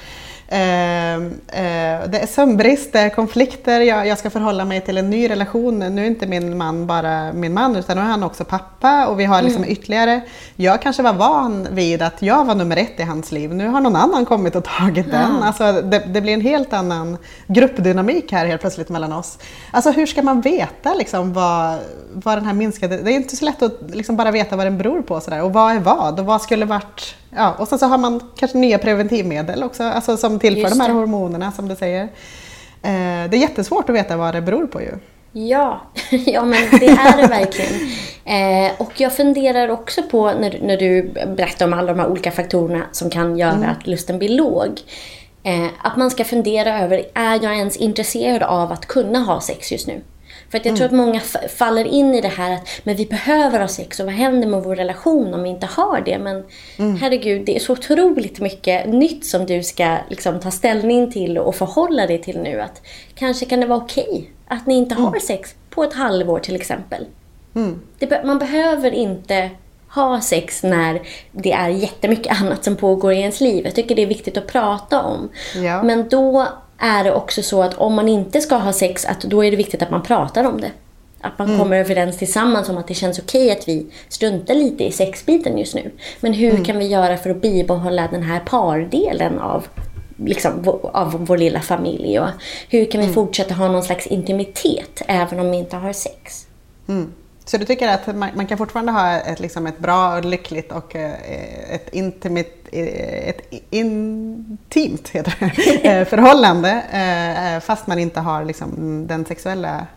Eh, 0.53 1.15
eh, 1.15 2.09
det 2.09 2.19
är 2.19 2.27
sömnbrist, 2.27 2.93
det 2.93 2.99
är 2.99 3.09
konflikter, 3.09 3.81
jag, 3.81 4.07
jag, 4.07 4.17
ska 4.17 4.29
förhålla 4.29 4.65
mig 4.65 4.81
till 4.81 4.97
en 4.97 5.09
ny 5.09 5.29
relation. 5.29 5.79
Nu 5.79 6.01
är 6.01 6.07
inte 6.07 6.27
min 6.27 6.57
man 6.57 6.87
bara 6.87 7.33
min 7.33 7.53
man 7.53 7.75
utan 7.75 7.97
nu 7.97 8.03
är 8.03 8.07
han 8.07 8.23
också 8.23 8.43
pappa 8.43 9.07
och 9.07 9.19
vi 9.19 9.25
har 9.25 9.41
liksom 9.41 9.63
mm. 9.63 9.71
ytterligare... 9.71 10.21
Jag 10.55 10.81
kanske 10.81 11.03
var 11.03 11.13
van 11.13 11.67
vid 11.71 12.01
att 12.01 12.21
jag 12.21 12.45
var 12.45 12.55
nummer 12.55 12.77
ett 12.77 12.99
i 12.99 13.03
hans 13.03 13.31
liv. 13.31 13.53
Nu 13.53 13.67
har 13.67 13.81
någon 13.81 13.95
annan 13.95 14.25
kommit 14.25 14.55
och 14.55 14.63
tagit 14.63 15.11
den. 15.11 15.31
Mm. 15.31 15.43
Alltså, 15.43 15.71
det, 15.71 16.03
det, 16.07 16.21
blir 16.21 16.33
en 16.33 16.41
helt 16.41 16.73
annan 16.73 17.17
gruppdynamik 17.47 18.31
här 18.31 18.45
helt 18.45 18.61
plötsligt 18.61 18.89
mellan 18.89 19.13
oss. 19.13 19.37
Alltså 19.71 19.91
hur 19.91 20.05
ska 20.05 20.21
man 20.21 20.41
veta 20.41 20.93
liksom, 20.93 21.33
vad, 21.33 21.79
vad 22.13 22.37
den 22.37 22.45
här 22.45 22.53
minskade... 22.53 22.97
Det 22.97 23.11
är 23.11 23.15
inte 23.15 23.35
så 23.35 23.45
lätt 23.45 23.61
att 23.61 23.79
liksom 23.93 24.15
bara 24.15 24.31
veta 24.31 24.55
vad 24.55 24.65
den 24.65 24.77
beror 24.77 25.01
på 25.01 25.21
sådär. 25.21 25.41
och 25.41 25.53
vad 25.53 25.75
är 25.75 25.79
vad 25.79 26.19
och 26.19 26.25
vad 26.25 26.41
skulle 26.41 26.65
varit 26.65 27.15
Ja, 27.35 27.55
och 27.59 27.67
sen 27.67 27.79
så 27.79 27.85
har 27.85 27.97
man 27.97 28.21
kanske 28.35 28.57
nya 28.57 28.77
preventivmedel 28.77 29.63
också, 29.63 29.83
alltså 29.83 30.17
som 30.17 30.39
tillför 30.39 30.69
de 30.69 30.79
här 30.79 30.89
hormonerna 30.89 31.51
som 31.51 31.67
du 31.67 31.75
säger. 31.75 32.03
Eh, 32.81 33.29
det 33.29 33.37
är 33.37 33.41
jättesvårt 33.41 33.89
att 33.89 33.95
veta 33.95 34.17
vad 34.17 34.35
det 34.35 34.41
beror 34.41 34.67
på 34.67 34.81
ju. 34.81 34.91
Ja, 35.31 35.81
ja, 36.25 36.45
men 36.45 36.79
det 36.79 36.87
är 36.87 37.21
det 37.21 37.27
verkligen. 37.27 37.73
Eh, 38.25 38.71
och 38.77 39.01
jag 39.01 39.13
funderar 39.13 39.69
också 39.69 40.03
på, 40.03 40.31
när, 40.31 40.59
när 40.61 40.77
du 40.77 41.13
berättar 41.35 41.65
om 41.65 41.73
alla 41.73 41.93
de 41.93 41.99
här 41.99 42.07
olika 42.07 42.31
faktorerna 42.31 42.83
som 42.91 43.09
kan 43.09 43.37
göra 43.37 43.53
mm. 43.53 43.69
att 43.69 43.87
lusten 43.87 44.19
blir 44.19 44.29
låg. 44.29 44.79
Eh, 45.43 45.65
att 45.83 45.97
man 45.97 46.11
ska 46.11 46.23
fundera 46.23 46.79
över, 46.79 47.05
är 47.13 47.43
jag 47.43 47.55
ens 47.57 47.77
intresserad 47.77 48.43
av 48.43 48.71
att 48.71 48.85
kunna 48.85 49.19
ha 49.19 49.41
sex 49.41 49.71
just 49.71 49.87
nu? 49.87 50.01
För 50.53 50.57
att 50.57 50.65
jag 50.65 50.77
mm. 50.77 50.77
tror 50.77 50.85
att 50.85 51.05
många 51.05 51.19
faller 51.49 51.85
in 51.85 52.15
i 52.15 52.21
det 52.21 52.27
här 52.27 52.53
att 52.53 52.67
men 52.83 52.95
vi 52.95 53.05
behöver 53.05 53.59
ha 53.59 53.67
sex 53.67 53.99
och 53.99 54.05
vad 54.05 54.15
händer 54.15 54.47
med 54.47 54.63
vår 54.63 54.75
relation 54.75 55.33
om 55.33 55.43
vi 55.43 55.49
inte 55.49 55.65
har 55.65 56.01
det? 56.05 56.17
Men 56.17 56.43
mm. 56.77 56.95
herregud, 56.95 57.45
det 57.45 57.55
är 57.55 57.59
så 57.59 57.73
otroligt 57.73 58.39
mycket 58.39 58.89
nytt 58.89 59.25
som 59.25 59.45
du 59.45 59.63
ska 59.63 59.97
liksom, 60.09 60.39
ta 60.39 60.51
ställning 60.51 61.11
till 61.11 61.37
och 61.37 61.55
förhålla 61.55 62.07
dig 62.07 62.21
till 62.21 62.39
nu. 62.39 62.61
Att 62.61 62.81
kanske 63.15 63.45
kan 63.45 63.59
det 63.59 63.65
vara 63.65 63.79
okej 63.79 64.07
okay 64.09 64.25
att 64.47 64.67
ni 64.67 64.73
inte 64.73 64.95
mm. 64.95 65.05
har 65.05 65.19
sex 65.19 65.55
på 65.69 65.83
ett 65.83 65.93
halvår 65.93 66.39
till 66.39 66.55
exempel. 66.55 67.05
Mm. 67.55 67.81
Det, 67.99 68.25
man 68.25 68.39
behöver 68.39 68.91
inte 68.91 69.49
ha 69.89 70.21
sex 70.21 70.63
när 70.63 71.01
det 71.31 71.51
är 71.51 71.69
jättemycket 71.69 72.41
annat 72.41 72.63
som 72.63 72.75
pågår 72.75 73.13
i 73.13 73.19
ens 73.19 73.41
liv. 73.41 73.65
Jag 73.65 73.75
tycker 73.75 73.95
det 73.95 74.01
är 74.01 74.07
viktigt 74.07 74.37
att 74.37 74.47
prata 74.47 75.01
om. 75.01 75.29
Ja. 75.55 75.83
Men 75.83 76.09
då 76.09 76.47
är 76.77 77.03
det 77.03 77.13
också 77.13 77.43
så 77.43 77.63
att 77.63 77.73
om 77.73 77.93
man 77.93 78.09
inte 78.09 78.41
ska 78.41 78.55
ha 78.55 78.73
sex, 78.73 79.05
att 79.05 79.21
då 79.21 79.45
är 79.45 79.51
det 79.51 79.57
viktigt 79.57 79.81
att 79.81 79.91
man 79.91 80.03
pratar 80.03 80.43
om 80.43 80.61
det. 80.61 80.71
Att 81.21 81.39
man 81.39 81.47
mm. 81.47 81.59
kommer 81.59 81.77
överens 81.77 82.17
tillsammans 82.17 82.69
om 82.69 82.77
att 82.77 82.87
det 82.87 82.93
känns 82.93 83.19
okej 83.19 83.51
att 83.51 83.67
vi 83.67 83.87
struntar 84.09 84.53
lite 84.53 84.83
i 84.83 84.91
sexbiten 84.91 85.57
just 85.57 85.75
nu. 85.75 85.91
Men 86.19 86.33
hur 86.33 86.51
mm. 86.51 86.63
kan 86.63 86.79
vi 86.79 86.87
göra 86.87 87.17
för 87.17 87.29
att 87.29 87.41
bibehålla 87.41 88.07
den 88.11 88.23
här 88.23 88.39
pardelen 88.45 89.39
av, 89.39 89.67
liksom, 90.17 90.79
av 90.93 91.25
vår 91.25 91.37
lilla 91.37 91.61
familj? 91.61 92.19
Och 92.19 92.29
hur 92.69 92.85
kan 92.85 93.01
vi 93.01 93.05
mm. 93.05 93.15
fortsätta 93.15 93.53
ha 93.53 93.67
någon 93.67 93.83
slags 93.83 94.07
intimitet 94.07 95.01
även 95.07 95.39
om 95.39 95.51
vi 95.51 95.57
inte 95.57 95.75
har 95.75 95.93
sex? 95.93 96.47
Så 97.45 97.57
du 97.57 97.65
tycker 97.65 97.87
att 97.87 98.07
man, 98.07 98.29
man, 98.35 98.47
kan 98.47 98.57
fortfarande 98.57 98.91
ha 98.91 99.11
ett, 99.11 99.39
liksom 99.39 99.67
ett 99.67 99.79
bra, 99.79 100.19
lyckligt 100.19 100.71
och 100.71 100.95
eh, 100.95 101.73
ett, 101.73 101.89
intimit, 101.93 102.67
eh, 102.71 103.29
ett 103.29 103.41
intimt 103.69 105.09
heter 105.09 105.33
eh, 105.83 106.05
förhållande 106.05 106.83
fast 107.65 107.87
man 107.87 107.99
inte 107.99 108.19
har 108.19 108.45
liksom 108.45 109.03
den 109.07 109.25
sexuella 109.25 109.87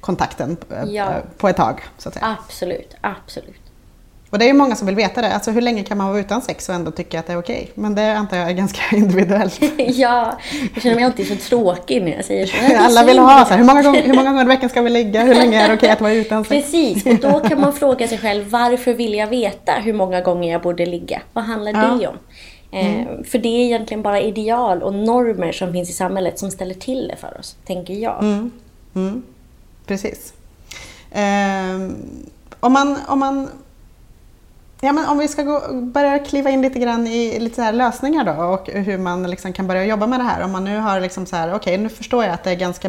kontakten 0.00 0.56
ja. 0.86 1.12
på 1.36 1.48
ett 1.48 1.56
tag? 1.56 1.80
Så 1.98 2.08
att 2.08 2.14
säga. 2.14 2.36
Absolut, 2.38 2.94
absolut. 3.00 3.69
Och 4.30 4.38
det 4.38 4.44
är 4.44 4.46
ju 4.46 4.52
många 4.52 4.76
som 4.76 4.86
vill 4.86 4.96
veta 4.96 5.22
det. 5.22 5.34
Alltså 5.34 5.50
hur 5.50 5.60
länge 5.60 5.84
kan 5.84 5.98
man 5.98 6.08
vara 6.08 6.20
utan 6.20 6.42
sex 6.42 6.68
och 6.68 6.74
ändå 6.74 6.90
tycka 6.90 7.20
att 7.20 7.26
det 7.26 7.32
är 7.32 7.38
okej? 7.38 7.60
Okay? 7.62 7.82
Men 7.82 7.94
det 7.94 8.12
antar 8.16 8.36
jag 8.36 8.48
är 8.48 8.52
ganska 8.52 8.80
individuellt. 8.96 9.60
ja, 9.78 10.38
jag 10.74 10.82
känner 10.82 10.96
mig 10.96 11.04
alltid 11.04 11.28
så 11.28 11.36
tråkig 11.36 12.02
när 12.02 12.16
jag 12.16 12.24
säger 12.24 12.46
så. 12.46 12.56
Alla 12.78 13.04
vill 13.04 13.18
ha 13.18 13.44
så 13.44 13.50
här, 13.50 13.58
hur 13.58 13.64
många, 13.64 13.82
gånger, 13.82 14.02
hur 14.02 14.14
många 14.14 14.30
gånger 14.30 14.44
i 14.44 14.48
veckan 14.48 14.68
ska 14.68 14.82
vi 14.82 14.90
ligga? 14.90 15.22
Hur 15.22 15.34
länge 15.34 15.64
är 15.64 15.68
det 15.68 15.74
okej 15.74 15.76
okay 15.76 15.90
att 15.90 16.00
vara 16.00 16.12
utan 16.12 16.44
sex? 16.44 16.66
Precis, 16.66 17.06
och 17.06 17.16
då 17.16 17.40
kan 17.40 17.60
man 17.60 17.72
fråga 17.72 18.08
sig 18.08 18.18
själv 18.18 18.50
varför 18.50 18.94
vill 18.94 19.14
jag 19.14 19.26
veta 19.26 19.72
hur 19.72 19.92
många 19.92 20.20
gånger 20.20 20.52
jag 20.52 20.62
borde 20.62 20.86
ligga? 20.86 21.22
Vad 21.32 21.44
handlar 21.44 21.72
ja. 21.72 21.98
det 22.00 22.06
om? 22.06 22.16
Eh, 22.72 23.00
mm. 23.00 23.24
För 23.24 23.38
det 23.38 23.48
är 23.48 23.64
egentligen 23.64 24.02
bara 24.02 24.20
ideal 24.20 24.82
och 24.82 24.94
normer 24.94 25.52
som 25.52 25.72
finns 25.72 25.90
i 25.90 25.92
samhället 25.92 26.38
som 26.38 26.50
ställer 26.50 26.74
till 26.74 27.08
det 27.08 27.16
för 27.16 27.38
oss, 27.40 27.56
tänker 27.66 27.94
jag. 27.94 28.18
Mm. 28.24 28.50
Mm. 28.94 29.22
Precis. 29.86 30.32
Eh, 31.10 31.90
om 32.60 32.72
man, 32.72 32.98
om 33.08 33.18
man 33.18 33.48
Ja, 34.82 34.92
men 34.92 35.08
om 35.08 35.18
vi 35.18 35.28
ska 35.28 35.42
gå, 35.42 35.62
börja 35.72 36.18
kliva 36.18 36.50
in 36.50 36.62
lite 36.62 36.78
grann 36.78 37.06
i 37.06 37.38
lite 37.38 37.56
så 37.56 37.72
lösningar 37.72 38.24
då 38.24 38.32
och 38.32 38.68
hur 38.68 38.98
man 38.98 39.30
liksom 39.30 39.52
kan 39.52 39.66
börja 39.66 39.84
jobba 39.84 40.06
med 40.06 40.20
det 40.20 40.24
här. 40.24 40.42
Om 40.44 40.52
man 40.52 40.64
nu 40.64 40.78
har 40.78 41.00
liksom 41.00 41.26
så 41.26 41.36
här, 41.36 41.48
okej 41.48 41.56
okay, 41.56 41.78
nu 41.78 41.88
förstår 41.88 42.24
jag 42.24 42.34
att 42.34 42.44
det 42.44 42.50
är 42.50 42.54
ganska, 42.54 42.88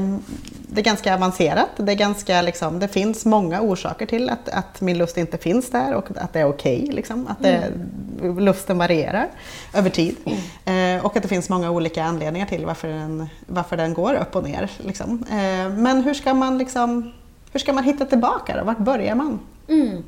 det 0.67 0.81
är 0.81 0.85
ganska 0.85 1.15
avancerat. 1.15 1.69
Det, 1.77 1.91
är 1.91 1.95
ganska 1.95 2.41
liksom, 2.41 2.79
det 2.79 2.87
finns 2.87 3.25
många 3.25 3.61
orsaker 3.61 4.05
till 4.05 4.29
att, 4.29 4.49
att 4.49 4.81
min 4.81 4.97
lust 4.97 5.17
inte 5.17 5.37
finns 5.37 5.69
där 5.69 5.93
och 5.93 6.05
att 6.15 6.33
det 6.33 6.39
är 6.39 6.49
okej. 6.49 6.81
Okay, 6.81 6.95
liksom, 6.95 7.27
att 7.27 7.43
det, 7.43 7.71
mm. 8.21 8.39
lusten 8.39 8.77
varierar 8.77 9.27
över 9.73 9.89
tid. 9.89 10.15
Mm. 10.65 10.97
Eh, 10.97 11.05
och 11.05 11.17
att 11.17 11.23
det 11.23 11.29
finns 11.29 11.49
många 11.49 11.71
olika 11.71 12.03
anledningar 12.03 12.45
till 12.45 12.65
varför 12.65 12.87
den, 12.87 13.29
varför 13.47 13.77
den 13.77 13.93
går 13.93 14.13
upp 14.13 14.35
och 14.35 14.43
ner. 14.43 14.71
Liksom. 14.77 15.25
Eh, 15.29 15.69
men 15.77 16.03
hur 16.03 16.13
ska 16.13 16.33
man 16.33 16.57
liksom, 16.57 17.13
hur 17.51 17.59
ska 17.59 17.73
man 17.73 17.83
hitta 17.83 18.05
tillbaka 18.05 18.57
då? 18.57 18.63
Vart 18.63 18.77
börjar 18.77 19.15
man? 19.15 19.39
Mm. 19.67 20.03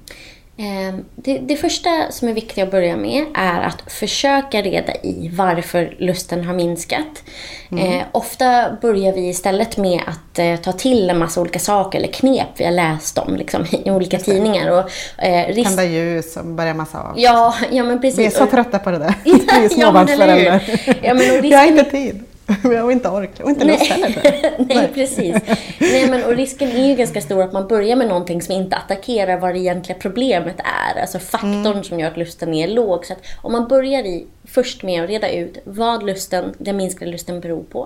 Ehm, 0.58 1.06
det, 1.16 1.38
det, 1.38 1.56
första 1.56 1.90
som 2.12 2.28
är 2.28 2.34
viktigt 2.34 2.64
att 2.64 2.72
börja 2.72 2.98
med 2.98 3.26
är 3.34 3.62
att 3.62 3.92
försöka 3.92 4.62
reda 4.62 4.94
i 4.96 5.32
varför 5.34 5.96
lusten 6.00 6.44
har 6.44 6.54
minskat. 6.54 7.24
Mm. 7.72 8.00
Eh, 8.00 8.06
ofta 8.12 8.78
börjar 8.82 9.14
vi 9.14 9.30
istället 9.30 9.78
med 9.78 10.02
att 10.08 10.40
eh, 10.40 10.56
ta 10.56 10.72
till 10.72 11.10
en 11.10 11.20
massa 11.20 11.42
olika 11.42 11.60
saker 11.60 12.00
eller 12.00 12.14
knep 12.14 12.48
vi 12.58 12.66
har 12.66 12.72
läst 12.72 13.18
om 13.18 13.36
liksom, 13.36 13.66
i 13.86 13.92
olika 13.92 14.20
tidningar. 14.20 14.72
Och, 14.72 14.90
eh, 15.24 15.48
risk... 15.48 15.68
Tända 15.68 15.84
ljus 15.84 16.38
och 16.38 16.46
börja 16.46 16.74
massa 16.74 17.02
av. 17.02 17.14
Ja, 17.20 17.56
ja, 17.72 17.84
men 17.84 18.02
precis. 18.02 18.20
Vi 18.20 18.26
är 18.26 18.30
så 18.30 18.46
trötta 18.46 18.80
på 18.80 18.92
det 18.92 18.98
där. 18.98 19.14
Vi 19.24 19.32
är 19.66 19.70
småbarnsföräldrar. 19.70 20.64
ja, 21.02 21.14
risken... 21.14 21.50
Jag 21.50 21.60
har 21.60 21.66
inte 21.66 21.84
tid. 21.84 22.24
Har 22.64 22.92
inte 22.92 23.10
ork 23.10 23.40
och 23.44 23.50
inte 23.50 23.66
lust 23.66 23.86
heller. 23.86 24.56
Nej, 24.76 24.90
precis. 24.94 25.36
Nej, 25.80 26.10
men, 26.10 26.24
och 26.24 26.36
risken 26.36 26.70
är 26.70 26.88
ju 26.88 26.96
ganska 26.96 27.22
stor 27.22 27.42
att 27.42 27.54
man 27.54 27.68
börjar 27.68 27.96
med 27.96 28.08
någonting 28.08 28.42
som 28.42 28.56
inte 28.56 28.76
attackerar 28.76 29.38
vad 29.38 29.54
det 29.54 29.60
egentliga 29.60 29.98
problemet 30.00 30.60
är. 30.60 31.02
Alltså 31.02 31.20
faktorn 31.20 31.66
mm. 31.66 31.84
som 31.84 32.00
gör 32.00 32.08
att 32.08 32.18
lusten 32.18 32.54
är 32.54 32.68
låg. 32.68 33.06
Så 33.06 33.14
att 33.14 33.20
om 33.42 33.52
man 33.52 33.68
börjar 33.68 34.04
i, 34.04 34.28
först 34.46 34.84
med 34.84 35.04
att 35.04 35.10
reda 35.10 35.30
ut 35.30 35.58
vad 35.64 36.04
lusten, 36.04 36.54
den 36.58 36.78
minskade 36.78 37.12
lusten 37.12 37.40
beror 37.40 37.64
på. 37.64 37.80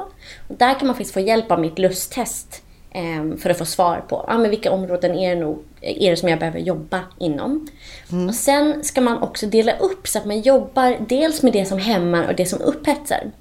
Och 0.48 0.56
där 0.58 0.80
kan 0.80 0.88
man 0.88 0.96
faktiskt 0.96 1.13
få 1.13 1.20
hjälp 1.20 1.52
av 1.52 1.62
mitt 1.62 1.80
lusttest 1.80 2.62
eh, 2.91 3.38
för 3.38 3.50
att 3.50 3.58
få 3.58 3.65
svar 3.65 4.04
på 4.10 4.26
ah, 4.28 4.38
men 4.38 4.50
vilka 4.50 4.72
områden 4.72 5.15
är 5.15 5.36
det, 5.36 5.41
nog, 5.41 5.63
är 5.82 6.10
det 6.10 6.17
som 6.17 6.30
jag 6.30 6.39
behöver 6.39 6.60
jobba 6.60 7.00
inom. 7.20 7.67
Mm. 8.12 8.28
Och 8.28 8.36
Sen 8.36 8.84
ska 8.84 9.02
man 9.02 9.22
också 9.22 9.46
dela 9.46 9.78
upp 9.78 10.08
så 10.08 10.20
att 10.20 10.26
man 10.26 10.41
jobbar 10.41 10.98
dels 11.08 11.43
med 11.43 11.54
det 11.54 11.65
som 11.65 11.78
hämmar 11.80 12.28
och 12.28 12.36
det 12.36 12.46
som 12.46 12.62
upphetsar. 12.62 13.32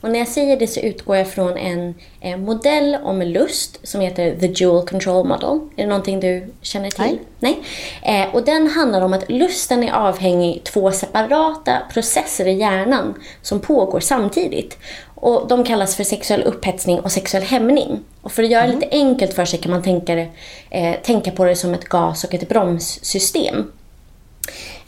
Och 0.00 0.10
när 0.10 0.18
jag 0.18 0.28
säger 0.28 0.56
det 0.56 0.66
så 0.66 0.80
utgår 0.80 1.16
jag 1.16 1.28
från 1.28 1.56
en, 1.56 1.94
en 2.20 2.44
modell 2.44 2.96
om 3.02 3.22
lust 3.22 3.78
som 3.82 4.00
heter 4.00 4.36
The 4.40 4.46
Jewel 4.46 4.86
Control 4.86 5.26
Model. 5.26 5.60
Är 5.76 5.82
det 5.82 5.86
någonting 5.86 6.20
du 6.20 6.52
känner 6.62 6.90
till? 6.90 7.18
Nej. 7.38 7.58
Nej? 8.02 8.22
Eh, 8.22 8.34
och 8.34 8.44
den 8.44 8.66
handlar 8.66 9.00
om 9.00 9.12
att 9.12 9.30
lusten 9.30 9.82
är 9.84 9.92
avhängig 9.92 10.64
två 10.64 10.90
separata 10.90 11.78
processer 11.92 12.46
i 12.46 12.52
hjärnan 12.52 13.14
som 13.42 13.60
pågår 13.60 14.00
samtidigt. 14.00 14.78
Och 15.14 15.48
de 15.48 15.64
kallas 15.64 15.96
för 15.96 16.04
sexuell 16.04 16.42
upphetsning 16.42 17.00
och 17.00 17.12
sexuell 17.12 17.42
hämning. 17.42 18.00
Och 18.22 18.32
för 18.32 18.42
att 18.42 18.50
göra 18.50 18.62
det 18.62 18.72
mm. 18.72 18.80
lite 18.80 18.96
enkelt 18.96 19.34
för 19.34 19.44
sig 19.44 19.58
kan 19.58 19.70
man 19.70 19.82
tänka, 19.82 20.14
det, 20.14 20.28
eh, 20.70 20.94
tänka 21.02 21.30
på 21.30 21.44
det 21.44 21.56
som 21.56 21.74
ett 21.74 21.84
gas 21.84 22.24
och 22.24 22.34
ett 22.34 22.48
bromssystem. 22.48 23.72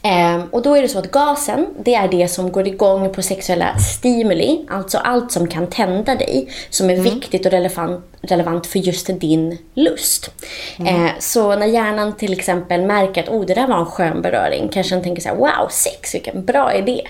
Eh, 0.03 0.43
och 0.51 0.61
då 0.61 0.77
är 0.77 0.81
det 0.81 0.87
så 0.87 0.99
att 0.99 1.11
gasen, 1.11 1.67
det 1.79 1.95
är 1.95 2.07
det 2.07 2.27
som 2.27 2.51
går 2.51 2.67
igång 2.67 3.13
på 3.13 3.21
sexuella 3.21 3.77
stimuli, 3.77 4.65
alltså 4.69 4.97
allt 4.97 5.31
som 5.31 5.47
kan 5.47 5.67
tända 5.67 6.15
dig, 6.15 6.49
som 6.69 6.89
är 6.89 6.93
mm. 6.93 7.03
viktigt 7.03 7.45
och 7.45 7.51
relevant, 7.51 8.05
relevant 8.21 8.67
för 8.67 8.79
just 8.79 9.07
din 9.19 9.57
lust. 9.73 10.31
Mm. 10.79 11.05
Eh, 11.05 11.11
så 11.19 11.55
när 11.55 11.67
hjärnan 11.67 12.15
till 12.15 12.33
exempel 12.33 12.81
märker 12.81 13.23
att 13.23 13.29
oh, 13.29 13.45
det 13.45 13.53
där 13.53 13.67
var 13.67 13.79
en 13.79 13.85
skön 13.85 14.21
beröring, 14.21 14.69
kanske 14.73 14.95
den 14.95 15.03
tänker 15.03 15.21
så 15.21 15.29
här, 15.29 15.35
wow, 15.35 15.67
sex, 15.69 16.15
vilken 16.15 16.45
bra 16.45 16.75
idé. 16.75 17.01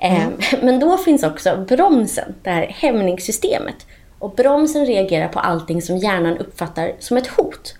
Eh, 0.00 0.24
mm. 0.26 0.32
Men 0.62 0.80
då 0.80 0.96
finns 0.96 1.22
också 1.22 1.64
bromsen, 1.68 2.34
det 2.42 2.50
här 2.50 2.66
hämningssystemet. 2.78 3.86
Och 4.18 4.34
bromsen 4.34 4.86
reagerar 4.86 5.28
på 5.28 5.40
allting 5.40 5.82
som 5.82 5.96
hjärnan 5.96 6.38
uppfattar 6.38 6.92
som 6.98 7.16
ett 7.16 7.26
hot. 7.26 7.74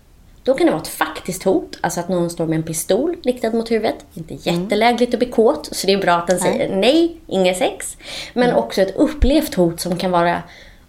Då 0.44 0.54
kan 0.54 0.66
det 0.66 0.72
vara 0.72 0.82
ett 0.82 0.88
faktiskt 0.88 1.42
hot, 1.42 1.78
alltså 1.80 2.00
att 2.00 2.08
någon 2.08 2.30
står 2.30 2.46
med 2.46 2.56
en 2.56 2.62
pistol 2.62 3.16
riktad 3.22 3.50
mot 3.50 3.70
huvudet. 3.70 3.96
Inte 4.14 4.34
jättelägligt 4.34 5.14
att 5.14 5.18
bli 5.18 5.30
kåt, 5.30 5.68
så 5.72 5.86
det 5.86 5.92
är 5.92 5.98
bra 5.98 6.12
att 6.12 6.26
den 6.26 6.38
säger 6.38 6.68
nej, 6.68 6.78
nej 6.78 7.16
inget 7.26 7.56
sex. 7.56 7.96
Men 8.32 8.48
mm. 8.48 8.56
också 8.56 8.80
ett 8.80 8.96
upplevt 8.96 9.54
hot 9.54 9.80
som 9.80 9.96
kan 9.96 10.10
vara 10.10 10.42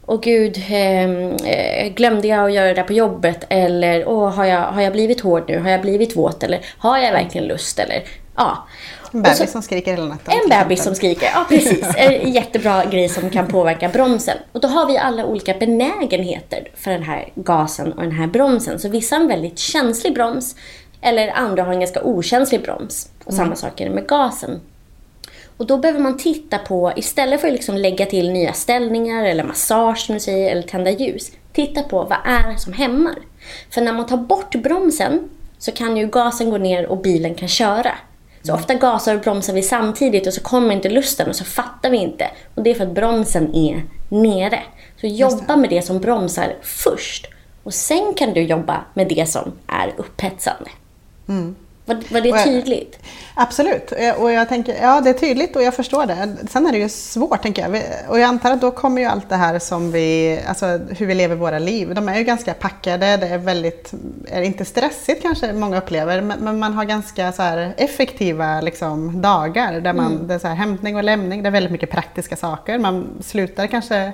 Åh 0.08 0.20
gud, 0.22 0.62
ehm, 0.70 1.32
eh, 1.32 1.94
glömde 1.94 2.28
jag 2.28 2.46
att 2.46 2.54
göra 2.54 2.68
det 2.68 2.74
där 2.74 2.84
på 2.84 2.94
jobbet? 2.94 3.46
Eller 3.50 4.08
åh, 4.08 4.30
har, 4.30 4.46
jag, 4.46 4.62
har 4.62 4.82
jag 4.82 4.94
blivit 4.94 5.22
hård 5.22 5.44
nu? 5.48 5.60
Har 5.60 5.70
jag 5.70 5.82
blivit 5.82 6.15
våt? 6.15 6.44
Eller 6.44 6.60
har 6.78 6.98
jag 6.98 7.12
verkligen 7.12 7.48
lust? 7.48 7.80
Eller 7.80 8.04
ja. 8.36 8.68
En 9.15 9.21
bebis 9.21 9.38
så, 9.38 9.47
som 9.47 9.62
skriker 9.62 9.91
hela 9.91 10.06
natten. 10.06 10.34
En 10.43 10.49
bebis 10.49 10.84
som 10.84 10.95
skriker, 10.95 11.25
ja 11.34 11.45
precis. 11.49 11.86
En 11.97 12.32
jättebra 12.32 12.86
grej 12.86 13.10
som 13.10 13.30
kan 13.30 13.47
påverka 13.47 13.89
bromsen. 13.89 14.38
Och 14.51 14.62
då 14.62 14.67
har 14.67 14.88
vi 14.88 14.97
alla 14.97 15.25
olika 15.25 15.54
benägenheter 15.54 16.67
för 16.75 16.91
den 16.91 17.04
här 17.04 17.30
gasen 17.36 17.93
och 17.93 18.01
den 18.01 18.12
här 18.12 18.28
bromsen. 18.28 18.80
Så 18.80 18.89
vissa 18.89 19.15
har 19.15 19.21
en 19.21 19.28
väldigt 19.28 19.60
känslig 19.60 20.13
broms, 20.13 20.56
eller 21.01 21.30
andra 21.30 21.63
har 21.63 21.73
en 21.73 21.80
ganska 21.80 22.04
okänslig 22.04 22.62
broms. 22.62 23.10
Och 23.25 23.34
mm. 23.34 23.45
samma 23.45 23.56
sak 23.56 23.82
är 23.82 23.86
det 23.86 23.95
med 23.95 24.08
gasen. 24.08 24.62
Och 25.58 25.65
då 25.65 25.78
behöver 25.78 25.99
man 25.99 26.17
titta 26.17 26.58
på, 26.58 26.93
istället 26.95 27.41
för 27.41 27.47
att 27.47 27.54
liksom 27.54 27.75
lägga 27.78 28.06
till 28.06 28.32
nya 28.32 28.54
ställningar 28.54 29.25
eller 29.25 29.43
massage 29.43 29.97
som 29.97 30.15
du 30.15 30.19
säger, 30.19 30.51
eller 30.51 30.63
tända 30.63 30.91
ljus. 30.91 31.32
Titta 31.54 31.84
på 31.84 32.04
vad 32.04 32.17
är 32.25 32.51
det 32.51 32.60
som 32.60 32.73
hämmar? 32.73 33.15
För 33.69 33.82
när 33.82 33.93
man 33.93 34.06
tar 34.06 34.17
bort 34.17 34.56
bromsen 34.56 35.30
så 35.58 35.71
kan 35.71 35.97
ju 35.97 36.08
gasen 36.08 36.49
gå 36.49 36.58
ner 36.58 36.86
och 36.86 36.97
bilen 36.97 37.36
kan 37.36 37.47
köra. 37.47 37.91
Så 38.46 38.54
ofta 38.54 38.74
gasar 38.74 39.16
och 39.16 39.22
bromsar 39.22 39.54
vi 39.54 39.62
samtidigt 39.62 40.28
och 40.28 40.34
så 40.34 40.42
kommer 40.42 40.76
inte 40.76 40.90
lusten 40.90 41.30
och 41.30 41.36
så 41.36 41.44
fattar 41.44 41.90
vi 41.90 41.98
inte. 41.98 42.28
Och 42.56 42.64
det 42.64 42.70
är 42.70 42.76
för 42.76 42.86
att 42.86 42.96
bromsen 42.96 43.56
är 43.56 43.84
nere. 44.10 44.60
Så 45.02 45.08
jobba 45.08 45.56
med 45.56 45.70
det 45.70 45.82
som 45.82 46.00
bromsar 46.00 46.56
först. 46.62 47.28
Och 47.64 47.74
sen 47.74 48.14
kan 48.18 48.34
du 48.34 48.42
jobba 48.42 48.86
med 48.94 49.08
det 49.08 49.30
som 49.30 49.52
är 49.68 49.94
upphetsande. 49.98 50.70
Var, 51.86 51.95
var 52.10 52.21
det 52.21 52.32
Och 52.32 52.38
jag- 52.38 52.43
tydligt? 52.43 53.00
Absolut, 53.38 53.93
och 54.17 54.32
jag 54.32 54.50
tänker, 54.50 54.76
ja 54.82 55.02
det 55.02 55.10
är 55.10 55.13
tydligt 55.13 55.56
och 55.56 55.63
jag 55.63 55.74
förstår 55.74 56.06
det. 56.06 56.36
Sen 56.50 56.67
är 56.67 56.71
det 56.71 56.78
ju 56.78 56.89
svårt 56.89 57.41
tänker 57.41 57.62
jag. 57.62 57.82
Och 58.10 58.19
jag 58.19 58.28
antar 58.28 58.52
att 58.52 58.62
då 58.62 58.71
kommer 58.71 59.02
ju 59.02 59.08
allt 59.08 59.30
det 59.30 59.36
här 59.36 59.60
som 59.60 59.91
vi, 59.91 60.39
alltså 60.48 60.65
hur 60.89 61.06
vi 61.06 61.13
lever 61.13 61.36
våra 61.36 61.60
liv. 61.60 61.95
De 61.95 62.10
är 62.10 62.17
ju 62.17 62.24
ganska 62.24 62.54
packade, 62.54 63.17
det 63.17 63.28
är 63.28 63.38
väldigt, 63.38 63.93
är 64.28 64.41
inte 64.41 64.65
stressigt 64.65 65.21
kanske 65.21 65.54
många 65.54 65.78
upplever, 65.78 66.21
men, 66.21 66.60
man 66.60 66.74
har 66.74 66.86
ganska 66.86 67.32
så 67.32 67.43
effektiva 67.78 68.62
liksom, 68.62 69.21
dagar 69.21 69.82
där 69.82 69.93
man, 69.93 70.28
det 70.28 70.34
är 70.34 70.39
så 70.39 70.48
här 70.48 70.56
hämtning 70.56 70.95
och 70.95 71.04
lämning, 71.04 71.43
det 71.43 71.50
är 71.50 71.52
väldigt 71.52 71.72
mycket 71.72 71.91
praktiska 71.91 72.36
saker. 72.36 72.78
Man 72.80 73.07
slutar 73.24 73.68
kanske 73.68 74.12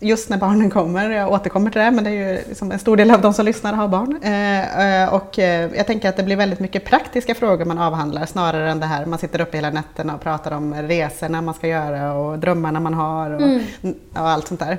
just 0.00 0.30
när 0.30 0.38
barnen 0.38 0.70
kommer. 0.70 1.10
Jag 1.10 1.32
återkommer 1.32 1.70
till 1.70 1.80
det, 1.80 1.90
men 1.90 2.04
det 2.04 2.10
är 2.10 2.32
ju 2.32 2.48
liksom 2.48 2.72
en 2.72 2.78
stor 2.78 2.96
del 2.96 3.10
av 3.10 3.20
de 3.20 3.34
som 3.34 3.44
lyssnar 3.44 3.72
har 3.72 3.88
barn. 3.88 4.18
Eh, 4.22 5.02
eh, 5.02 5.14
och 5.14 5.38
eh, 5.38 5.70
jag 5.76 5.86
tänker 5.86 6.08
att 6.08 6.16
det 6.16 6.22
blir 6.22 6.36
väldigt 6.36 6.60
mycket 6.60 6.84
praktiska 6.84 7.34
frågor 7.34 7.64
man 7.64 7.78
avhandlar 7.78 8.26
snarare 8.26 8.70
än 8.70 8.80
det 8.80 8.86
här 8.86 9.06
man 9.06 9.18
sitter 9.18 9.40
uppe 9.40 9.56
hela 9.56 9.70
nätterna 9.70 10.14
och 10.14 10.20
pratar 10.20 10.50
om 10.50 10.74
resorna 10.74 11.42
man 11.42 11.54
ska 11.54 11.68
göra 11.68 12.14
och 12.14 12.38
drömmarna 12.38 12.80
man 12.80 12.94
har 12.94 13.30
och, 13.30 13.42
och 14.12 14.28
allt 14.28 14.48
sånt 14.48 14.60
där. 14.60 14.78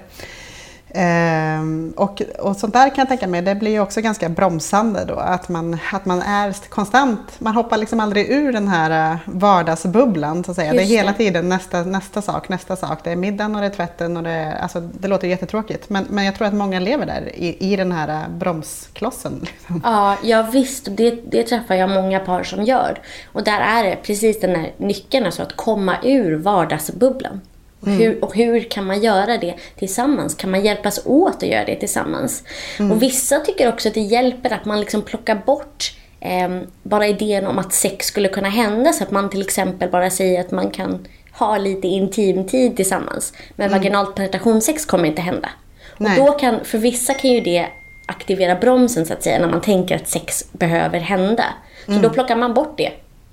Ehm, 0.93 1.93
och, 1.97 2.21
och 2.39 2.55
sånt 2.55 2.73
där 2.73 2.89
kan 2.89 2.97
jag 2.97 3.07
tänka 3.07 3.27
mig, 3.27 3.41
det 3.41 3.55
blir 3.55 3.71
ju 3.71 3.79
också 3.79 4.01
ganska 4.01 4.29
bromsande 4.29 5.05
då. 5.05 5.15
Att 5.15 5.49
man, 5.49 5.77
att 5.93 6.05
man 6.05 6.21
är 6.21 6.69
konstant, 6.69 7.39
man 7.39 7.55
hoppar 7.55 7.77
liksom 7.77 7.99
aldrig 7.99 8.29
ur 8.29 8.53
den 8.53 8.67
här 8.67 9.11
eh, 9.11 9.17
vardagsbubblan 9.25 10.43
så 10.43 10.51
att 10.51 10.57
säga. 10.57 10.71
det 10.71 10.77
är 10.77 10.81
Just 10.81 10.91
hela 10.91 11.13
tiden 11.13 11.49
nästa, 11.49 11.83
nästa 11.83 12.21
sak, 12.21 12.49
nästa 12.49 12.75
sak. 12.75 12.99
Det 13.03 13.11
är 13.11 13.15
middagen 13.15 13.55
och 13.55 13.61
det 13.61 13.67
är 13.67 13.71
tvätten 13.71 14.17
och 14.17 14.23
det 14.23 14.29
är, 14.29 14.55
alltså 14.55 14.79
det 14.79 15.07
låter 15.07 15.27
jättetråkigt. 15.27 15.89
Men, 15.89 16.05
men 16.09 16.25
jag 16.25 16.35
tror 16.35 16.47
att 16.47 16.53
många 16.53 16.79
lever 16.79 17.05
där 17.05 17.35
i, 17.35 17.73
i 17.73 17.75
den 17.75 17.91
här 17.91 18.07
eh, 18.07 18.29
bromsklossen. 18.29 19.39
Liksom. 19.57 19.81
Ja, 19.83 20.17
ja 20.23 20.41
visst. 20.41 20.87
Det, 20.91 21.11
det 21.31 21.43
träffar 21.43 21.75
jag 21.75 21.89
många 21.89 22.19
par 22.19 22.43
som 22.43 22.63
gör. 22.63 23.01
Och 23.31 23.43
där 23.43 23.59
är 23.59 23.83
det 23.83 23.95
precis 23.95 24.39
den 24.39 24.55
här 24.55 24.73
nyckeln, 24.77 25.25
alltså 25.25 25.41
att 25.41 25.55
komma 25.55 25.95
ur 26.03 26.35
vardagsbubblan. 26.35 27.41
Och 27.85 27.91
Hur, 27.91 28.23
och 28.23 28.35
hur 28.35 28.63
kan 28.69 28.85
man 28.85 29.01
göra 29.03 29.37
det 29.37 29.53
tillsammans? 29.79 30.35
Kan 30.35 30.51
man 30.51 30.65
hjälpas 30.65 31.05
åt 31.05 31.35
att 31.35 31.49
göra 31.49 31.65
det 31.65 31.75
tillsammans? 31.75 32.43
Och 32.91 33.01
vissa 33.01 33.39
tycker 33.39 33.69
också 33.69 33.87
att 33.87 33.93
det 33.93 34.01
hjälper 34.01 34.53
att 34.53 34.65
man 34.65 34.79
liksom 34.79 35.01
plockar 35.01 35.35
bort 35.45 35.93
eh, 36.19 36.49
bara 36.83 37.07
idén 37.07 37.47
om 37.47 37.59
att 37.59 37.73
sex 37.73 38.05
skulle 38.05 38.27
kunna 38.27 38.49
hända. 38.49 38.93
Så 38.93 39.03
att 39.03 39.11
man 39.11 39.29
till 39.29 39.41
exempel 39.41 39.89
bara 39.89 40.09
säger 40.09 40.39
att 40.41 40.51
man 40.51 40.71
kan 40.71 41.07
ha 41.31 41.57
lite 41.57 41.87
intimtid 41.87 42.75
tillsammans. 42.75 43.33
Men 43.55 43.71
vaginalt 43.71 44.15
penetrationssex 44.15 44.85
kommer 44.85 45.05
inte 45.05 45.21
hända. 45.21 45.49
Nej. 45.97 46.19
Och 46.19 46.25
då 46.25 46.31
kan, 46.31 46.65
för 46.65 46.77
vissa 46.77 47.13
kan 47.13 47.31
ju 47.31 47.39
det 47.39 47.67
aktivera 48.05 48.55
bromsen 48.55 49.05
så 49.05 49.13
att 49.13 49.23
säga 49.23 49.39
när 49.39 49.47
man 49.47 49.61
tänker 49.61 49.95
att 49.95 50.07
sex 50.09 50.45
behöver 50.51 50.99
hända. 50.99 51.45
Så 51.85 51.91
då 51.91 52.09
plockar 52.09 52.35
man 52.35 52.53
bort 52.53 52.77
det 52.77 52.91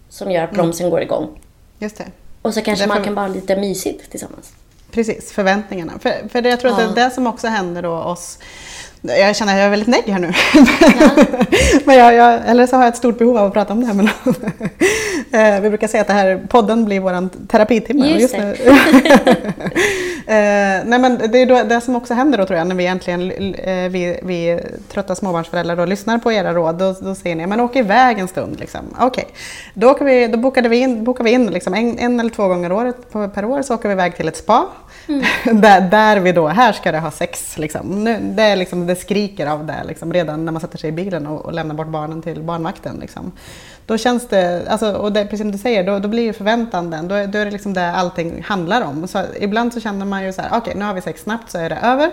som 0.09 0.31
gör 0.31 0.45
att 0.45 0.53
bromsen 0.53 0.91
går 0.91 1.03
igång. 1.03 1.29
Just 1.79 1.99
det. 1.99 2.05
Och 2.43 2.55
så 2.55 2.63
kanske 2.63 2.85
Därför- 2.85 2.95
man 2.99 3.05
kan 3.05 3.15
vara 3.15 3.29
lite 3.29 3.57
mysigt 3.57 4.11
tillsammans. 4.11 4.53
Precis, 4.91 5.33
förväntningarna. 5.33 5.93
För, 5.99 6.29
för 6.29 6.43
det, 6.43 6.49
jag 6.49 6.61
tror 6.61 6.73
Ja. 6.73 6.83
att 6.87 6.95
det 6.95 7.01
är 7.01 7.05
det 7.09 7.15
som 7.15 7.27
också 7.27 7.47
händer 7.49 7.83
då 7.83 7.91
oss. 7.93 8.39
Jag 9.03 9.37
känner 9.37 9.53
att 9.53 9.59
jag 9.59 9.67
är 9.67 9.71
väldigt 9.71 9.89
negg 9.89 10.05
här 10.07 10.19
nu. 10.19 10.33
men 11.85 11.97
jag, 11.97 12.15
jag, 12.15 12.41
eller 12.47 12.67
så 12.67 12.77
har 12.77 12.83
jag 12.83 12.89
ett 12.89 12.97
stort 12.97 13.19
behov 13.19 13.37
av 13.37 13.47
att 13.47 13.53
prata 13.53 13.73
om 13.73 13.81
det 13.81 13.87
här 13.87 13.95
med 13.95 14.05
någon. 14.25 14.35
Eh, 15.33 15.61
Vi 15.61 15.69
brukar 15.69 15.89
säga 15.89 16.01
att 16.01 16.07
det 16.07 16.13
här 16.13 16.41
podden 16.49 16.85
blir 16.85 17.01
vår 17.01 17.47
terapitimme. 17.47 18.15
och 18.15 18.21
Just 18.21 18.37
nu- 18.39 18.57
Eh, 20.27 20.85
nej 20.85 20.99
men 20.99 21.19
det 21.33 21.39
är 21.39 21.47
då, 21.47 21.63
det 21.63 21.81
som 21.81 21.97
också 21.97 22.15
händer 22.15 22.39
då 22.39 22.47
tror 22.47 22.59
jag 22.59 22.67
när 22.67 22.75
vi 22.75 22.87
äntligen, 22.87 23.33
eh, 23.55 23.89
vi, 23.91 24.21
vi 24.23 24.61
trötta 24.93 25.15
småbarnsföräldrar 25.15 25.77
då 25.77 25.85
lyssnar 25.85 26.19
på 26.19 26.33
era 26.33 26.55
råd. 26.55 26.75
Då, 26.79 26.93
då 27.01 27.15
säger 27.15 27.37
ni, 27.37 27.47
men 27.47 27.61
åk 27.61 27.77
iväg 27.77 28.19
en 28.19 28.29
stund. 28.29 28.61
Liksom. 28.61 28.81
Okej, 29.01 29.25
då, 29.75 29.91
åker 29.91 30.05
vi, 30.05 30.27
då 30.29 30.39
bokade 30.39 30.69
vi 30.69 30.77
in, 30.77 31.05
bokar 31.05 31.25
vi 31.25 31.31
in 31.31 31.47
liksom 31.47 31.75
en, 31.75 31.99
en 31.99 32.21
eller 32.21 32.31
två 32.31 32.49
gånger 32.49 32.73
året, 32.73 32.97
per 33.35 33.45
år 33.45 33.63
så 33.63 33.75
åker 33.75 33.89
vi 33.89 33.93
iväg 33.93 34.17
till 34.17 34.29
ett 34.29 34.37
spa. 34.37 34.65
där, 35.53 35.81
där 35.81 36.21
vi 36.21 36.33
då, 36.33 36.49
här 36.49 36.73
ska 36.73 36.93
det 36.93 36.99
ha 36.99 37.11
sex. 37.11 37.59
Liksom. 37.59 38.05
Nu, 38.05 38.19
det, 38.23 38.43
är 38.43 38.57
liksom, 38.57 38.87
det 38.87 38.97
skriker 38.97 39.47
av 39.47 39.67
det 39.67 39.85
liksom, 39.85 40.13
redan 40.13 40.45
när 40.45 40.53
man 40.53 40.61
sätter 40.61 40.79
sig 40.79 40.89
i 40.89 40.93
bilen 40.93 41.27
och, 41.27 41.45
och 41.45 41.53
lämnar 41.53 41.75
bort 41.75 41.87
barnen 41.89 42.23
till 42.23 42.41
barnvakten. 42.43 42.97
Liksom. 43.01 43.33
Då 43.87 43.99
känns 43.99 44.29
det, 44.29 44.63
alltså, 44.69 44.93
och 44.93 45.13
det, 45.13 45.25
precis 45.25 45.39
som 45.41 45.53
du 45.53 45.59
säger, 45.59 45.85
då, 45.85 45.99
då 45.99 46.09
blir 46.09 46.23
ju 46.23 46.33
förväntan 46.33 47.09
då, 47.09 47.15
är- 47.15 47.27
då 47.27 47.39
är 47.39 47.45
det 47.45 47.51
liksom 47.51 47.75
det 47.75 47.91
allting 47.93 48.43
handlar 48.43 48.83
om. 48.83 49.09
Så 49.09 49.23
ibland 49.41 49.73
så 49.75 49.81
känner 49.81 50.07
man 50.07 50.25
ju 50.25 50.33
så 50.33 50.43
här, 50.43 50.51
okej 50.53 50.75
nu 50.77 50.85
har 50.85 50.95
vi 50.95 51.01
sex 51.01 51.23
snabbt 51.23 51.51
så 51.51 51.59
är 51.59 51.71
det 51.71 51.77
över. 51.83 52.11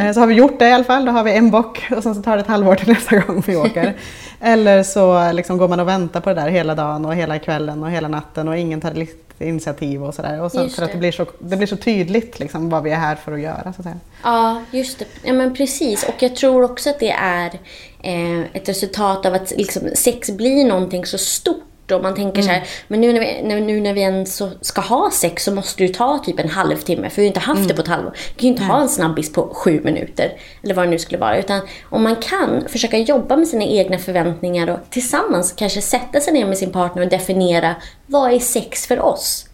Eh, 0.00 0.12
Så 0.12 0.20
har 0.20 0.26
vi 0.26 0.34
gjort 0.34 0.58
det 0.58 0.68
i 0.68 0.72
alla 0.72 0.84
fall, 0.84 1.04
då 1.04 1.12
har 1.12 1.24
vi 1.24 1.36
en 1.36 1.50
bock 1.50 1.88
och 1.96 2.02
sen 2.02 2.14
så 2.14 2.22
tar 2.22 2.36
det 2.36 2.40
ett 2.42 2.48
halvår 2.48 2.74
till 2.74 2.88
nästa 2.88 3.18
gång 3.18 3.42
vi 3.46 3.56
åker. 3.56 3.94
Eller 4.40 4.82
så 4.82 5.32
liksom 5.32 5.58
går 5.58 5.68
man 5.68 5.80
och 5.80 5.88
väntar 5.88 6.20
på 6.20 6.28
det 6.28 6.34
där 6.40 6.48
hela 6.48 6.74
dagen 6.74 7.04
och 7.04 7.14
hela 7.14 7.38
kvällen 7.38 7.82
och 7.82 7.90
hela 7.90 8.08
natten 8.08 8.48
och 8.48 8.56
ingen 8.58 8.80
tar 8.80 8.90
lite 8.92 9.27
initiativ 9.40 10.04
och 10.04 10.14
sådär. 10.14 10.40
Och 10.42 10.52
så, 10.52 10.62
Just 10.62 10.74
för 10.76 10.82
att 10.82 10.88
det 10.88 10.94
det. 10.94 10.98
blir 10.98 11.12
så, 11.12 11.26
det 11.38 11.56
blir 11.56 11.66
så 11.66 11.76
tydligt 11.76 12.38
liksom, 12.38 12.68
vad 12.70 12.82
vi 12.82 12.90
är 12.90 12.96
här 12.96 13.16
för 13.16 13.32
att 13.32 13.40
göra. 13.40 13.62
Så 13.62 13.80
att 13.80 13.82
säga. 13.82 14.00
Ja, 14.22 14.62
just 14.70 14.98
det. 14.98 15.04
Ja, 15.22 15.32
men 15.32 15.54
precis. 15.54 16.04
Och 16.08 16.22
jag 16.22 16.36
tror 16.36 16.62
också 16.62 16.90
att 16.90 16.98
det 17.00 17.10
är 17.10 17.58
eh, 18.02 18.40
ett 18.52 18.68
resultat 18.68 19.26
av 19.26 19.34
att 19.34 19.50
liksom, 19.56 19.82
sex 19.94 20.30
blir 20.30 20.64
någonting 20.64 21.06
så 21.06 21.18
stort. 21.18 21.62
Och 21.92 22.02
man 22.02 22.14
tänker 22.14 22.42
så 22.42 22.50
här, 22.50 22.64
men 22.88 23.00
nu 23.00 23.12
när, 23.12 23.20
vi, 23.20 23.42
nu, 23.60 23.80
när 23.80 23.94
vi 23.94 24.00
ens 24.00 24.42
ska 24.60 24.80
ha 24.80 25.10
sex 25.12 25.44
så 25.44 25.54
måste 25.54 25.82
ju 25.82 25.88
ta 25.88 26.18
typ 26.18 26.40
en 26.40 26.48
halvtimme. 26.48 27.10
För 27.10 27.16
vi 27.16 27.22
har 27.22 27.24
ju 27.24 27.28
inte 27.28 27.40
haft 27.40 27.68
det 27.68 27.74
på 27.74 27.82
ett 27.82 27.88
halvår. 27.88 28.12
Vi 28.12 28.40
kan 28.40 28.48
ju 28.48 28.48
inte 28.48 28.62
ha 28.62 28.80
en 28.80 28.88
snabbis 28.88 29.32
på 29.32 29.54
sju 29.54 29.80
minuter. 29.84 30.32
Eller 30.62 30.74
vad 30.74 30.86
det 30.86 30.90
nu 30.90 30.98
skulle 30.98 31.18
vara. 31.18 31.38
Utan 31.38 31.60
om 31.82 32.02
man 32.02 32.16
kan 32.16 32.68
försöka 32.68 32.98
jobba 32.98 33.36
med 33.36 33.48
sina 33.48 33.64
egna 33.64 33.98
förväntningar 33.98 34.70
och 34.70 34.78
tillsammans 34.90 35.52
kanske 35.52 35.82
sätta 35.82 36.20
sig 36.20 36.32
ner 36.32 36.46
med 36.46 36.58
sin 36.58 36.72
partner 36.72 37.02
och 37.02 37.08
definiera 37.08 37.74
vad 38.06 38.32
är 38.32 38.38
sex 38.38 38.86
för 38.86 39.00
oss? 39.00 39.48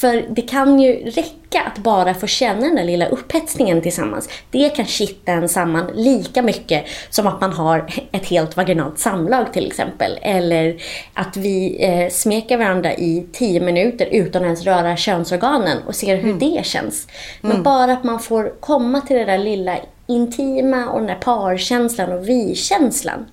För 0.00 0.26
det 0.28 0.42
kan 0.42 0.80
ju 0.80 1.10
räcka 1.10 1.62
att 1.62 1.78
bara 1.78 2.14
få 2.14 2.26
känna 2.26 2.60
den 2.60 2.76
där 2.76 2.84
lilla 2.84 3.06
upphetsningen 3.06 3.82
tillsammans. 3.82 4.28
Det 4.50 4.68
kan 4.68 4.84
kitta 4.84 5.32
en 5.32 5.48
samman 5.48 5.90
lika 5.94 6.42
mycket 6.42 6.84
som 7.10 7.26
att 7.26 7.40
man 7.40 7.52
har 7.52 7.92
ett 8.12 8.26
helt 8.26 8.56
vaginalt 8.56 8.98
samlag 8.98 9.52
till 9.52 9.66
exempel. 9.66 10.18
Eller 10.22 10.82
att 11.14 11.36
vi 11.36 11.84
eh, 11.84 12.10
smeker 12.10 12.58
varandra 12.58 12.94
i 12.94 13.26
10 13.32 13.60
minuter 13.60 14.08
utan 14.12 14.42
att 14.42 14.46
ens 14.46 14.64
röra 14.64 14.96
könsorganen 14.96 15.78
och 15.86 15.94
ser 15.94 16.16
hur 16.16 16.34
det 16.34 16.66
känns. 16.66 17.08
Men 17.40 17.62
bara 17.62 17.92
att 17.92 18.04
man 18.04 18.20
får 18.20 18.60
komma 18.60 19.00
till 19.00 19.16
det 19.16 19.24
där 19.24 19.38
lilla 19.38 19.76
intima 20.06 20.90
och 20.90 20.98
den 20.98 21.06
där 21.08 21.14
parkänslan 21.20 22.12
och 22.12 22.28
vi-känslan. 22.28 23.26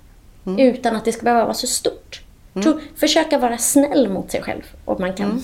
Utan 0.59 0.95
att 0.95 1.05
det 1.05 1.11
ska 1.11 1.23
behöva 1.23 1.43
vara 1.43 1.53
så 1.53 1.67
stort. 1.67 2.21
Tror, 2.63 2.81
försöka 2.95 3.37
vara 3.37 3.57
snäll 3.57 4.09
mot 4.09 4.31
sig 4.31 4.41
själv 4.41 4.63
om 4.85 4.97
man 4.99 5.13
kan. 5.13 5.43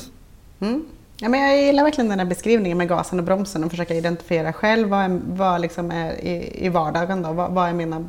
Ja, 1.23 1.29
men 1.29 1.39
jag 1.39 1.57
gillar 1.61 1.83
verkligen 1.83 2.09
den 2.09 2.19
här 2.19 2.25
beskrivningen 2.25 2.77
med 2.77 2.87
gasen 2.89 3.19
och 3.19 3.25
bromsen 3.25 3.63
och 3.63 3.69
försöka 3.71 3.93
identifiera 3.93 4.53
själv 4.53 4.87
vad, 4.89 4.99
är, 4.99 5.19
vad 5.27 5.61
liksom 5.61 5.91
är 5.91 6.11
i, 6.13 6.65
i 6.65 6.69
vardagen. 6.69 7.21
Då. 7.21 7.31
Vad, 7.31 7.51
vad, 7.51 7.69
är 7.69 7.73
mina, 7.73 8.05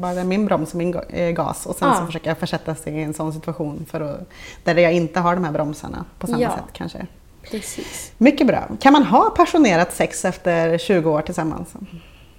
vad 0.00 0.18
är 0.18 0.24
min 0.24 0.46
broms 0.46 0.70
och 0.70 0.76
min 0.76 0.94
eh, 1.10 1.30
gas? 1.30 1.66
Och 1.66 1.76
sen 1.76 1.88
Ja. 1.88 1.94
så 2.00 2.06
försöka 2.06 2.30
jag 2.30 2.38
försätta 2.38 2.74
sig 2.74 2.92
i 2.94 3.02
en 3.02 3.14
sån 3.14 3.32
situation 3.32 3.86
för 3.90 4.00
att, 4.00 4.20
där 4.64 4.76
jag 4.76 4.92
inte 4.92 5.20
har 5.20 5.34
de 5.34 5.44
här 5.44 5.52
bromsarna 5.52 6.04
på 6.18 6.26
samma 6.26 6.40
Ja. 6.40 6.50
sätt 6.50 6.64
kanske. 6.72 7.06
Precis. 7.50 8.12
Mycket 8.18 8.46
bra. 8.46 8.62
Kan 8.80 8.92
man 8.92 9.02
ha 9.04 9.30
passionerat 9.30 9.92
sex 9.92 10.24
efter 10.24 10.78
20 10.78 11.10
år 11.10 11.22
tillsammans? 11.22 11.74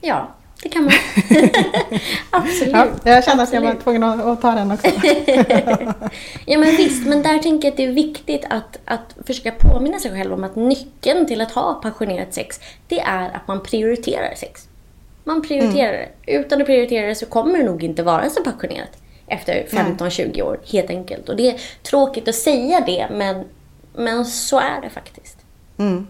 Ja, 0.02 0.28
det 0.64 0.70
kan 0.70 0.84
man. 0.84 0.94
Absolut. 2.30 2.74
Ja, 2.74 2.88
jag 3.04 3.24
kände 3.24 3.44
att 3.44 3.54
jag 3.54 3.62
var 3.62 3.76
tvungen 3.76 4.04
att, 4.04 4.42
ta 4.42 4.52
den 4.52 4.72
också. 4.72 4.88
Ja 6.46 6.58
men 6.58 6.76
visst, 6.76 7.08
men 7.08 7.24
där 7.24 7.40
tänker 7.40 7.68
jag 7.68 7.72
att 7.72 7.78
det 7.78 7.86
är 7.86 7.92
viktigt 7.92 8.46
att, 8.50 8.80
att 8.86 9.16
försöka 9.26 9.52
påminna 9.52 10.00
sig 10.00 10.12
själv 10.12 10.34
om 10.34 10.44
att 10.44 10.56
nyckeln 10.56 11.28
till 11.28 11.42
att 11.42 11.52
ha 11.52 11.74
passionerat 11.74 12.34
sex, 12.34 12.60
det 12.88 13.00
är 13.00 13.30
att 13.36 13.48
man 13.48 13.64
prioriterar 13.64 14.36
sex. 14.36 14.68
Man 15.24 15.42
prioriterar 15.42 15.92
det. 15.92 16.34
Utan 16.34 16.62
att 16.62 16.68
prioritera 16.68 17.08
det 17.08 17.16
så 17.16 17.26
kommer 17.26 17.58
det 17.58 17.64
nog 17.64 17.84
inte 17.84 18.04
vara 18.04 18.30
så 18.30 18.44
passionerat 18.44 18.98
efter 19.28 19.66
15-20 19.70 20.42
år, 20.42 20.60
helt 20.72 20.90
enkelt. 20.90 21.30
Och 21.30 21.36
det 21.36 21.50
är 21.50 21.62
tråkigt 21.84 22.28
att 22.28 22.36
säga 22.36 22.84
det, 22.86 23.08
men, 23.12 23.46
men 23.96 24.26
så 24.26 24.60
är 24.60 24.82
det 24.82 24.90
faktiskt. 24.90 25.43
Mm. 25.78 26.08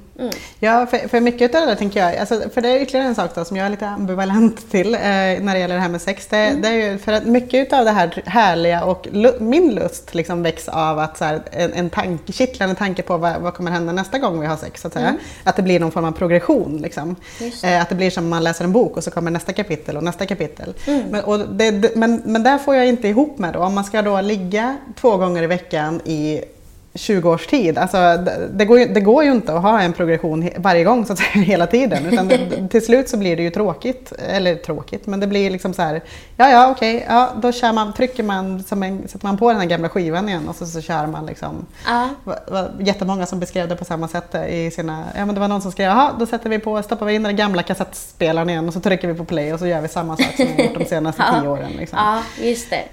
Ja, 0.59 0.86
för, 0.86 0.97
för 0.97 1.20
mycket 1.20 1.55
av 1.55 1.61
det 1.61 1.68
där 1.68 1.76
tänker 1.76 1.99
jag, 1.99 2.18
alltså, 2.18 2.49
för 2.53 2.61
det 2.61 2.70
är 2.70 2.82
ytterligare 2.82 3.07
en 3.07 3.16
sak 3.16 3.36
då, 3.36 3.45
som 3.45 3.57
jag 3.57 3.66
är 3.66 3.70
lite 3.70 3.88
ambivalent 3.88 4.72
till 4.72 4.93
eh, 4.95 4.99
när 5.01 5.53
det 5.53 5.59
gäller 5.59 5.76
det 5.76 5.82
här 5.82 5.89
med 5.89 6.01
sex. 6.01 6.28
Det, 6.28 6.55
det 6.61 6.68
är 6.68 6.91
ju 6.91 6.97
för 6.97 7.14
att 7.14 7.26
mycket 7.26 7.74
av 7.74 7.86
det 7.86 7.91
här 7.91 8.22
härliga 8.26 8.84
och 8.84 9.07
lu- 9.11 9.39
min 9.39 9.76
lust 9.76 10.16
liksom 10.16 10.43
väcks 10.43 10.70
av 10.70 10.99
att 10.99 11.18
så 11.18 11.26
här, 11.26 11.41
en, 11.51 11.74
en 11.74 11.89
tanke, 11.89 12.34
kittlande 12.34 12.76
tanke 12.76 13.01
på 13.01 13.18
vad, 13.18 13.41
vad 13.41 13.53
kommer 13.53 13.72
hända 13.72 13.93
nästa 13.93 14.20
gång 14.20 14.39
vi 14.39 14.45
har 14.47 14.57
sex. 14.57 14.82
Så 14.82 14.88
att, 14.88 14.93
säga. 14.93 15.16
att 15.43 15.55
det 15.55 15.61
blir 15.61 15.80
någon 15.80 15.91
form 15.91 16.05
av 16.05 16.11
progression. 16.11 16.78
Liksom. 16.78 17.16
Eh, 17.64 17.82
att 17.82 17.89
det 17.89 17.95
blir 17.95 18.09
som 18.09 18.30
man 18.30 18.43
läser 18.43 18.66
en 18.66 18.72
bok 18.72 18.97
och 18.97 19.03
så 19.03 19.11
kommer 19.11 19.32
nästa 19.32 19.53
kapitel 19.53 19.97
och 19.97 20.03
nästa 20.03 20.26
kapitel. 20.26 20.74
Men, 21.09 21.24
och 21.24 21.39
det, 21.39 21.72
det, 21.72 21.95
men, 21.95 22.22
men 22.26 22.43
där 22.43 22.57
får 22.57 22.76
jag 22.76 22.88
inte 22.88 23.07
ihop 23.07 23.38
med 23.38 23.53
då. 23.53 23.59
Om 23.59 23.74
man 23.74 23.84
ska 23.84 24.01
då 24.01 24.22
ligga 24.22 24.78
två 24.95 25.18
gånger 25.18 25.43
i 25.43 25.47
veckan 25.47 26.01
i 26.05 26.41
20 26.95 27.29
års 27.29 27.47
tid. 27.47 27.77
Alltså, 27.77 27.97
det, 27.97 28.49
det, 28.53 28.65
går 28.65 28.79
ju, 28.79 28.85
det 28.85 29.01
går 29.01 29.23
ju 29.23 29.31
inte 29.31 29.53
att 29.53 29.61
ha 29.61 29.81
en 29.81 29.93
progression 29.93 30.49
varje 30.57 30.83
gång 30.83 31.05
så 31.05 31.13
att 31.13 31.19
säga, 31.19 31.29
hela 31.43 31.67
tiden. 31.67 32.05
Utan 32.05 32.27
det, 32.27 32.67
till 32.67 32.85
slut 32.85 33.09
så 33.09 33.17
blir 33.17 33.37
det 33.37 33.43
ju 33.43 33.49
tråkigt. 33.49 34.13
Eller 34.27 34.55
tråkigt, 34.55 35.07
men 35.07 35.19
det 35.19 35.27
blir 35.27 35.49
liksom 35.49 35.73
så 35.73 35.81
här. 35.81 36.01
Ja, 36.37 36.49
ja, 36.49 36.71
okej, 36.71 37.05
ja, 37.07 37.29
då 37.35 37.51
kör 37.51 37.73
man, 37.73 37.93
trycker 37.93 38.23
man, 38.23 38.63
som 38.63 38.83
en, 38.83 39.07
sätter 39.07 39.25
man 39.27 39.37
på 39.37 39.51
den 39.51 39.59
här 39.59 39.67
gamla 39.67 39.89
skivan 39.89 40.29
igen 40.29 40.49
och 40.49 40.55
så, 40.55 40.65
så 40.65 40.81
kör 40.81 41.07
man 41.07 41.25
liksom. 41.25 41.65
Ja. 41.85 42.09
Det 42.25 42.51
var 42.51 42.71
jättemånga 42.79 43.25
som 43.25 43.39
beskrev 43.39 43.67
det 43.67 43.75
på 43.75 43.85
samma 43.85 44.07
sätt 44.07 44.35
i 44.49 44.71
sina, 44.71 45.03
ja 45.17 45.25
men 45.25 45.35
det 45.35 45.41
var 45.41 45.47
någon 45.47 45.61
som 45.61 45.71
skrev, 45.71 45.87
jaha 45.87 46.11
då 46.19 46.25
sätter 46.25 46.49
vi 46.49 46.59
på, 46.59 46.83
stoppar 46.83 47.05
vi 47.05 47.13
in 47.13 47.23
den 47.23 47.35
gamla 47.35 47.63
kassettspelaren 47.63 48.49
igen 48.49 48.67
och 48.67 48.73
så 48.73 48.79
trycker 48.79 49.07
vi 49.07 49.13
på 49.13 49.25
play 49.25 49.53
och 49.53 49.59
så 49.59 49.67
gör 49.67 49.81
vi 49.81 49.87
samma 49.87 50.17
sak 50.17 50.35
som 50.35 50.45
vi 50.57 50.63
gjort 50.63 50.79
de 50.79 50.85
senaste 50.85 51.23
Ja. 51.27 51.39
tio 51.39 51.49
åren. 51.49 51.71
Liksom. 51.77 51.99
Ja, 51.99 52.45
just 52.45 52.69
det. 52.69 52.83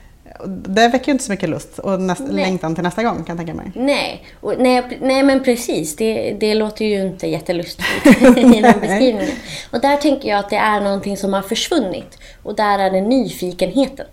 Det 0.46 0.88
väcker 0.88 1.06
ju 1.06 1.12
inte 1.12 1.24
så 1.24 1.32
mycket 1.32 1.48
lust 1.48 1.78
och 1.78 2.00
näst, 2.00 2.28
längtan 2.28 2.74
till 2.74 2.84
nästa 2.84 3.02
gång 3.02 3.24
kan 3.24 3.36
jag 3.36 3.46
tänka 3.46 3.54
mig. 3.54 3.72
Nej, 3.74 4.24
och, 4.40 4.54
nej, 4.58 4.98
nej 5.00 5.22
men 5.22 5.42
precis. 5.42 5.96
Det, 5.96 6.36
det 6.40 6.54
låter 6.54 6.84
ju 6.84 7.06
inte 7.06 7.26
jättelustigt 7.26 7.86
i 8.36 8.60
den 8.60 8.80
beskrivningen. 8.80 9.36
Och 9.70 9.80
där 9.80 9.96
tänker 9.96 10.28
jag 10.28 10.38
att 10.38 10.50
det 10.50 10.56
är 10.56 10.80
någonting 10.80 11.16
som 11.16 11.32
har 11.32 11.42
försvunnit. 11.42 12.18
Och 12.42 12.56
där 12.56 12.78
är 12.78 12.90
det 12.90 13.00
nyfikenheten. 13.00 14.06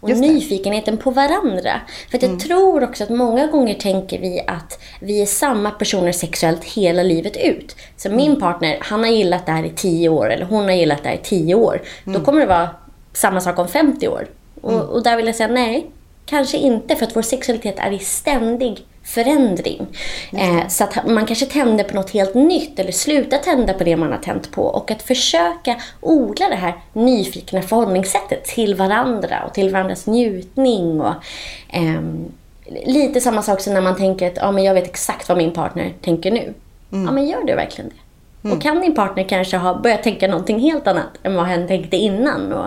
Och 0.00 0.10
nyfikenheten 0.10 0.96
på 0.96 1.10
varandra. 1.10 1.80
För 2.10 2.16
att 2.16 2.22
jag 2.22 2.40
tror 2.40 2.84
också 2.84 3.04
att 3.04 3.10
många 3.10 3.46
gånger 3.46 3.74
tänker 3.74 4.18
vi 4.18 4.44
att 4.46 4.80
vi 5.00 5.22
är 5.22 5.26
samma 5.26 5.70
personer 5.70 6.12
sexuellt 6.12 6.64
hela 6.64 7.02
livet 7.02 7.36
ut. 7.36 7.76
Så 7.96 8.10
min 8.10 8.40
partner, 8.40 8.78
han 8.80 9.00
har 9.00 9.10
gillat 9.10 9.46
det 9.46 9.52
här 9.52 9.64
i 9.64 9.70
10 9.70 10.08
år 10.08 10.30
eller 10.30 10.44
hon 10.44 10.64
har 10.64 10.72
gillat 10.72 11.02
det 11.02 11.08
här 11.08 11.16
i 11.16 11.20
10 11.22 11.54
år. 11.54 11.82
Då 12.04 12.20
kommer 12.20 12.40
det 12.40 12.46
vara 12.46 12.70
samma 13.12 13.40
sak 13.40 13.58
om 13.58 13.68
50 13.68 14.08
år. 14.08 14.26
Och, 14.62 14.80
och 14.80 15.02
där 15.02 15.16
vill 15.16 15.26
jag 15.26 15.34
säga 15.34 15.48
nej, 15.48 15.86
kanske 16.26 16.56
inte 16.56 16.96
för 16.96 17.06
att 17.06 17.16
vår 17.16 17.22
sexualitet 17.22 17.78
är 17.78 17.92
i 17.92 17.98
ständig 17.98 18.86
förändring. 19.04 19.86
Eh, 20.32 20.68
så 20.68 20.84
att 20.84 21.06
man 21.06 21.26
kanske 21.26 21.46
tänder 21.46 21.84
på 21.84 21.94
något 21.94 22.10
helt 22.10 22.34
nytt 22.34 22.78
eller 22.78 22.92
slutar 22.92 23.38
tända 23.38 23.72
på 23.74 23.84
det 23.84 23.96
man 23.96 24.12
har 24.12 24.18
tänt 24.18 24.52
på. 24.52 24.62
Och 24.62 24.90
att 24.90 25.02
försöka 25.02 25.76
odla 26.00 26.48
det 26.48 26.54
här 26.54 26.74
nyfikna 26.92 27.62
förhållningssättet 27.62 28.44
till 28.44 28.74
varandra 28.74 29.44
och 29.46 29.54
till 29.54 29.70
varandras 29.70 30.06
njutning. 30.06 31.00
Och, 31.00 31.14
ehm, 31.70 32.32
lite 32.86 33.20
samma 33.20 33.42
sak 33.42 33.60
som 33.60 33.74
när 33.74 33.80
man 33.80 33.96
tänker 33.96 34.26
att 34.26 34.36
ja, 34.36 34.52
men 34.52 34.64
jag 34.64 34.74
vet 34.74 34.84
exakt 34.84 35.28
vad 35.28 35.38
min 35.38 35.52
partner 35.52 35.92
tänker 36.02 36.30
nu. 36.30 36.54
Ja, 36.90 37.12
men 37.12 37.28
gör 37.28 37.44
du 37.44 37.54
verkligen 37.54 37.90
det? 37.90 38.50
Och 38.50 38.62
kan 38.62 38.80
din 38.80 38.94
partner 38.94 39.24
kanske 39.28 39.56
ha 39.56 39.74
börjat 39.74 40.02
tänka 40.02 40.28
någonting 40.28 40.60
helt 40.60 40.86
annat 40.86 41.08
än 41.22 41.34
vad 41.34 41.46
hen 41.46 41.68
tänkte 41.68 41.96
innan? 41.96 42.52
Och, 42.52 42.66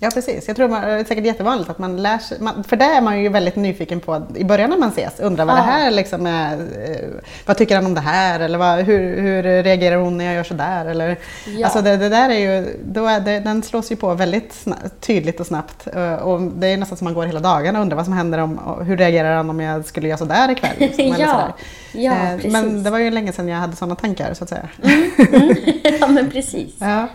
Ja 0.00 0.10
precis, 0.14 0.46
jag 0.48 0.56
tror 0.56 0.68
man, 0.68 0.82
det 0.82 0.88
är 0.88 1.04
säkert 1.04 1.24
jättevanligt 1.24 1.70
att 1.70 1.78
man 1.78 2.02
lär 2.02 2.18
sig, 2.18 2.38
man, 2.40 2.64
för 2.64 2.76
det 2.76 2.84
är 2.84 3.00
man 3.00 3.20
ju 3.22 3.28
väldigt 3.28 3.56
nyfiken 3.56 4.00
på 4.00 4.22
i 4.36 4.44
början 4.44 4.70
när 4.70 4.76
man 4.76 4.88
ses. 4.88 5.20
Undrar 5.20 5.44
vad 5.44 5.54
Ja. 5.54 5.60
det 5.60 5.66
här 5.66 5.90
liksom 5.90 6.26
är, 6.26 6.52
eh, 6.54 7.08
vad 7.46 7.56
tycker 7.56 7.74
han 7.74 7.86
om 7.86 7.94
det 7.94 8.00
här 8.00 8.40
eller 8.40 8.58
vad, 8.58 8.78
hur, 8.78 9.20
hur 9.22 9.42
reagerar 9.42 9.96
hon 9.96 10.18
när 10.18 10.24
jag 10.24 10.34
gör 10.34 10.44
sådär? 10.44 10.86
Eller, 10.86 11.18
Ja. 11.46 11.66
Alltså 11.66 11.82
det, 11.82 11.96
det 11.96 12.08
där 12.08 12.30
är 12.30 12.38
ju, 12.38 12.76
då 12.84 13.06
är 13.06 13.20
det, 13.20 13.40
den 13.40 13.62
slås 13.62 13.92
ju 13.92 13.96
på 13.96 14.14
väldigt 14.14 14.64
tydligt 15.00 15.40
och 15.40 15.46
snabbt. 15.46 15.86
Eh, 15.94 16.14
Och 16.14 16.40
det 16.42 16.66
är 16.66 16.76
nästan 16.76 16.98
som 16.98 17.04
man 17.04 17.14
går 17.14 17.26
hela 17.26 17.40
dagen 17.40 17.76
och 17.76 17.82
undrar 17.82 17.96
vad 17.96 18.04
som 18.04 18.14
händer 18.14 18.38
om, 18.38 18.60
hur 18.86 18.96
reagerar 18.96 19.36
han 19.36 19.50
om 19.50 19.60
jag 19.60 19.84
skulle 19.84 20.08
göra 20.08 20.18
sådär 20.18 20.50
ikväll? 20.50 20.70
Liksom, 20.78 21.06
Ja. 21.06 21.14
sådär. 21.16 21.52
Ja, 21.92 22.12
Eh, 22.12 22.34
precis. 22.36 22.52
Men 22.52 22.82
det 22.82 22.90
var 22.90 22.98
ju 22.98 23.10
länge 23.10 23.32
sedan 23.32 23.48
jag 23.48 23.58
hade 23.58 23.76
sådana 23.76 23.94
tankar 23.94 24.34
så 24.34 24.44
att 24.44 24.50
säga. 24.50 24.68
ja, 26.00 26.06
men 26.06 26.30
precis. 26.30 26.74
Ja. 26.78 27.08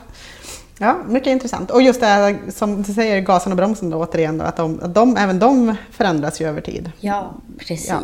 Ja, 0.77 0.97
mycket 1.07 1.27
intressant. 1.27 1.71
Och 1.71 1.81
just 1.81 1.99
det 1.99 2.05
här 2.05 2.39
som 2.49 2.81
du 2.83 2.93
säger, 2.93 3.21
gasen 3.21 3.51
och 3.51 3.57
bromsen 3.57 3.89
då 3.89 3.97
återigen, 3.97 4.37
då, 4.37 4.45
att, 4.45 4.57
de, 4.57 4.79
att 4.83 4.95
de, 4.95 5.17
även 5.17 5.39
de 5.39 5.75
förändras 5.91 6.41
ju 6.41 6.47
över 6.47 6.61
tid. 6.61 6.91
Ja, 6.99 7.33
precis. 7.57 7.87
Ja, 7.89 8.01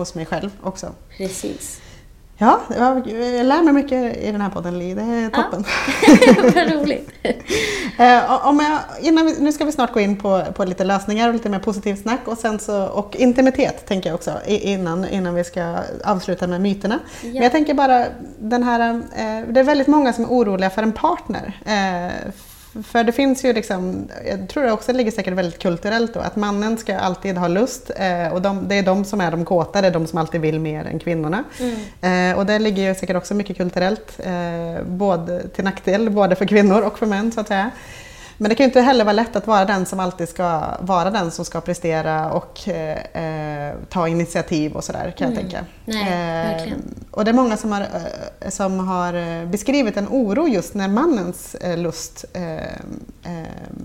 hos 0.00 0.14
mig 0.14 0.26
själv 0.26 0.50
också. 0.62 0.92
Precis. 1.16 1.80
Ja, 2.42 2.60
jag 2.68 3.46
lär 3.46 3.62
mig 3.62 3.72
mycket 3.72 4.16
i 4.16 4.32
den 4.32 4.40
här 4.40 4.50
podden 4.50 4.78
Li, 4.78 4.94
det 4.94 5.02
är 5.02 5.30
toppen. 5.30 5.64
Vad 6.54 6.80
roligt. 6.80 7.10
Eh, 7.98 8.46
om 8.46 8.60
jag, 8.60 8.78
innan 9.06 9.26
vi, 9.26 9.40
nu 9.40 9.52
ska 9.52 9.64
vi 9.64 9.72
snart 9.72 9.92
gå 9.92 10.00
in 10.00 10.16
på, 10.16 10.42
på 10.54 10.64
lite 10.64 10.84
lösningar 10.84 11.28
och 11.28 11.34
lite 11.34 11.48
mer 11.48 11.58
positivt 11.58 12.02
snack 12.02 12.20
och, 12.24 12.38
sen 12.38 12.58
så, 12.58 12.84
och 12.84 13.16
intimitet 13.16 13.86
tänker 13.86 14.10
jag 14.10 14.14
också 14.14 14.32
innan, 14.46 15.08
innan 15.08 15.34
vi 15.34 15.44
ska 15.44 15.76
avsluta 16.04 16.46
med 16.46 16.60
myterna. 16.60 16.98
Men 17.22 17.42
jag 17.42 17.52
tänker 17.52 17.74
bara 17.74 18.06
den 18.38 18.62
här, 18.62 18.90
eh, 18.90 19.48
det 19.48 19.60
är 19.60 19.64
väldigt 19.64 19.86
många 19.86 20.12
som 20.12 20.24
är 20.24 20.28
oroliga 20.28 20.70
för 20.70 20.82
en 20.82 20.92
partner. 20.92 21.60
För 22.84 23.04
det 23.04 23.12
finns 23.12 23.44
ju 23.44 23.52
liksom, 23.52 24.08
jag 24.26 24.48
tror 24.48 24.64
det 24.64 24.72
också 24.72 24.92
ligger 24.92 25.10
säkert 25.10 25.34
väldigt 25.34 25.62
kulturellt 25.62 26.14
då, 26.14 26.20
att 26.20 26.36
mannen 26.36 26.78
ska 26.78 26.98
alltid 26.98 27.38
ha 27.38 27.48
lust 27.48 27.90
eh, 27.96 28.32
och 28.32 28.42
de, 28.42 28.68
det 28.68 28.74
är 28.74 28.82
de 28.82 29.04
som 29.04 29.20
är 29.20 29.30
de 29.30 29.44
kåta, 29.44 29.80
det 29.80 29.86
är 29.86 29.92
de 29.92 30.06
som 30.06 30.18
alltid 30.18 30.40
vill 30.40 30.60
mer 30.60 30.84
än 30.84 30.98
kvinnorna. 30.98 31.44
Eh, 32.00 32.38
och 32.38 32.46
det 32.46 32.58
ligger 32.58 32.82
ju 32.82 32.94
säkert 32.94 33.16
också 33.16 33.34
mycket 33.34 33.56
kulturellt, 33.56 34.20
eh, 34.24 34.84
både 34.86 35.48
till 35.48 35.64
nackdel 35.64 36.10
både 36.10 36.36
för 36.36 36.44
kvinnor 36.44 36.82
och 36.82 36.98
för 36.98 37.06
män 37.06 37.32
så 37.32 37.40
att 37.40 37.48
säga. 37.48 37.70
Men 38.42 38.48
det 38.48 38.54
kan 38.54 38.64
ju 38.64 38.68
inte 38.68 38.80
heller 38.80 39.04
vara 39.04 39.12
lätt 39.12 39.36
att 39.36 39.46
vara 39.46 39.64
den 39.64 39.86
som 39.86 40.00
alltid 40.00 40.28
ska 40.28 40.62
vara 40.80 41.10
den 41.10 41.30
som 41.30 41.44
ska 41.44 41.60
prestera 41.60 42.32
och 42.32 42.68
eh, 42.68 43.68
eh, 43.68 43.74
ta 43.88 44.08
initiativ 44.08 44.72
och 44.72 44.84
sådär 44.84 45.14
kan 45.18 45.28
jag 45.28 45.40
tänka. 45.40 45.58
Mm. 45.58 45.66
Nej, 45.86 46.68
Eh, 46.68 46.74
och 47.10 47.24
det 47.24 47.30
är 47.30 47.34
många 47.34 47.56
som 47.56 47.72
har, 47.72 47.80
eh, 47.80 48.50
som 48.50 48.78
har 48.78 49.14
eh, 49.14 49.46
beskrivit 49.46 49.96
en 49.96 50.08
oro 50.08 50.48
just 50.48 50.74
när 50.74 50.88
mannens 50.88 51.56
lust 51.76 52.24
eh, 52.32 53.32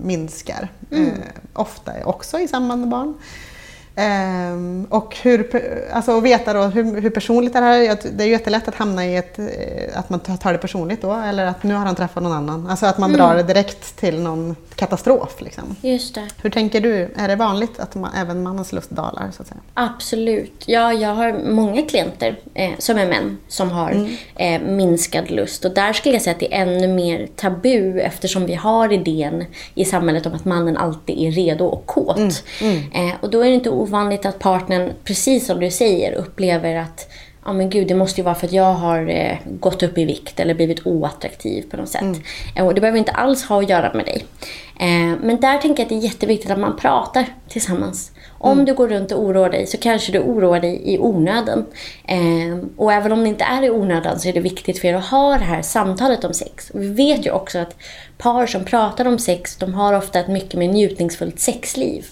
minskar. 0.02 0.68
Mm. 0.90 1.10
Ofta 1.52 1.92
också 2.04 2.38
i 2.38 2.48
samband 2.48 2.80
med 2.80 2.90
barn. 2.90 3.14
Ehm, 3.98 4.86
och 4.90 5.16
hur, 5.22 5.50
alltså 5.92 6.16
att 6.18 6.22
veta 6.22 6.52
då 6.52 6.62
hur, 6.62 7.00
hur 7.00 7.10
personligt 7.10 7.52
det 7.52 7.58
här 7.58 7.78
är. 7.80 7.96
Det 8.12 8.22
är 8.22 8.26
ju 8.26 8.32
jättelätt 8.32 8.68
att 8.68 8.74
hamna 8.74 9.06
i 9.06 9.16
ett, 9.16 9.38
eh, 9.38 9.44
att 9.98 10.10
man 10.10 10.20
tar 10.20 10.52
det 10.52 10.58
personligt 10.58 11.02
då. 11.02 11.12
Eller 11.12 11.44
att 11.46 11.62
nu 11.62 11.74
har 11.74 11.84
han 11.86 11.94
träffat 11.94 12.22
någon 12.22 12.32
annan. 12.32 12.66
Alltså 12.70 12.86
att 12.86 12.98
man 12.98 13.10
Mm. 13.14 13.20
drar 13.20 13.36
det 13.36 13.42
direkt 13.42 13.96
till 13.96 14.20
någon 14.20 14.56
katastrof. 14.74 15.36
Liksom. 15.40 15.76
Just 15.80 16.14
det. 16.14 16.26
Hur 16.42 16.50
tänker 16.50 16.80
du? 16.80 17.08
Är 17.16 17.28
det 17.28 17.36
vanligt 17.36 17.78
att 17.80 17.94
man, 17.94 18.10
även 18.16 18.42
mannens 18.42 18.72
lust 18.72 18.90
dalar? 18.90 19.30
Så 19.36 19.42
att 19.42 19.48
säga? 19.48 19.60
Absolut. 19.74 20.64
Ja, 20.66 20.92
jag 20.92 21.14
har 21.14 21.50
många 21.50 21.82
klienter 21.82 22.36
eh, 22.54 22.70
som 22.78 22.98
är 22.98 23.06
män 23.06 23.38
som 23.48 23.70
har 23.70 24.08
eh, 24.36 24.60
minskad 24.62 25.30
lust. 25.30 25.64
Och 25.64 25.74
där 25.74 25.92
skulle 25.92 26.14
jag 26.14 26.22
säga 26.22 26.34
att 26.34 26.40
det 26.40 26.54
är 26.54 26.62
ännu 26.62 26.88
mer 26.88 27.28
tabu 27.36 28.00
eftersom 28.00 28.46
vi 28.46 28.54
har 28.54 28.92
idén 28.92 29.44
i 29.74 29.84
samhället 29.84 30.26
om 30.26 30.34
att 30.34 30.44
mannen 30.44 30.76
alltid 30.76 31.18
är 31.18 31.30
redo 31.30 31.64
och 31.66 31.86
kåt. 31.86 32.18
Eh, 32.94 33.10
och 33.20 33.30
då 33.30 33.40
är 33.40 33.44
det 33.48 33.54
inte 33.54 33.70
ovanligt 33.86 34.26
att 34.26 34.38
partnern, 34.38 34.92
precis 35.04 35.46
som 35.46 35.60
du 35.60 35.70
säger, 35.70 36.12
upplever 36.12 36.74
att 36.74 37.10
Ja 37.46 37.52
men 37.52 37.70
gud, 37.70 37.88
det 37.88 37.94
måste 37.94 38.20
ju 38.20 38.24
vara 38.24 38.34
för 38.34 38.46
att 38.46 38.52
jag 38.52 38.72
har 38.72 39.08
eh, 39.08 39.36
gått 39.44 39.82
upp 39.82 39.98
i 39.98 40.04
vikt 40.04 40.40
eller 40.40 40.54
blivit 40.54 40.86
oattraktiv 40.86 41.70
på 41.70 41.76
något 41.76 41.88
sätt. 41.88 42.20
Eh, 42.56 42.66
och 42.66 42.74
det 42.74 42.80
behöver 42.80 42.98
inte 42.98 43.12
alls 43.12 43.44
ha 43.44 43.62
att 43.62 43.68
göra 43.68 43.92
med 43.94 44.04
dig. 44.04 44.24
Eh, 44.80 45.18
men 45.22 45.40
där 45.40 45.58
tänker 45.58 45.82
jag 45.82 45.84
att 45.84 45.88
det 45.88 45.94
är 45.94 46.10
jätteviktigt 46.10 46.50
att 46.50 46.58
man 46.58 46.76
pratar 46.76 47.26
tillsammans. 47.48 48.12
Om 48.38 48.64
du 48.64 48.74
går 48.74 48.88
runt 48.88 49.12
och 49.12 49.22
oroar 49.22 49.50
dig 49.50 49.66
så 49.66 49.76
kanske 49.76 50.12
du 50.12 50.18
oroar 50.18 50.60
dig 50.60 50.94
i 50.94 50.98
onödan. 50.98 51.66
Eh, 52.04 52.58
och 52.76 52.92
även 52.92 53.12
om 53.12 53.22
det 53.22 53.28
inte 53.28 53.44
är 53.44 53.62
i 53.62 53.70
onödan 53.70 54.20
så 54.20 54.28
är 54.28 54.32
det 54.32 54.40
viktigt 54.40 54.78
för 54.78 54.88
er 54.88 54.94
att 54.94 55.06
ha 55.06 55.38
det 55.38 55.44
här 55.44 55.62
samtalet 55.62 56.24
om 56.24 56.34
sex. 56.34 56.70
Och 56.70 56.82
vi 56.82 56.88
vet 56.88 57.26
ju 57.26 57.30
också 57.30 57.58
att 57.58 57.76
par 58.18 58.46
som 58.46 58.64
pratar 58.64 59.06
om 59.06 59.18
sex, 59.18 59.56
de 59.56 59.74
har 59.74 59.94
ofta 59.94 60.20
ett 60.20 60.28
mycket 60.28 60.58
mer 60.58 60.68
njutningsfullt 60.68 61.40
sexliv. 61.40 62.06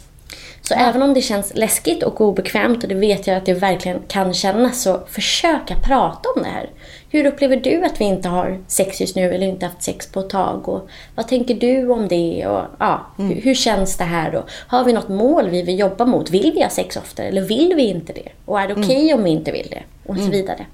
Så 0.69 0.75
även 0.75 1.03
om 1.03 1.15
det 1.15 1.21
känns 1.21 1.53
läskigt 1.55 2.03
och 2.03 2.21
obekvämt, 2.21 2.83
och 2.83 2.89
det 2.89 2.95
vet 2.95 3.27
jag 3.27 3.37
att 3.37 3.47
det 3.47 3.55
verkligen 3.55 3.99
kan 4.09 4.35
kännas, 4.35 4.83
så 4.83 5.01
försök 5.09 5.71
att 5.71 5.83
prata 5.83 6.29
om 6.37 6.43
det 6.43 6.49
här. 6.49 6.71
Hur 7.11 7.27
upplever 7.27 7.57
du 7.57 7.85
att 7.85 8.01
vi 8.01 8.05
inte 8.05 8.29
har 8.29 8.61
sex 8.67 9.01
just 9.01 9.17
nu 9.17 9.35
eller 9.35 9.47
inte 9.47 9.67
haft 9.67 9.83
sex 9.83 10.07
på 10.07 10.21
ett 10.21 10.31
tag? 10.31 10.69
Och 10.69 10.89
vad 11.15 11.29
tänker 11.29 11.55
du 11.55 11.89
om 11.91 12.09
det? 12.09 12.47
Och, 12.47 12.63
ja, 12.79 13.07
hur, 13.17 13.41
hur 13.41 13.55
känns 13.55 13.97
det 13.97 14.05
här? 14.05 14.35
Och 14.35 14.51
har 14.51 14.85
vi 14.85 14.93
något 14.93 15.09
mål 15.09 15.49
vi 15.49 15.63
vill 15.63 15.79
jobba 15.79 16.05
mot? 16.07 16.31
Vill 16.31 16.53
vi 16.55 16.63
ha 16.63 16.71
sex 16.71 16.97
oftare 16.97 17.27
eller 17.27 17.43
vill 17.43 17.73
vi 17.77 17.83
inte 17.83 18.13
det? 18.13 18.29
Och 18.45 18.61
är 18.61 18.69
det 18.69 18.75
okej 18.75 19.15
om 19.15 19.25
vi 19.25 19.31
inte 19.31 19.53
vill 19.53 19.69
det? 19.71 19.83
Och 20.07 20.17
så 20.17 20.31
vidare. 20.31 20.67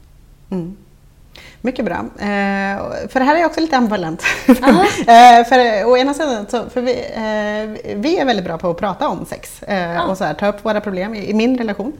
Mycket 1.63 1.85
bra. 1.85 1.97
Eh, 2.19 3.09
för 3.09 3.19
det 3.19 3.25
här 3.25 3.37
är 3.37 3.45
också 3.45 3.61
lite 3.61 3.77
ambivalent. 3.77 4.23
eh, 4.49 5.45
för 5.49 5.85
å 5.85 5.97
ena 5.97 6.15
sidan, 6.15 6.47
så, 6.49 6.71
för 6.71 6.81
vi, 6.81 6.93
eh, 6.93 7.95
vi 7.97 8.19
är 8.19 8.25
väldigt 8.25 8.45
bra 8.45 8.59
på 8.59 8.71
att 8.71 8.79
prata 8.79 9.09
om 9.09 9.27
sex 9.27 9.63
eh, 9.63 10.11
och 10.11 10.19
så 10.19 10.25
här, 10.25 10.35
ta 10.35 10.47
upp 10.47 10.65
våra 10.65 10.81
problem 10.81 11.15
i, 11.15 11.31
i 11.31 11.35
min 11.35 11.59
relation. 11.59 11.93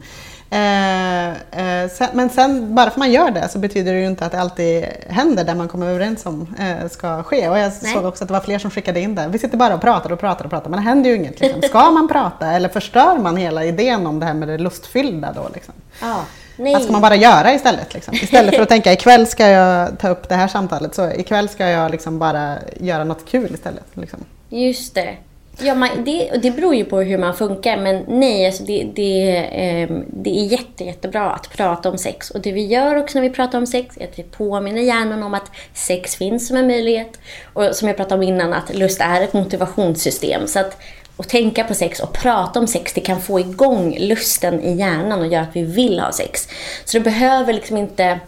Eh, 0.49 1.29
eh, 1.29 1.89
sen, 1.89 2.07
men 2.13 2.29
sen, 2.29 2.75
bara 2.75 2.89
för 2.89 2.99
man 2.99 3.11
gör 3.11 3.31
det 3.31 3.49
så 3.49 3.59
betyder 3.59 3.93
det 3.93 3.99
ju 3.99 4.05
inte 4.05 4.25
att 4.25 4.31
det 4.31 4.39
alltid 4.39 4.85
händer 5.09 5.43
där 5.43 5.55
man 5.55 5.67
kommer 5.67 5.87
överens 5.87 6.25
om 6.25 6.55
ska 6.89 7.23
ske. 7.23 7.49
Och 7.49 7.57
jag 7.57 7.71
Nej. 7.81 7.93
såg 7.93 8.05
också 8.05 8.23
att 8.23 8.27
det 8.27 8.33
var 8.33 8.41
fler 8.41 8.59
som 8.59 8.71
skickade 8.71 8.99
in 8.99 9.15
det. 9.15 9.27
Vi 9.31 9.39
sitter 9.39 9.57
bara 9.57 9.75
och 9.75 9.81
pratar 9.81 10.11
och 10.11 10.19
pratar 10.19 10.45
och 10.45 10.51
pratar 10.51 10.69
men 10.69 10.79
det 10.79 10.85
händer 10.85 11.09
ju 11.09 11.15
inget. 11.15 11.39
Liksom. 11.39 11.61
Ska 11.61 11.91
man 11.91 12.07
prata 12.07 12.51
eller 12.51 12.69
förstör 12.69 13.17
man 13.17 13.37
hela 13.37 13.65
idén 13.65 14.07
om 14.07 14.19
det 14.19 14.25
här 14.25 14.33
med 14.33 14.47
det 14.47 14.57
lustfyllda 14.57 15.33
då? 15.35 15.49
Liksom? 15.53 15.73
Ja. 16.01 16.21
Nej. 16.61 16.73
Vad 16.73 16.83
ska 16.83 16.91
man 16.91 17.01
bara 17.01 17.15
göra 17.15 17.53
istället? 17.53 17.93
Liksom? 17.93 18.13
Istället 18.13 18.55
för 18.55 18.61
att 18.61 18.69
tänka 18.69 18.93
ikväll 18.93 19.27
ska 19.27 19.47
jag 19.47 19.99
ta 19.99 20.09
upp 20.09 20.29
det 20.29 20.35
här 20.35 20.47
samtalet 20.47 20.95
så 20.95 21.11
ikväll 21.11 21.49
ska 21.49 21.67
jag 21.67 21.91
liksom 21.91 22.19
bara 22.19 22.57
göra 22.79 23.03
något 23.03 23.25
kul 23.25 23.53
istället. 23.53 23.85
Liksom. 23.93 24.19
Just 24.49 24.95
det. 24.95 25.17
Ja, 25.59 25.75
man, 25.75 25.89
det, 26.05 26.31
det 26.41 26.51
beror 26.51 26.75
ju 26.75 26.85
på 26.85 27.01
hur 27.01 27.17
man 27.17 27.33
funkar, 27.33 27.77
men 27.77 28.03
nej, 28.07 28.45
alltså 28.45 28.63
det, 28.63 28.87
det, 28.95 29.37
ehm, 29.51 30.05
det 30.07 30.29
är 30.29 30.45
jätte, 30.45 30.83
jättebra 30.83 31.31
att 31.31 31.49
prata 31.49 31.89
om 31.89 31.97
sex. 31.97 32.31
Och 32.31 32.41
det 32.41 32.51
vi 32.51 32.65
gör 32.65 32.95
också 32.95 33.17
när 33.17 33.29
vi 33.29 33.33
pratar 33.33 33.57
om 33.57 33.67
sex 33.67 33.97
är 33.97 34.03
att 34.03 34.19
vi 34.19 34.23
påminner 34.23 34.81
hjärnan 34.81 35.23
om 35.23 35.33
att 35.33 35.51
sex 35.73 36.15
finns 36.15 36.47
som 36.47 36.57
en 36.57 36.67
möjlighet. 36.67 37.19
Och 37.53 37.75
som 37.75 37.87
jag 37.87 37.97
pratade 37.97 38.15
om 38.15 38.23
innan, 38.23 38.53
att 38.53 38.75
lust 38.75 39.01
är 39.01 39.21
ett 39.21 39.33
motivationssystem. 39.33 40.47
Så 40.47 40.59
att 40.59 40.77
att 41.21 41.29
tänka 41.29 41.63
på 41.63 41.73
sex 41.73 41.99
och 41.99 42.13
prata 42.13 42.59
om 42.59 42.67
sex, 42.67 42.93
det 42.93 43.01
kan 43.01 43.21
få 43.21 43.39
igång 43.39 43.97
lusten 43.99 44.63
i 44.63 44.75
hjärnan 44.75 45.19
och 45.19 45.27
göra 45.27 45.43
att 45.43 45.55
vi 45.55 45.63
vill 45.63 45.99
ha 45.99 46.11
sex. 46.11 46.47
Så 46.85 46.97
det 46.97 47.03
behöver 47.03 47.53
liksom 47.53 47.77
inte... 47.77 48.19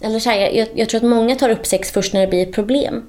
Eller 0.00 0.20
så 0.20 0.30
här, 0.30 0.38
jag, 0.38 0.68
jag 0.74 0.88
tror 0.88 0.98
att 0.98 1.10
många 1.10 1.36
tar 1.36 1.48
upp 1.48 1.66
sex 1.66 1.90
först 1.90 2.12
när 2.12 2.20
det 2.20 2.26
blir 2.26 2.42
ett 2.42 2.54
problem. 2.54 3.02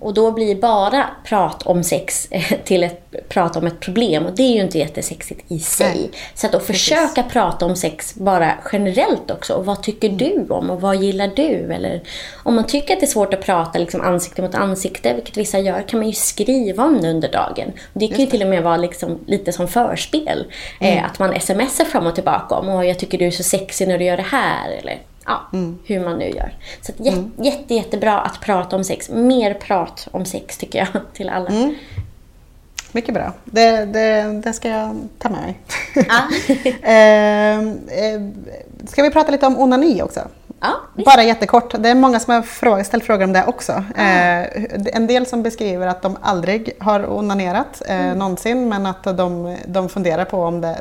Och 0.00 0.14
då 0.14 0.32
blir 0.32 0.54
bara 0.54 1.06
prat 1.24 1.62
om 1.62 1.84
sex 1.84 2.28
eh, 2.30 2.42
till 2.64 2.82
ett 2.82 3.28
prat 3.28 3.56
om 3.56 3.66
ett 3.66 3.80
problem 3.80 4.26
och 4.26 4.36
det 4.36 4.42
är 4.42 4.54
ju 4.54 4.60
inte 4.60 4.78
jättesexigt 4.78 5.40
i 5.48 5.58
sig. 5.58 5.86
Nej, 5.94 6.10
Så 6.34 6.46
att, 6.46 6.54
att 6.54 6.66
försöka 6.66 7.22
prata 7.22 7.66
om 7.66 7.76
sex 7.76 8.14
bara 8.14 8.52
generellt 8.72 9.30
också. 9.30 9.54
Och 9.54 9.66
vad 9.66 9.82
tycker 9.82 10.08
du 10.08 10.46
om 10.48 10.70
och 10.70 10.80
vad 10.80 10.96
gillar 10.96 11.30
du? 11.36 11.74
Eller 11.74 12.02
om 12.42 12.54
man 12.54 12.66
tycker 12.66 12.94
att 12.94 13.00
det 13.00 13.06
är 13.06 13.10
svårt 13.10 13.34
att 13.34 13.44
prata 13.44 13.78
liksom 13.78 14.00
ansikte 14.00 14.42
mot 14.42 14.54
ansikte, 14.54 15.14
vilket 15.14 15.36
vissa 15.36 15.58
gör, 15.58 15.88
kan 15.88 15.98
man 16.00 16.06
ju 16.06 16.14
skriva 16.14 16.84
om 16.84 17.02
det 17.02 17.10
under 17.10 17.32
dagen. 17.32 17.72
Och 17.92 18.00
det 18.00 18.08
kan 18.08 18.18
ju 18.18 18.26
till 18.26 18.42
och 18.42 18.48
med 18.48 18.62
vara 18.62 18.76
liksom 18.76 19.18
lite 19.26 19.52
som 19.52 19.68
förspel. 19.68 20.44
Eh, 20.80 21.04
att 21.04 21.18
man 21.18 21.40
smsar 21.40 21.84
fram 21.84 22.06
och 22.06 22.14
tillbaka 22.14 22.54
om 22.54 22.86
jag 22.86 22.98
tycker 22.98 23.18
du 23.18 23.26
är 23.26 23.30
så 23.30 23.42
sexig 23.42 23.88
när 23.88 23.98
du 23.98 24.04
gör 24.04 24.16
det 24.16 24.22
här. 24.22 24.70
Eller 24.70 24.98
ja, 25.26 25.40
hur 25.84 26.04
man 26.04 26.18
nu 26.18 26.28
gör. 26.30 26.54
Så 26.82 26.92
att 26.92 26.98
jä- 26.98 27.30
jätte, 27.42 27.74
jättebra 27.74 28.20
att 28.20 28.40
prata 28.40 28.76
om 28.76 28.84
sex. 28.84 29.10
Mer 29.10 29.54
prat 29.54 30.08
om 30.10 30.24
sex 30.24 30.58
tycker 30.58 30.78
jag 30.78 30.88
till 31.12 31.28
alla. 31.28 31.50
Mycket 32.92 33.14
bra. 33.14 33.32
Det, 33.44 33.84
det, 33.84 34.40
det 34.44 34.52
ska 34.52 34.68
jag 34.68 34.96
ta 35.18 35.28
med 35.28 35.40
mig. 35.40 35.58
Ja. 35.94 36.22
eh, 36.88 37.58
eh, 38.04 38.20
ska 38.86 39.02
vi 39.02 39.10
prata 39.10 39.30
lite 39.32 39.46
om 39.46 39.58
onani 39.58 40.02
också? 40.02 40.20
Ja. 40.60 41.04
Bara 41.04 41.22
jättekort. 41.22 41.74
Det 41.78 41.88
är 41.88 41.94
många 41.94 42.20
som 42.20 42.34
har 42.34 42.42
fråga, 42.42 42.84
ställt 42.84 43.04
frågor 43.04 43.24
om 43.24 43.32
det 43.32 43.44
också. 43.46 43.72
Ah. 43.96 44.02
Eh, 44.02 44.46
en 44.92 45.06
del 45.06 45.26
som 45.26 45.42
beskriver 45.42 45.86
att 45.86 46.02
de 46.02 46.16
aldrig 46.22 46.72
har 46.80 47.10
onanerat 47.12 47.82
eh, 47.88 47.96
Mm. 48.06 48.18
någonsin 48.18 48.68
men 48.68 48.86
att 48.86 49.02
de, 49.04 49.56
de 49.66 49.88
funderar 49.88 50.24
på 50.24 50.42
om, 50.42 50.60
det, 50.60 50.76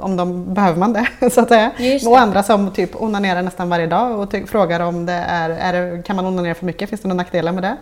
om 0.00 0.16
de 0.16 0.54
behöver 0.54 0.78
man 0.78 0.92
det. 0.92 1.06
Så 1.30 1.40
att 1.40 1.48
säga. 1.48 1.70
Just 1.78 2.06
Och 2.06 2.12
det. 2.12 2.18
andra 2.20 2.42
som 2.42 2.70
typ 2.70 3.02
onanerar 3.02 3.42
nästan 3.42 3.68
varje 3.70 3.86
dag 3.86 4.20
och 4.20 4.34
frågar 4.48 4.80
om 4.80 5.06
det 5.06 5.12
är, 5.28 5.50
är 5.50 5.72
det, 5.72 6.02
kan 6.02 6.16
man 6.16 6.26
onanera 6.26 6.54
för 6.54 6.66
mycket, 6.66 6.88
finns 6.88 7.00
det 7.02 7.08
några 7.08 7.16
nackdelar 7.16 7.52
med 7.52 7.62
det? 7.62 7.76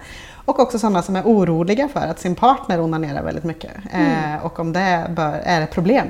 Och 0.45 0.61
också 0.61 0.79
sådana 0.79 1.03
som 1.03 1.17
är 1.17 1.23
oroliga 1.23 1.89
för 1.89 2.01
att 2.01 2.19
sin 2.21 2.35
partner 2.35 2.81
onanerar 2.81 3.23
väldigt 3.23 3.45
mycket 3.45 3.71
eh, 3.93 4.45
och 4.47 4.59
om 4.61 4.73
det 4.73 5.07
bör, 5.11 5.41
är 5.45 5.61
ett 5.61 5.71
problem. 5.71 6.07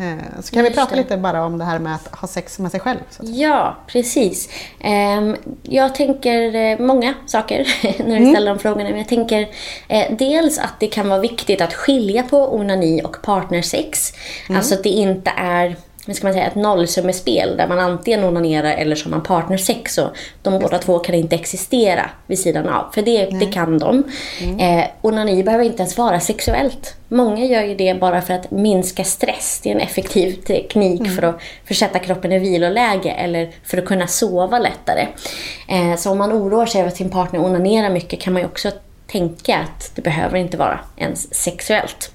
Eh, 0.00 0.40
så 0.40 0.52
kan 0.52 0.62
vi 0.62 0.68
Just 0.68 0.78
prata 0.80 0.90
det. 0.94 0.96
lite 1.02 1.16
bara 1.16 1.44
om 1.44 1.58
det 1.58 1.64
här 1.64 1.78
med 1.78 1.94
att 1.94 2.14
ha 2.20 2.28
sex 2.28 2.58
med 2.58 2.70
sig 2.70 2.80
själv. 2.80 2.98
Ja, 3.20 3.76
precis. 3.86 4.48
Ehm, 4.80 5.36
jag 5.62 5.94
tänker 5.94 6.54
eh, 6.54 6.78
många 6.78 7.14
saker 7.26 7.66
när 8.06 8.20
du 8.20 8.30
ställer 8.30 8.50
de 8.50 8.58
frågorna. 8.58 8.88
Men 8.88 8.98
jag 8.98 9.08
tänker 9.08 9.48
eh, 9.88 10.16
dels 10.18 10.58
att 10.58 10.80
det 10.80 10.86
kan 10.86 11.08
vara 11.08 11.20
viktigt 11.20 11.60
att 11.60 11.74
skilja 11.74 12.22
på 12.22 12.54
onani 12.54 13.02
och 13.04 13.22
partnersex. 13.22 14.12
Alltså 14.50 14.74
att 14.74 14.82
det 14.82 14.88
inte 14.88 15.32
är 15.36 15.76
vad 16.08 16.16
ska 16.16 16.26
man 16.26 16.34
säga, 16.34 16.46
ett 16.46 16.54
nollsummespel 16.54 17.56
där 17.56 17.68
man 17.68 17.78
antingen 17.78 18.24
onanerar 18.24 18.72
eller 18.72 18.96
så 18.96 19.04
har 19.04 19.10
man 19.10 19.22
partnersex. 19.22 19.98
Och 19.98 20.08
de 20.42 20.58
båda 20.58 20.78
två 20.78 20.98
kan 20.98 21.14
inte 21.14 21.36
existera 21.36 22.10
vid 22.26 22.38
sidan 22.38 22.68
av. 22.68 22.90
För 22.94 23.02
det, 23.02 23.24
det 23.24 23.46
kan 23.46 23.78
de. 23.78 24.04
Eh, 24.58 24.84
onani 25.02 25.42
behöver 25.42 25.64
inte 25.64 25.82
ens 25.82 25.98
vara 25.98 26.20
sexuellt. 26.20 26.94
Många 27.08 27.44
gör 27.44 27.62
ju 27.62 27.74
det 27.74 28.00
bara 28.00 28.22
för 28.22 28.34
att 28.34 28.50
minska 28.50 29.04
stress. 29.04 29.60
Det 29.62 29.70
är 29.70 29.74
en 29.74 29.80
effektiv 29.80 30.32
teknik 30.32 31.10
för 31.10 31.22
att 31.22 31.40
försätta 31.64 31.98
kroppen 31.98 32.32
i 32.32 32.38
viloläge 32.38 33.10
eller 33.10 33.50
för 33.64 33.78
att 33.78 33.84
kunna 33.84 34.06
sova 34.06 34.58
lättare. 34.58 35.06
Eh, 35.68 35.96
så 35.96 36.10
om 36.10 36.18
man 36.18 36.32
oroar 36.32 36.66
sig 36.66 36.80
över 36.80 36.90
att 36.90 36.96
sin 36.96 37.10
partner 37.10 37.40
onanerar 37.40 37.90
mycket 37.90 38.20
kan 38.20 38.32
man 38.32 38.42
ju 38.42 38.48
också 38.48 38.70
tänka 39.12 39.58
att 39.58 39.90
det 39.94 40.02
behöver 40.02 40.38
inte 40.38 40.56
vara 40.56 40.80
ens 40.96 41.34
sexuellt. 41.34 42.12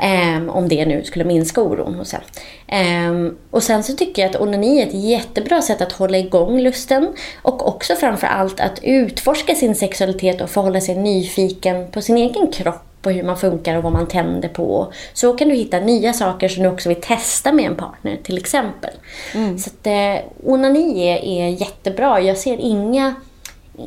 Ehm, 0.00 0.50
om 0.50 0.68
det 0.68 0.86
nu 0.86 1.04
skulle 1.04 1.24
minska 1.24 1.60
oron 1.60 1.94
hos 1.94 2.14
en. 2.14 2.20
Ehm, 2.66 3.36
och 3.50 3.62
sen 3.62 3.84
så 3.84 3.92
tycker 3.92 4.22
jag 4.22 4.30
att 4.30 4.40
onani 4.40 4.82
är 4.82 4.86
ett 4.86 4.94
jättebra 4.94 5.62
sätt 5.62 5.80
att 5.80 5.92
hålla 5.92 6.18
igång 6.18 6.60
lusten 6.60 7.12
och 7.42 7.68
också 7.68 7.94
framför 7.94 8.26
allt 8.26 8.60
att 8.60 8.78
utforska 8.82 9.54
sin 9.54 9.74
sexualitet 9.74 10.40
och 10.40 10.50
förhålla 10.50 10.80
sig 10.80 10.94
nyfiken 10.94 11.90
på 11.90 12.02
sin 12.02 12.16
egen 12.16 12.52
kropp 12.52 13.06
och 13.06 13.12
hur 13.12 13.22
man 13.22 13.36
funkar 13.36 13.76
och 13.76 13.82
vad 13.82 13.92
man 13.92 14.08
tänder 14.08 14.48
på. 14.48 14.92
Så 15.12 15.32
kan 15.32 15.48
du 15.48 15.54
hitta 15.54 15.80
nya 15.80 16.12
saker 16.12 16.48
som 16.48 16.62
du 16.62 16.68
också 16.68 16.88
vill 16.88 17.00
testa 17.00 17.52
med 17.52 17.64
en 17.64 17.76
partner 17.76 18.18
till 18.22 18.38
exempel. 18.38 18.90
Så 19.58 19.70
att 19.70 19.86
eh, 19.86 20.24
onani 20.44 21.08
är, 21.08 21.24
är 21.24 21.48
jättebra. 21.48 22.20
Jag 22.20 22.36
ser 22.36 22.56
inga 22.60 23.14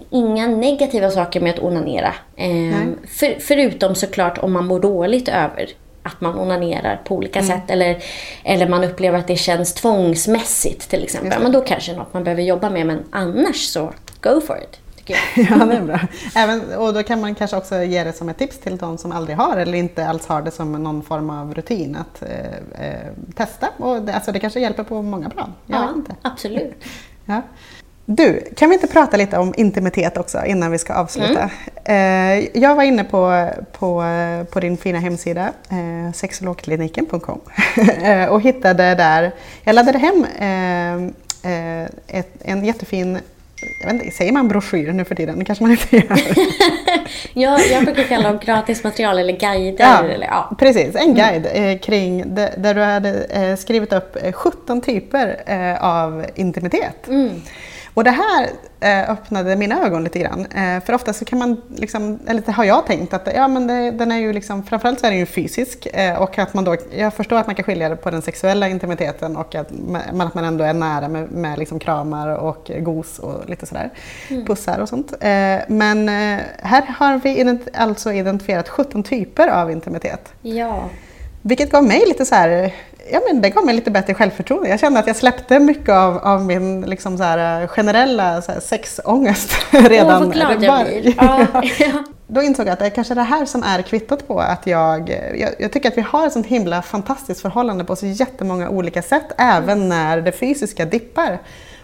inga 0.09 0.47
negativa 0.47 1.09
saker 1.09 1.41
med 1.41 1.53
att 1.53 1.63
onanera. 1.63 2.13
Ehm, 2.35 2.95
för, 3.07 3.35
förutom 3.39 3.95
såklart 3.95 4.38
om 4.38 4.53
man 4.53 4.65
mår 4.65 4.79
dåligt 4.79 5.27
över 5.27 5.69
att 6.03 6.21
man 6.21 6.39
onanerar 6.39 7.01
på 7.05 7.15
olika 7.15 7.43
sätt 7.43 7.63
eller, 7.67 8.03
eller 8.43 8.67
man 8.69 8.83
upplever 8.83 9.19
att 9.19 9.27
det 9.27 9.35
känns 9.35 9.73
tvångsmässigt 9.73 10.89
till 10.89 11.03
exempel. 11.03 11.43
Men 11.43 11.51
då 11.51 11.61
kanske 11.61 11.91
det 11.91 11.95
är 11.95 11.99
något 11.99 12.13
man 12.13 12.23
behöver 12.23 12.43
jobba 12.43 12.69
med 12.69 12.85
men 12.88 13.03
annars 13.11 13.55
så 13.67 13.93
go 14.21 14.41
for 14.41 14.57
it. 14.57 14.79
Ja, 15.35 15.65
det 15.65 15.75
är 15.77 15.81
bra. 15.81 15.99
Även, 16.35 16.73
och 16.77 16.93
då 16.93 17.03
kan 17.03 17.21
man 17.21 17.35
kanske 17.35 17.57
också 17.57 17.75
ge 17.83 18.03
det 18.03 18.13
som 18.13 18.29
ett 18.29 18.38
tips 18.38 18.59
till 18.59 18.77
de 18.77 18.97
som 18.97 19.11
aldrig 19.11 19.38
har 19.38 19.57
eller 19.57 19.77
inte 19.77 20.07
alls 20.07 20.27
har 20.27 20.41
det 20.41 20.51
som 20.51 20.71
någon 20.83 21.03
form 21.03 21.29
av 21.29 21.53
rutin 21.55 21.95
att 21.95 22.21
eh, 22.21 22.88
eh, 22.88 23.07
testa. 23.35 23.67
Och 23.77 24.01
det, 24.01 24.13
alltså 24.13 24.31
det 24.31 24.39
kanske 24.39 24.59
hjälper 24.59 24.83
på 24.83 25.01
många 25.01 25.29
plan. 25.29 25.53
Jag 25.65 25.79
vet 25.79 25.88
Ja, 25.89 25.95
inte. 25.95 26.15
absolut. 26.21 26.75
Ja. 27.29 27.41
Du, 28.10 28.43
kan 28.55 28.70
vi 28.70 28.76
inte 28.76 28.88
prata 28.88 29.18
lite 29.18 29.38
om 29.38 29.53
intimitet 29.58 30.18
också 30.18 30.45
innan 30.45 30.72
vi 30.72 30.78
ska 30.78 30.93
avsluta? 30.93 31.49
Eh, 31.86 32.58
jag 32.58 32.76
var 32.76 32.84
inne 32.84 33.03
på, 33.03 33.49
på, 33.72 34.03
på 34.51 34.60
din 34.60 34.78
fina 34.78 34.99
hemsida, 34.99 35.53
eh, 35.70 36.14
sexologkliniken.com 36.14 37.39
eh, 38.03 38.26
och 38.26 38.41
hittade 38.41 38.95
där, 38.95 39.32
jag 39.64 39.76
laddade 39.76 39.97
hem 39.97 40.26
ett, 42.08 42.28
en 42.41 42.66
jättefin, 42.66 43.20
jag 43.82 43.93
vet 43.93 44.03
inte, 44.03 44.18
säger 44.18 44.32
man 44.32 44.47
broschyr 44.47 44.93
nu 44.93 45.05
för 45.05 45.16
tiden? 45.16 45.39
Det 45.39 45.45
kanske 45.45 45.64
man 45.64 45.72
inte 45.72 45.95
gör. 45.95 46.20
Jag, 47.34 47.60
jag 47.72 47.86
brukar 47.86 48.03
kalla 48.03 48.30
dem 48.30 48.39
gratismaterial 48.45 49.20
eller 49.20 49.34
guider. 49.34 49.86
Ja, 49.86 50.03
Eller, 50.03 50.28
ja. 50.28 50.55
precis. 50.60 50.95
En 50.95 51.16
guide 51.16 51.47
eh, 51.53 51.80
kring 51.80 52.36
det, 52.36 52.53
där 52.58 52.74
du 52.74 52.82
hade 52.82 53.24
eh, 53.24 53.55
skrivit 53.55 53.93
upp 53.93 54.18
eh, 54.24 54.32
17 54.32 54.82
typer 54.82 55.41
eh, 55.45 55.84
av 55.84 56.26
intimitet. 56.36 57.08
Och 57.97 58.03
det 58.03 58.11
här 58.11 58.49
eh, 58.79 59.09
öppnade 59.09 59.55
mina 59.55 59.85
ögon 59.85 60.03
lite 60.03 60.19
grann. 60.19 60.45
Eh, 60.45 60.83
för 60.83 60.93
ofta 60.93 61.13
så 61.13 61.25
kan 61.25 61.39
man, 61.39 61.61
liksom, 61.75 62.19
eller 62.27 62.51
har 62.51 62.63
jag 62.63 62.85
tänkt 62.85 63.13
att 63.13 63.27
ja, 63.35 63.47
men 63.47 63.67
det, 63.67 63.91
den 63.91 64.11
är 64.11 64.17
ju 64.17 64.33
liksom, 64.33 64.63
framförallt 64.63 64.99
så 64.99 65.05
är 65.05 65.11
den 65.11 65.19
ju 65.19 65.25
fysisk. 65.25 65.87
Eh, 65.93 66.21
och 66.21 66.39
att 66.39 66.53
man 66.53 66.63
då, 66.63 66.75
jag 66.97 67.13
förstår 67.13 67.37
att 67.37 67.47
man 67.47 67.55
kan 67.55 67.63
skilja 67.63 67.89
det 67.89 67.95
på 67.95 68.09
den 68.11 68.21
sexuella 68.21 68.67
intimiteten 68.67 69.37
och 69.37 69.55
att 69.55 69.71
man, 70.11 70.21
att 70.27 70.33
man 70.33 70.45
ändå 70.45 70.63
är 70.63 70.73
nära 70.73 71.07
med, 71.07 71.31
med 71.31 71.59
liksom 71.59 71.79
kramar 71.79 72.27
och 72.27 72.71
gos 72.79 73.19
och 73.19 73.49
lite 73.49 73.65
sådär. 73.65 73.89
Pussar 74.47 74.79
och 74.79 74.89
sånt. 74.89 75.13
Men 75.67 76.07
här 76.57 76.95
har 76.97 77.17
vi 77.23 77.43
ident- 77.43 77.69
alltså 77.73 78.13
identifierat 78.13 78.69
17 78.69 79.03
typer 79.03 79.47
av 79.47 79.71
intimitet. 79.71 80.33
ja. 80.41 80.83
Vilket 81.41 81.71
gav 81.71 81.83
mig 81.83 82.03
lite 82.07 82.25
så 82.25 82.35
här, 82.35 82.73
ja 83.12 83.20
men 83.28 83.41
det 83.41 83.49
gav 83.49 83.66
mig 83.66 83.76
lite 83.76 83.91
bättre 83.91 84.14
självförtroende. 84.14 84.70
Jag 84.70 84.80
kände 84.80 84.99
att 84.99 85.08
jag 85.08 85.16
släppte 85.16 85.60
mycket 85.60 85.89
av, 85.89 86.18
av 86.18 86.45
min 86.45 86.82
liksom 86.82 87.18
så 87.18 87.24
här, 87.24 87.62
eh, 87.62 87.68
generella 87.68 88.41
så 88.41 88.51
här, 88.51 88.60
sexångest 88.60 89.51
redan. 89.72 90.14
Åh, 90.14 90.20
vad 90.28 90.34
glad 90.34 90.64
jag 90.64 90.86
blir. 90.86 91.14
Ja. 91.80 92.03
Då 92.30 92.41
insåg 92.41 92.68
jag 92.68 92.74
att 92.74 92.80
det 92.80 92.86
är 92.86 92.89
kanske 92.89 93.14
det 93.14 93.22
här 93.22 93.45
som 93.45 93.64
är 93.64 93.82
kvittot 93.82 94.28
på 94.28 94.39
att 94.39 94.68
jag, 94.68 95.10
jag, 95.38 95.49
jag 95.60 95.72
tycker 95.72 95.89
att 95.89 95.97
vi 95.97 96.01
har 96.01 96.28
ett 96.28 96.34
sånt 96.34 96.45
himla 96.47 96.82
fantastiskt 96.82 97.41
förhållande 97.41 97.84
på 97.86 97.95
så 97.95 98.05
jättemånga 98.05 98.70
olika 98.70 99.01
sätt, 99.01 99.26
även 99.38 99.89
när 99.89 100.22
det 100.22 100.32
fysiska 100.32 100.86
dippar. 100.86 101.39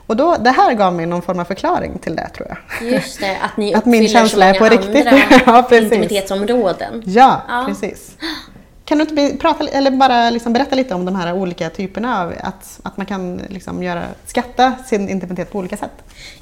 Och 0.08 0.16
då, 0.18 0.36
det 0.40 0.50
här 0.52 0.74
gav 0.74 0.94
mig 0.94 1.06
någon 1.06 1.22
form 1.22 1.40
av 1.40 1.46
förklaring 1.46 1.98
till 2.00 2.16
det 2.16 2.28
tror 2.30 2.48
jag. 2.50 2.92
Just 2.92 3.20
det, 3.20 3.38
att 3.42 3.58
ni 3.58 3.74
Att 3.76 3.86
min 3.86 4.02
uppfyller 4.04 4.20
känsla 4.20 4.46
är 4.46 4.54
så 4.54 4.60
på 4.60 4.64
många 4.66 4.76
riktigt. 4.78 5.08
andra 5.08 5.24
Ja, 5.46 5.64
precis. 5.70 5.84
intimitetsområden. 5.92 7.04
Ja, 7.06 7.42
Ja. 7.48 7.64
precis. 7.68 8.12
Kan 8.86 8.98
du 8.98 9.04
inte 9.04 9.38
prata, 9.38 9.68
eller 9.68 9.92
bara 9.92 10.30
liksom 10.30 10.54
berätta 10.54 10.76
lite 10.76 10.96
om 10.96 11.06
de 11.06 11.16
här 11.16 11.34
olika 11.34 11.70
typerna 11.70 12.22
av 12.22 12.34
att, 12.40 12.80
att 12.84 12.98
man 12.98 13.06
kan 13.06 13.38
liksom 13.38 13.84
göra, 13.84 14.04
skatta 14.26 14.74
sin 14.86 15.10
intimitet 15.10 15.52
på 15.52 15.60
olika 15.60 15.78
sätt? 15.78 15.92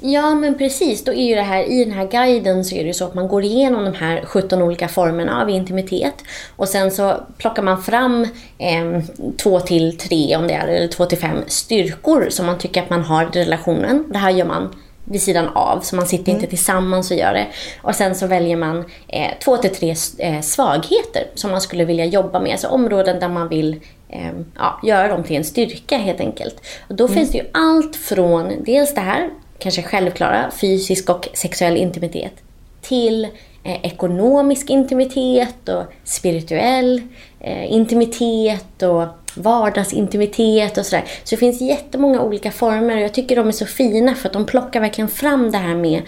Ja, 0.00 0.34
men 0.34 0.58
precis. 0.58 1.04
Då 1.04 1.12
är 1.12 1.28
ju 1.28 1.34
det 1.34 1.42
här, 1.42 1.62
I 1.62 1.84
den 1.84 1.94
här 1.94 2.06
guiden 2.06 2.64
så 2.64 2.74
är 2.74 2.84
det 2.84 2.94
så 2.94 3.04
att 3.04 3.14
man 3.14 3.28
går 3.28 3.44
igenom 3.44 3.84
de 3.84 3.94
här 3.94 4.24
17 4.24 4.62
olika 4.62 4.88
formerna 4.88 5.42
av 5.42 5.50
intimitet. 5.50 6.14
Och 6.56 6.68
sen 6.68 6.90
så 6.90 7.16
plockar 7.38 7.62
man 7.62 7.82
fram 7.82 8.22
eh, 8.58 9.02
två 9.42 9.60
till 9.60 9.98
tre, 9.98 10.36
om 10.36 10.46
det 10.46 10.54
är, 10.54 10.68
eller 10.68 10.88
två 10.88 11.06
till 11.06 11.18
fem 11.18 11.38
styrkor 11.46 12.26
som 12.30 12.46
man 12.46 12.58
tycker 12.58 12.82
att 12.82 12.90
man 12.90 13.02
har 13.02 13.36
i 13.36 13.40
relationen. 13.44 14.04
Det 14.12 14.18
här 14.18 14.30
gör 14.30 14.46
man 14.46 14.74
vid 15.04 15.22
sidan 15.22 15.48
av, 15.48 15.80
så 15.80 15.96
man 15.96 16.06
sitter 16.06 16.32
inte 16.32 16.46
tillsammans 16.46 17.10
och 17.10 17.16
gör 17.16 17.32
det. 17.34 17.46
Och 17.82 17.94
sen 17.94 18.14
så 18.14 18.26
väljer 18.26 18.56
man 18.56 18.84
eh, 19.08 19.30
två 19.44 19.56
till 19.56 19.74
tre 19.74 19.94
eh, 20.18 20.40
svagheter 20.40 21.26
som 21.34 21.50
man 21.50 21.60
skulle 21.60 21.84
vilja 21.84 22.04
jobba 22.04 22.40
med. 22.40 22.52
Alltså 22.52 22.68
områden 22.68 23.20
där 23.20 23.28
man 23.28 23.48
vill 23.48 23.80
eh, 24.08 24.30
ja, 24.58 24.80
göra 24.82 25.08
dem 25.08 25.24
till 25.24 25.36
en 25.36 25.44
styrka 25.44 25.96
helt 25.96 26.20
enkelt. 26.20 26.60
Och 26.88 26.94
då 26.94 27.08
finns 27.08 27.30
det 27.30 27.38
ju 27.38 27.44
allt 27.52 27.96
från 27.96 28.64
dels 28.64 28.94
det 28.94 29.00
här, 29.00 29.30
kanske 29.58 29.82
självklara, 29.82 30.50
fysisk 30.60 31.10
och 31.10 31.28
sexuell 31.32 31.76
intimitet, 31.76 32.34
till 32.80 33.24
eh, 33.64 33.86
ekonomisk 33.86 34.70
intimitet 34.70 35.68
och 35.68 35.84
spirituell 36.04 37.02
eh, 37.40 37.72
intimitet 37.72 38.82
och 38.82 39.06
vardagsintimitet 39.36 40.78
och 40.78 40.86
sådär. 40.86 41.04
Så 41.24 41.34
det 41.34 41.40
finns 41.40 41.60
jättemånga 41.60 42.20
olika 42.20 42.50
former 42.50 42.96
och 42.96 43.02
jag 43.02 43.14
tycker 43.14 43.36
de 43.36 43.48
är 43.48 43.52
så 43.52 43.66
fina 43.66 44.14
för 44.14 44.28
att 44.28 44.32
de 44.32 44.46
plockar 44.46 44.80
verkligen 44.80 45.08
fram 45.08 45.50
det 45.50 45.58
här 45.58 45.74
med 45.74 46.02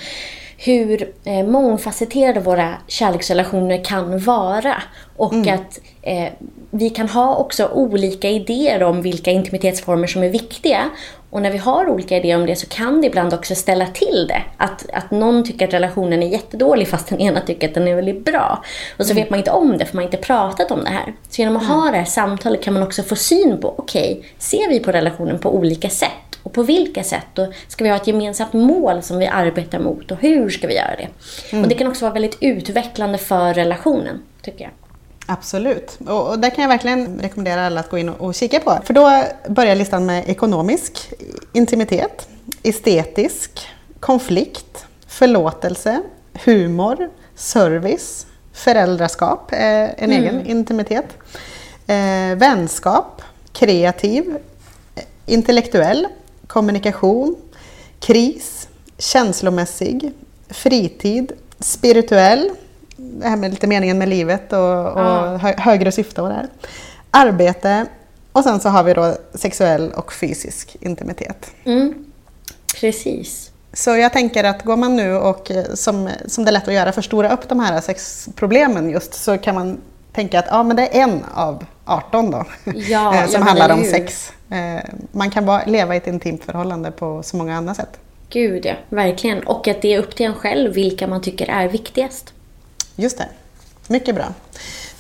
hur 0.57 1.13
eh, 1.25 1.47
mångfacetterade 1.47 2.41
våra 2.41 2.75
kärleksrelationer 2.89 3.85
kan 3.85 4.19
vara. 4.19 4.83
Och 5.17 5.47
att 5.47 5.81
eh, 6.03 6.29
vi 6.71 6.91
kan 6.91 7.09
ha 7.09 7.37
också 7.37 7.69
olika 7.69 8.31
idéer 8.31 8.83
om 8.83 9.03
vilka 9.03 9.31
intimitetsformer 9.31 10.07
som 10.07 10.23
är 10.23 10.29
viktiga. 10.29 10.91
Och 11.35 11.43
när 11.43 11.51
vi 11.51 11.59
har 11.59 11.89
olika 11.89 12.17
idéer 12.17 12.37
om 12.37 12.47
det 12.47 12.57
så 12.57 12.67
kan 12.67 13.01
det 13.01 13.07
ibland 13.07 13.35
också 13.35 13.55
ställa 13.55 13.87
till 13.87 14.27
det. 14.29 14.43
Att, 14.57 14.87
att 14.93 15.11
någon 15.11 15.45
tycker 15.45 15.69
att 15.69 15.75
relationen 15.75 16.23
är 16.23 16.27
jättedålig 16.27 16.89
fast 16.89 17.09
den 17.09 17.21
ena 17.21 17.41
tycker 17.41 17.69
att 17.69 17.75
den 17.75 17.89
är 17.89 17.95
väldigt 17.95 18.25
bra. 18.25 18.65
Och 18.99 19.07
så 19.07 19.15
vet 19.15 19.31
man 19.31 19.39
inte 19.39 19.51
om 19.51 19.79
det 19.79 19.85
för 19.85 19.95
man 19.95 20.05
har 20.05 20.13
inte 20.13 20.27
pratat 20.27 20.71
om 20.71 20.85
det 20.85 20.91
här. 20.91 21.15
Så 21.29 21.43
genom 21.43 21.57
att 21.57 21.67
ha 21.67 21.91
det 21.91 21.97
här 21.97 22.05
samtalet 22.05 22.63
kan 22.63 22.75
man 22.75 22.83
också 22.83 23.03
få 23.03 23.17
syn 23.17 23.61
på, 23.61 23.75
okej, 23.79 24.25
ser 24.39 24.69
vi 24.69 24.81
på 24.81 24.93
relationen 24.93 25.39
på 25.39 25.55
olika 25.55 25.89
sätt? 25.91 26.39
Och 26.43 26.53
på 26.53 26.63
vilka 26.63 27.03
sätt? 27.03 27.39
Och 27.39 27.55
ska 27.69 27.85
vi 27.85 27.91
ha 27.91 27.97
ett 27.97 28.07
gemensamt 28.07 28.53
mål 28.53 29.03
som 29.03 29.19
vi 29.19 29.27
arbetar 29.27 29.79
mot? 29.79 30.11
Och 30.11 30.19
hur 30.21 30.51
ska 30.51 30.67
vi 30.67 30.75
göra 30.75 30.97
det? 30.97 31.09
Och 31.57 31.69
det 31.69 31.75
kan 31.75 31.87
också 31.87 32.05
vara 32.05 32.15
väldigt 32.15 32.39
utvecklande 32.41 33.19
för 33.19 33.55
relationen, 33.55 34.23
tycker 34.43 34.65
jag. 34.65 34.84
Absolut. 35.27 35.99
Och, 36.07 36.29
och 36.29 36.39
där 36.39 36.51
kan 36.51 36.63
jag 36.63 36.69
verkligen 36.69 37.21
rekommendera 37.21 37.67
alla 37.67 37.81
att 37.81 37.91
gå 37.91 37.99
in 37.99 38.09
och, 38.09 38.21
och 38.21 38.35
kika 38.35 38.61
på. 38.61 38.79
För 38.85 38.95
då 38.95 39.23
börjar 39.49 39.75
listan 39.75 40.07
med 40.07 40.29
ekonomisk 40.29 41.13
intimitet, 41.53 42.29
estetisk, 42.63 43.69
konflikt, 44.01 44.87
förlåtelse, 45.07 46.03
humor, 46.45 47.11
service, 47.35 48.27
föräldraskap, 48.53 49.53
eh, 49.53 50.03
en 50.03 50.13
egen 50.13 50.47
intimitet, 50.47 51.07
eh, 51.87 52.37
vänskap, 52.37 53.23
kreativ, 53.53 54.37
intellektuell, 55.27 56.07
kommunikation, 56.47 57.37
kris, 58.01 58.69
känslomässig, 58.99 60.13
fritid, 60.49 61.33
spirituell, 61.61 62.51
det 62.97 63.29
här 63.29 63.37
med 63.37 63.51
lite 63.51 63.67
meningen 63.67 63.99
med 63.99 64.09
livet 64.09 64.53
och, 64.53 64.87
och 64.87 65.41
hö, 65.41 65.55
högre 65.59 65.93
syfte 65.93 66.23
och 66.23 66.29
det 66.29 66.35
här. 66.35 66.49
Arbete 67.11 67.87
och 68.33 68.45
sen 68.45 68.61
så 68.61 68.69
har 68.69 68.85
vi 68.85 68.95
då 68.95 69.17
sexuell 69.35 69.93
och 69.93 70.13
fysisk 70.13 70.77
intimitet. 70.81 71.51
Mm. 71.65 71.95
Precis. 72.81 73.51
Så 73.73 73.97
jag 73.97 74.13
tänker 74.13 74.45
att 74.45 74.63
går 74.65 74.77
man 74.77 74.97
nu 74.97 75.17
och 75.17 75.51
eh, 75.51 75.65
som, 75.75 76.11
som 76.27 76.45
det 76.45 76.51
är 76.51 76.53
lätt 76.53 76.69
att 76.69 76.75
göra, 76.75 76.93
förstora 76.93 77.33
upp 77.33 77.49
de 77.49 77.61
här 77.61 77.81
sexproblemen 77.81 78.91
just 78.91 79.15
så 79.15 79.39
kan 79.39 79.55
man 79.55 79.81
tänka 80.13 80.39
att 80.39 80.47
ja, 80.51 80.63
men 80.63 80.77
det 80.77 80.83
är 80.83 81.03
en 81.03 81.25
av 81.35 81.65
18 81.85 82.31
då 82.31 82.45
Ja, 82.75 83.15
eh, 83.23 83.27
som 83.27 83.43
handlar 83.43 83.73
om 83.73 83.85
sex. 83.85 84.33
Eh, 84.51 84.91
Man 85.13 85.31
kan 85.31 85.47
vara, 85.47 85.65
leva 85.65 85.95
i 85.95 85.97
ett 85.97 86.07
intimt 86.07 86.45
förhållande 86.45 86.91
på 86.91 87.23
så 87.23 87.37
många 87.37 87.57
andra 87.57 87.75
sätt. 87.75 87.99
Gud 88.31 88.67
ja, 88.67 88.75
verkligen. 88.89 89.43
Och 89.43 89.69
att 89.69 89.83
det 89.83 89.95
är 89.95 89.99
upp 89.99 90.17
till 90.17 90.27
en 90.27 90.35
själv 90.35 90.73
vilka 90.73 91.07
man 91.07 91.23
tycker 91.23 91.51
är 91.51 91.69
viktigast. 91.69 92.34
Just 92.97 93.19
det. 93.19 93.29
Mycket 93.89 94.15
bra. 94.15 94.25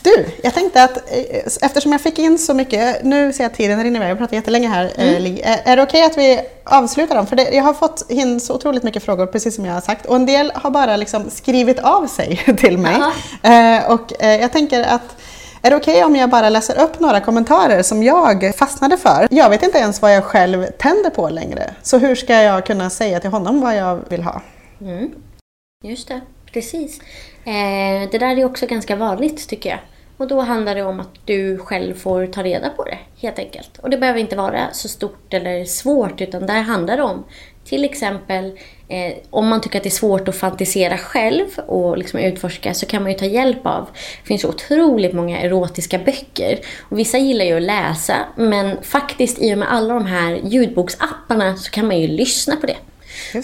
Du, 0.02 0.26
jag 0.42 0.54
tänkte 0.54 0.84
att 0.84 0.96
eh, 0.96 1.42
eftersom 1.62 1.92
jag 1.92 2.00
fick 2.00 2.18
in 2.18 2.38
så 2.38 2.54
mycket, 2.54 3.04
nu 3.04 3.32
ser 3.32 3.44
jag 3.44 3.50
att 3.50 3.56
tiden 3.56 3.82
rinner 3.82 3.96
iväg, 4.00 4.10
jag 4.10 4.18
pratar 4.18 4.36
jättelänge 4.36 4.68
här 4.68 4.92
Mm. 4.96 5.14
eh, 5.14 5.20
Li. 5.20 5.40
Är, 5.44 5.60
är 5.64 5.76
det 5.76 5.82
okej 5.82 6.02
att 6.04 6.18
vi 6.18 6.40
avslutar 6.64 7.14
dem? 7.14 7.26
För 7.26 7.36
det, 7.36 7.50
jag 7.50 7.62
har 7.62 7.74
fått 7.74 8.06
in 8.10 8.40
så 8.40 8.54
otroligt 8.54 8.82
mycket 8.82 9.02
frågor, 9.02 9.26
precis 9.26 9.54
som 9.54 9.64
jag 9.66 9.74
har 9.74 9.80
sagt. 9.80 10.06
Och 10.06 10.16
en 10.16 10.26
del 10.26 10.52
har 10.54 10.70
bara 10.70 10.96
liksom 10.96 11.30
skrivit 11.30 11.78
av 11.78 12.06
sig 12.06 12.36
till 12.58 12.78
mig. 12.78 12.96
Eh, 13.42 13.90
och 13.90 14.22
eh, 14.22 14.40
jag 14.40 14.52
tänker 14.52 14.82
att 14.82 15.16
är 15.62 15.70
det 15.70 15.76
okej 15.76 16.04
om 16.04 16.16
jag 16.16 16.30
bara 16.30 16.48
läser 16.50 16.80
upp 16.82 17.00
några 17.00 17.20
kommentarer 17.20 17.82
som 17.82 18.02
jag 18.02 18.52
fastnade 18.58 18.96
för? 18.96 19.28
Jag 19.30 19.50
vet 19.50 19.62
inte 19.62 19.78
ens 19.78 20.02
vad 20.02 20.14
jag 20.14 20.24
själv 20.24 20.66
tänder 20.78 21.10
på 21.10 21.28
längre. 21.28 21.74
Så 21.82 21.98
hur 21.98 22.14
ska 22.14 22.34
jag 22.42 22.66
kunna 22.66 22.90
säga 22.90 23.20
till 23.20 23.30
honom 23.30 23.60
vad 23.60 23.76
jag 23.76 24.00
vill 24.08 24.22
ha? 24.22 24.42
Mm. 24.80 25.10
Just 25.82 26.08
det, 26.08 26.20
precis. 26.54 27.00
Eh, 27.44 28.10
det 28.10 28.18
där 28.18 28.38
är 28.38 28.44
också 28.44 28.66
ganska 28.66 28.96
vanligt 28.96 29.48
tycker 29.48 29.70
jag. 29.70 29.78
Och 30.16 30.28
då 30.28 30.40
handlar 30.40 30.74
det 30.74 30.82
om 30.82 31.00
att 31.00 31.14
du 31.24 31.58
själv 31.58 31.94
får 31.94 32.26
ta 32.26 32.42
reda 32.42 32.70
på 32.70 32.84
det 32.84 32.98
helt 33.16 33.38
enkelt. 33.38 33.78
Och 33.78 33.90
det 33.90 33.96
behöver 33.96 34.20
inte 34.20 34.36
vara 34.36 34.72
så 34.72 34.88
stort 34.88 35.34
eller 35.34 35.64
svårt 35.64 36.20
utan 36.20 36.46
där 36.46 36.60
handlar 36.62 36.96
det 36.96 37.02
om 37.02 37.24
till 37.64 37.84
exempel 37.84 38.58
eh, 38.88 39.12
om 39.30 39.48
man 39.48 39.60
tycker 39.60 39.78
att 39.78 39.82
det 39.82 39.88
är 39.88 39.90
svårt 39.90 40.28
att 40.28 40.36
fantisera 40.36 40.98
själv 40.98 41.46
och 41.66 41.98
liksom 41.98 42.20
utforska 42.20 42.74
så 42.74 42.86
kan 42.86 43.02
man 43.02 43.12
ju 43.12 43.18
ta 43.18 43.24
hjälp 43.24 43.66
av. 43.66 43.88
Det 44.22 44.26
finns 44.26 44.44
otroligt 44.44 45.12
många 45.12 45.40
erotiska 45.40 45.98
böcker. 45.98 46.58
Och 46.88 46.98
vissa 46.98 47.18
gillar 47.18 47.44
ju 47.44 47.56
att 47.56 47.62
läsa 47.62 48.16
men 48.36 48.82
faktiskt 48.82 49.38
i 49.42 49.54
och 49.54 49.58
med 49.58 49.72
alla 49.72 49.94
de 49.94 50.06
här 50.06 50.40
ljudboksapparna 50.44 51.56
så 51.56 51.70
kan 51.70 51.86
man 51.86 52.00
ju 52.00 52.06
lyssna 52.06 52.56
på 52.56 52.66
det. 52.66 52.76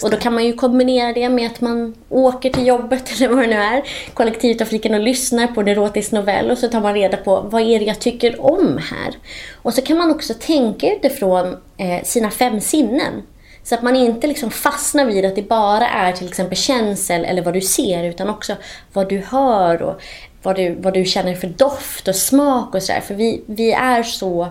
Och 0.01 0.11
då 0.11 0.17
kan 0.17 0.33
man 0.33 0.45
ju 0.45 0.53
kombinera 0.53 1.13
det 1.13 1.29
med 1.29 1.51
att 1.51 1.61
man 1.61 1.95
åker 2.09 2.49
till 2.49 2.67
jobbet 2.67 3.11
eller 3.15 3.27
vad 3.27 3.37
det 3.37 3.47
nu 3.47 3.55
är, 3.55 3.83
kollektivtrafiken 4.13 4.93
och 4.93 4.99
lyssnar 4.99 5.47
på 5.47 5.61
en 5.61 5.67
erotisk 5.67 6.11
novell 6.11 6.51
och 6.51 6.57
så 6.57 6.67
tar 6.67 6.81
man 6.81 6.93
reda 6.93 7.17
på 7.17 7.41
vad 7.41 7.61
är 7.61 7.79
det 7.79 7.85
jag 7.85 7.99
tycker 7.99 8.45
om 8.45 8.79
här. 8.91 9.15
Och 9.61 9.73
så 9.73 9.81
kan 9.81 9.97
man 9.97 10.11
också 10.11 10.33
tänka 10.33 10.95
utifrån 10.95 11.57
eh, 11.77 12.03
sina 12.03 12.31
fem 12.31 12.61
sinnen. 12.61 13.23
Så 13.63 13.75
att 13.75 13.81
man 13.81 13.95
inte 13.95 14.27
liksom 14.27 14.51
fastnar 14.51 15.05
vid 15.05 15.25
att 15.25 15.35
det 15.35 15.49
bara 15.49 15.87
är 15.87 16.11
till 16.11 16.27
exempel 16.27 16.57
känsel 16.57 17.25
eller 17.25 17.41
vad 17.41 17.53
du 17.53 17.61
ser 17.61 18.03
utan 18.03 18.29
också 18.29 18.55
vad 18.93 19.09
du 19.09 19.17
hör 19.17 19.81
och 19.81 20.01
vad 20.43 20.55
du, 20.55 20.75
vad 20.75 20.93
du 20.93 21.05
känner 21.05 21.35
för 21.35 21.47
doft 21.47 22.07
och 22.07 22.15
smak 22.15 22.75
och 22.75 22.83
sådär. 22.83 23.01
För 23.01 23.13
vi, 23.13 23.43
vi 23.45 23.71
är 23.71 24.03
så 24.03 24.47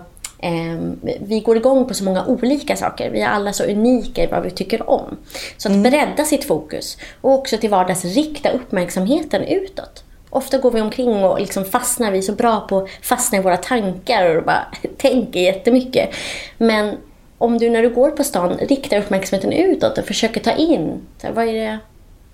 vi 1.20 1.40
går 1.40 1.56
igång 1.56 1.86
på 1.86 1.94
så 1.94 2.04
många 2.04 2.26
olika 2.26 2.76
saker. 2.76 3.10
Vi 3.10 3.20
är 3.20 3.28
alla 3.28 3.52
så 3.52 3.64
unika 3.64 4.24
i 4.24 4.26
vad 4.26 4.42
vi 4.42 4.50
tycker 4.50 4.90
om. 4.90 5.16
Så 5.56 5.72
att 5.72 5.76
bredda 5.76 6.24
sitt 6.24 6.44
fokus 6.44 6.98
och 7.20 7.32
också 7.32 7.56
till 7.56 7.70
vardags 7.70 8.04
rikta 8.04 8.50
uppmärksamheten 8.50 9.42
utåt. 9.42 10.04
Ofta 10.30 10.58
går 10.58 10.70
vi 10.70 10.80
omkring 10.80 11.24
och 11.24 11.40
liksom 11.40 11.64
fastnar, 11.64 12.10
vi 12.10 12.18
är 12.18 12.22
så 12.22 12.32
bra 12.32 12.60
på 12.60 12.78
att 12.78 12.90
fastna 13.02 13.38
i 13.38 13.42
våra 13.42 13.56
tankar 13.56 14.36
och 14.36 14.44
bara 14.44 14.66
tänker 14.96 15.40
jättemycket. 15.40 16.14
Men 16.58 16.96
om 17.38 17.58
du 17.58 17.70
när 17.70 17.82
du 17.82 17.90
går 17.90 18.10
på 18.10 18.24
stan 18.24 18.58
riktar 18.58 18.98
uppmärksamheten 18.98 19.52
utåt 19.52 19.98
och 19.98 20.04
försöker 20.04 20.40
ta 20.40 20.52
in, 20.52 21.00
här, 21.22 21.32
vad 21.32 21.48
är 21.48 21.52
det 21.52 21.78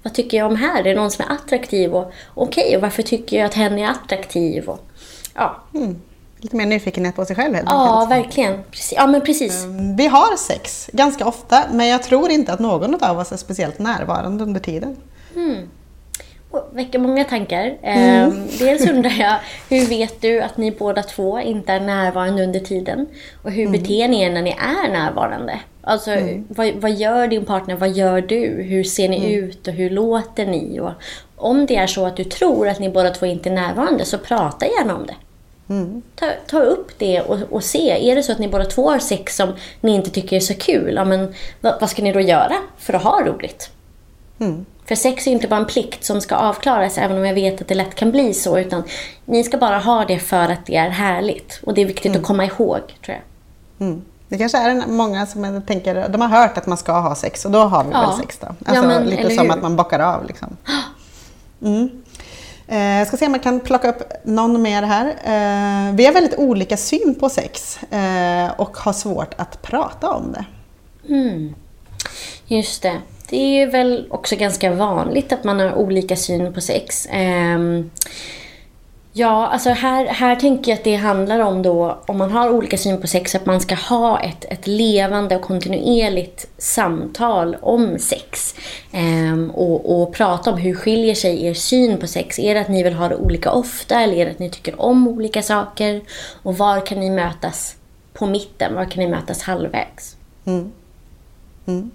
vad 0.02 0.14
tycker 0.14 0.36
jag 0.36 0.46
om 0.46 0.56
här? 0.56 0.80
Är 0.80 0.84
det 0.84 0.94
någon 0.94 1.10
som 1.10 1.24
är 1.28 1.34
attraktiv? 1.34 1.94
Och 1.94 2.12
Okej, 2.34 2.76
och 2.76 2.82
varför 2.82 3.02
tycker 3.02 3.36
jag 3.36 3.46
att 3.46 3.54
hen 3.54 3.78
är 3.78 3.90
attraktiv? 3.90 4.68
Och, 4.68 4.80
ja. 5.34 5.62
Lite 6.38 6.56
mer 6.56 6.66
nyfikenhet 6.66 7.16
på 7.16 7.24
sig 7.24 7.36
själv 7.36 7.54
helt 7.54 7.68
ja, 7.70 8.02
enkelt. 8.02 8.26
verkligen. 8.26 8.62
Precis. 8.70 8.92
Ja, 8.96 9.06
men 9.06 9.20
precis. 9.20 9.64
Vi 9.96 10.06
har 10.06 10.36
sex 10.36 10.90
ganska 10.92 11.26
ofta, 11.26 11.64
men 11.72 11.88
jag 11.88 12.02
tror 12.02 12.30
inte 12.30 12.52
att 12.52 12.60
någon 12.60 13.02
av 13.04 13.18
oss 13.18 13.32
är 13.32 13.36
speciellt 13.36 13.78
närvarande 13.78 14.44
under 14.44 14.60
tiden. 14.60 14.96
Och 16.50 16.68
väcker 16.72 16.98
många 16.98 17.24
tankar. 17.24 17.76
Eh, 17.82 18.28
dels 18.58 18.86
undrar 18.90 19.10
jag, 19.18 19.36
hur 19.68 19.86
vet 19.86 20.20
du 20.20 20.40
att 20.40 20.56
ni 20.56 20.70
båda 20.70 21.02
två 21.02 21.40
inte 21.40 21.72
är 21.72 21.80
närvarande 21.80 22.44
under 22.44 22.60
tiden? 22.60 23.06
Och 23.42 23.50
hur 23.50 23.68
beter 23.68 24.08
ni 24.08 24.22
er 24.22 24.30
när 24.30 24.42
ni 24.42 24.50
är 24.50 24.92
närvarande? 24.92 25.60
Alltså, 25.82 26.10
vad, 26.48 26.74
vad 26.74 26.90
gör 26.90 27.28
din 27.28 27.44
partner? 27.44 27.76
Vad 27.76 27.90
gör 27.90 28.20
du? 28.20 28.62
Hur 28.62 28.84
ser 28.84 29.08
ni 29.08 29.32
ut 29.32 29.68
och 29.68 29.74
hur 29.74 29.90
låter 29.90 30.46
ni? 30.46 30.80
Och 30.80 30.92
om 31.36 31.66
det 31.66 31.76
är 31.76 31.86
så 31.86 32.06
att 32.06 32.16
du 32.16 32.24
tror 32.24 32.68
att 32.68 32.78
ni 32.78 32.90
båda 32.90 33.10
två 33.10 33.26
inte 33.26 33.48
är 33.48 33.54
närvarande, 33.54 34.04
så 34.04 34.18
prata 34.18 34.66
gärna 34.66 34.96
om 34.96 35.06
det. 35.06 35.14
Ta, 36.14 36.26
ta 36.46 36.60
upp 36.60 36.98
det 36.98 37.20
och, 37.20 37.38
och 37.50 37.64
se. 37.64 38.10
Är 38.10 38.16
det 38.16 38.22
så 38.22 38.32
att 38.32 38.38
ni 38.38 38.48
båda 38.48 38.64
två 38.64 38.90
har 38.90 38.98
sex 38.98 39.36
som 39.36 39.52
ni 39.80 39.94
inte 39.94 40.10
tycker 40.10 40.36
är 40.36 40.40
så 40.40 40.54
kul, 40.54 40.94
ja, 40.94 41.04
men 41.04 41.34
vad, 41.60 41.80
vad 41.80 41.90
ska 41.90 42.02
ni 42.02 42.12
då 42.12 42.20
göra 42.20 42.54
för 42.78 42.92
att 42.94 43.02
ha 43.02 43.22
roligt? 43.24 43.70
För 44.84 44.94
sex 44.94 45.26
är 45.26 45.30
inte 45.30 45.48
bara 45.48 45.60
en 45.60 45.66
plikt 45.66 46.04
som 46.04 46.20
ska 46.20 46.34
avklaras, 46.36 46.98
även 46.98 47.16
om 47.18 47.24
jag 47.26 47.34
vet 47.34 47.60
att 47.60 47.68
det 47.68 47.74
lätt 47.74 47.94
kan 47.94 48.10
bli 48.10 48.34
så. 48.34 48.58
Utan 48.58 48.82
ni 49.24 49.44
ska 49.44 49.58
bara 49.58 49.78
ha 49.78 50.04
det 50.04 50.18
för 50.18 50.52
att 50.52 50.66
det 50.66 50.76
är 50.76 50.88
härligt. 50.88 51.60
Och 51.62 51.74
det 51.74 51.82
är 51.82 51.86
viktigt 51.86 52.16
att 52.16 52.22
komma 52.22 52.44
ihåg, 52.44 52.80
tror 53.04 53.16
jag. 53.16 53.86
Mm. 53.88 54.02
Det 54.28 54.38
kanske 54.38 54.58
är 54.58 54.86
många 54.86 55.26
som 55.26 55.62
tänker, 55.66 56.08
de 56.08 56.20
har 56.20 56.28
hört 56.28 56.58
att 56.58 56.66
man 56.66 56.78
ska 56.78 56.92
ha 57.00 57.14
sex 57.14 57.44
och 57.44 57.50
då 57.50 57.58
har 57.58 57.84
vi 57.84 57.90
Ja. 57.92 58.00
väl 58.00 58.16
sex 58.20 58.38
då. 58.40 58.46
Ja, 58.46 58.54
Alltså 58.70 58.86
men, 58.86 59.04
lite 59.06 59.30
som 59.30 59.44
hur? 59.46 59.52
att 59.56 59.62
man 59.62 59.76
bockar 59.76 60.00
av 60.00 60.26
liksom. 60.26 60.56
Mm. 61.62 61.90
Eh, 62.68 62.98
jag 62.98 63.06
ska 63.06 63.16
se 63.16 63.26
om 63.26 63.32
jag 63.32 63.42
kan 63.42 63.60
plocka 63.60 63.88
upp 63.88 64.02
någon 64.24 64.62
mer 64.62 64.82
här. 64.82 65.06
Eh, 65.06 65.94
vi 65.94 66.06
har 66.06 66.12
väldigt 66.12 66.38
olika 66.38 66.76
syn 66.76 67.14
på 67.20 67.28
sex 67.28 67.78
eh, 67.82 68.60
och 68.60 68.76
har 68.76 68.92
svårt 68.92 69.34
att 69.36 69.62
prata 69.62 70.10
om 70.10 70.32
det. 70.32 70.44
Mm. 71.14 71.54
Just 72.46 72.82
det. 72.82 73.00
Det 73.28 73.36
är 73.36 73.60
ju 73.60 73.66
väl 73.66 74.06
också 74.10 74.36
ganska 74.36 74.72
vanligt 74.74 75.32
att 75.32 75.44
man 75.44 75.60
har 75.60 75.74
olika 75.74 76.16
syn 76.16 76.52
på 76.52 76.60
sex. 76.60 77.08
Ehm, 77.10 77.90
Ja, 79.18 79.46
alltså 79.46 79.70
här, 79.70 80.06
här 80.06 80.36
tänker 80.36 80.70
jag 80.70 80.78
att 80.78 80.84
det 80.84 80.94
handlar 80.94 81.40
om 81.40 81.62
då, 81.62 81.98
om 82.06 82.18
man 82.18 82.30
har 82.30 82.50
olika 82.50 82.78
syn 82.78 83.00
på 83.00 83.06
sex, 83.06 83.34
att 83.34 83.46
man 83.46 83.60
ska 83.60 83.74
ha 83.74 84.20
ett, 84.20 84.44
ett 84.44 84.66
levande 84.66 85.36
och 85.36 85.42
kontinuerligt 85.42 86.48
samtal 86.58 87.56
om 87.60 87.98
sex. 87.98 88.54
Ehm, 88.92 89.50
och, 89.50 90.02
och 90.02 90.14
prata 90.14 90.52
om 90.52 90.58
hur 90.58 90.74
skiljer 90.74 91.14
sig 91.14 91.46
er 91.46 91.54
syn 91.54 91.98
på 91.98 92.06
sex. 92.06 92.38
Är 92.38 92.54
det 92.54 92.60
att 92.60 92.68
ni 92.68 92.82
vill 92.82 92.94
ha 92.94 93.08
det 93.08 93.16
olika 93.16 93.52
ofta 93.52 94.00
eller 94.00 94.14
är 94.14 94.24
det 94.24 94.30
att 94.30 94.38
ni 94.38 94.50
tycker 94.50 94.80
om 94.80 95.08
olika 95.08 95.42
saker? 95.42 96.00
Och 96.42 96.58
var 96.58 96.86
kan 96.86 97.00
ni 97.00 97.10
mötas 97.10 97.76
på 98.12 98.26
mitten? 98.26 98.74
Var 98.74 98.84
kan 98.84 99.04
ni 99.04 99.10
mötas 99.10 99.42
halvvägs? 99.42 100.16
Jag, 101.64 101.90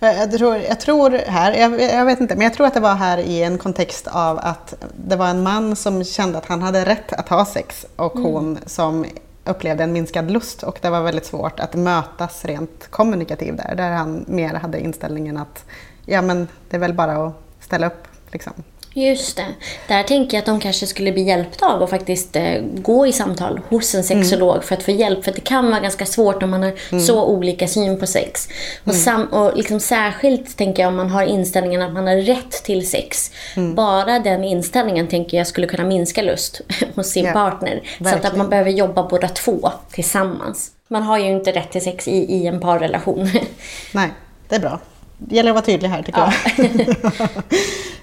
jag, 0.00 0.32
tror, 0.32 0.56
jag 0.56 0.80
tror 0.80 1.10
här, 1.10 1.52
jag, 1.52 1.80
jag 1.80 2.04
vet 2.04 2.20
inte, 2.20 2.34
men 2.34 2.44
jag 2.44 2.54
tror 2.54 2.66
att 2.66 2.74
det 2.74 2.80
var 2.80 2.94
här 2.94 3.18
i 3.18 3.42
en 3.42 3.58
kontext 3.58 4.06
av 4.06 4.38
att 4.38 4.74
det 4.96 5.16
var 5.16 5.28
en 5.28 5.42
man 5.42 5.76
som 5.76 6.04
kände 6.04 6.38
att 6.38 6.46
han 6.46 6.62
hade 6.62 6.84
rätt 6.84 7.12
att 7.12 7.28
ha 7.28 7.44
sex 7.44 7.86
och 7.96 8.12
hon 8.12 8.58
som 8.66 9.04
upplevde 9.44 9.84
en 9.84 9.92
minskad 9.92 10.30
lust 10.30 10.62
och 10.62 10.78
det 10.82 10.90
var 10.90 11.02
väldigt 11.02 11.26
svårt 11.26 11.60
att 11.60 11.74
mötas 11.74 12.44
rent 12.44 12.90
kommunikativt 12.90 13.56
där, 13.56 13.74
där 13.74 13.90
han 13.90 14.24
mer 14.28 14.54
hade 14.54 14.80
inställningen 14.80 15.36
att 15.36 15.64
ja 16.06 16.22
men 16.22 16.48
det 16.70 16.76
är 16.76 16.80
väl 16.80 16.94
bara 16.94 17.26
att 17.26 17.34
ställa 17.60 17.86
upp 17.86 18.06
liksom. 18.30 18.52
Just 18.96 19.36
det. 19.36 19.46
Där 19.88 20.02
tänker 20.02 20.36
jag 20.36 20.40
att 20.42 20.46
de 20.46 20.60
kanske 20.60 20.86
skulle 20.86 21.12
bli 21.12 21.22
hjälpta 21.22 21.66
av 21.66 21.82
att 21.82 21.90
faktiskt 21.90 22.36
eh, 22.36 22.60
gå 22.74 23.06
i 23.06 23.12
samtal 23.12 23.60
hos 23.68 23.94
en 23.94 24.04
sexolog 24.04 24.64
för 24.64 24.74
att 24.76 24.82
få 24.82 24.90
hjälp. 24.90 25.24
För 25.24 25.32
det 25.32 25.40
kan 25.40 25.70
vara 25.70 25.80
ganska 25.80 26.06
svårt 26.06 26.42
om 26.42 26.50
man 26.50 26.62
har 26.62 26.98
så 26.98 27.24
olika 27.24 27.68
syn 27.68 28.00
på 28.00 28.06
sex. 28.06 28.48
Och, 28.84 28.94
sam- 28.94 29.26
och 29.32 29.56
liksom 29.56 29.80
särskilt 29.80 30.56
tänker 30.56 30.82
jag 30.82 30.88
om 30.88 30.96
man 30.96 31.10
har 31.10 31.22
inställningen 31.22 31.82
att 31.82 31.92
man 31.92 32.06
har 32.06 32.16
rätt 32.16 32.50
till 32.64 32.88
sex. 32.88 33.30
Bara 33.76 34.18
den 34.18 34.44
inställningen 34.44 35.06
tänker 35.08 35.36
jag 35.38 35.46
skulle 35.46 35.66
kunna 35.66 35.84
minska 35.84 36.22
lust 36.22 36.60
hos 36.94 37.06
sin 37.10 37.24
Ja, 37.24 37.32
partner. 37.32 37.80
Så 37.98 38.04
att, 38.08 38.14
verkligen. 38.14 38.38
man 38.38 38.48
behöver 38.50 38.70
jobba 38.70 39.02
båda 39.08 39.28
två 39.28 39.70
tillsammans. 39.90 40.70
Man 40.88 41.02
har 41.02 41.18
ju 41.18 41.26
inte 41.30 41.52
rätt 41.52 41.72
till 41.72 41.82
sex 41.82 42.08
i, 42.08 42.16
i 42.16 42.46
en 42.46 42.60
parrelation. 42.60 43.30
Nej, 43.92 44.08
det 44.48 44.54
är 44.56 44.60
bra. 44.60 44.80
Det 45.28 45.36
gäller 45.36 45.50
att 45.50 45.54
vara 45.54 45.64
tydlig 45.64 45.88
här 45.88 46.02
tycker 46.02 46.20
Ja. 46.20 46.32
jag. 46.56 46.86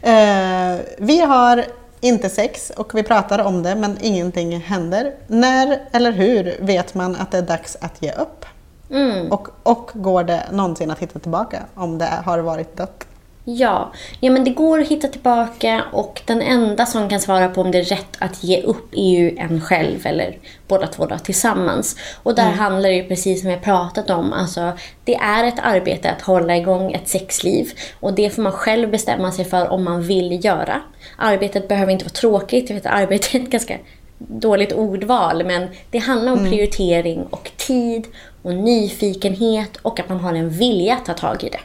Eh, 0.04 0.80
vi 0.98 1.20
har 1.22 1.66
inte 2.00 2.30
sex 2.30 2.72
och 2.78 2.96
vi 2.96 3.04
pratar 3.04 3.40
om 3.40 3.64
det 3.64 3.76
men 3.76 3.98
ingenting 4.02 4.60
händer. 4.60 5.14
När 5.28 5.80
eller 5.92 6.12
hur 6.12 6.58
vet 6.62 6.94
man 6.94 7.16
att 7.16 7.32
det 7.32 7.38
är 7.38 7.42
dags 7.42 7.78
att 7.82 8.02
ge 8.04 8.12
upp? 8.12 8.46
Mm. 8.92 9.32
Och, 9.32 9.48
och 9.64 9.92
går 9.94 10.24
det 10.24 10.44
någonsin 10.52 10.92
att 10.92 11.00
hitta 11.00 11.20
tillbaka 11.20 11.60
om 11.76 11.98
det 11.98 12.10
har 12.26 12.40
varit 12.40 12.78
dött? 12.78 13.06
Ja. 13.44 13.94
ja, 14.20 14.32
men 14.32 14.44
det 14.44 14.52
går 14.52 14.82
att 14.82 14.88
hitta 14.88 15.08
tillbaka 15.08 15.84
och 15.92 16.22
den 16.26 16.42
enda 16.42 16.86
som 16.86 17.10
kan 17.10 17.20
svara 17.20 17.50
på 17.50 17.62
om 17.62 17.72
det 17.72 17.80
är 17.80 17.84
rätt 17.84 18.18
att 18.20 18.44
ge 18.44 18.62
upp 18.62 18.94
är 18.94 19.10
ju 19.10 19.38
en 19.38 19.62
själv 19.62 20.06
eller 20.06 20.38
båda 20.68 20.88
två 20.88 21.06
då, 21.06 21.18
tillsammans. 21.18 21.96
Och 22.24 22.36
där 22.36 22.52
handlar 22.52 22.90
det 22.90 22.96
ju 22.96 23.08
precis 23.08 23.42
som 23.42 23.50
jag 23.50 23.62
pratat 23.62 24.10
om. 24.10 24.34
Alltså, 24.34 24.72
det 25.04 25.16
är 25.16 25.44
ett 25.44 25.60
arbete 25.64 26.12
att 26.12 26.22
hålla 26.22 26.58
igång 26.58 26.92
ett 26.92 27.08
sexliv 27.08 27.72
och 28.00 28.14
det 28.14 28.30
får 28.30 28.42
man 28.42 28.52
själv 28.52 28.92
bestämma 28.92 29.32
sig 29.32 29.46
för 29.46 29.70
om 29.70 29.84
man 29.84 30.02
vill 30.02 30.46
göra. 30.46 30.82
Arbetet 31.18 31.68
behöver 31.68 31.92
inte 31.92 32.06
vara 32.06 32.14
tråkigt, 32.14 32.70
jag 32.70 32.76
vet 32.76 32.86
att 32.86 32.94
arbete 32.94 33.38
är 33.38 33.42
ett 33.42 33.50
ganska 33.50 33.78
dåligt 34.18 34.74
ordval 34.74 35.46
men 35.46 35.68
det 35.92 35.98
handlar 35.98 36.32
om 36.32 36.50
prioritering 36.50 37.24
och 37.30 37.52
tid 37.58 38.08
och 38.42 38.54
nyfikenhet 38.54 39.78
och 39.78 40.00
att 40.00 40.10
man 40.10 40.20
har 40.20 40.34
en 40.34 40.50
vilja 40.50 40.96
att 40.96 41.06
ta 41.06 41.14
tag 41.14 41.44
i 41.44 41.50
det. 41.50 41.60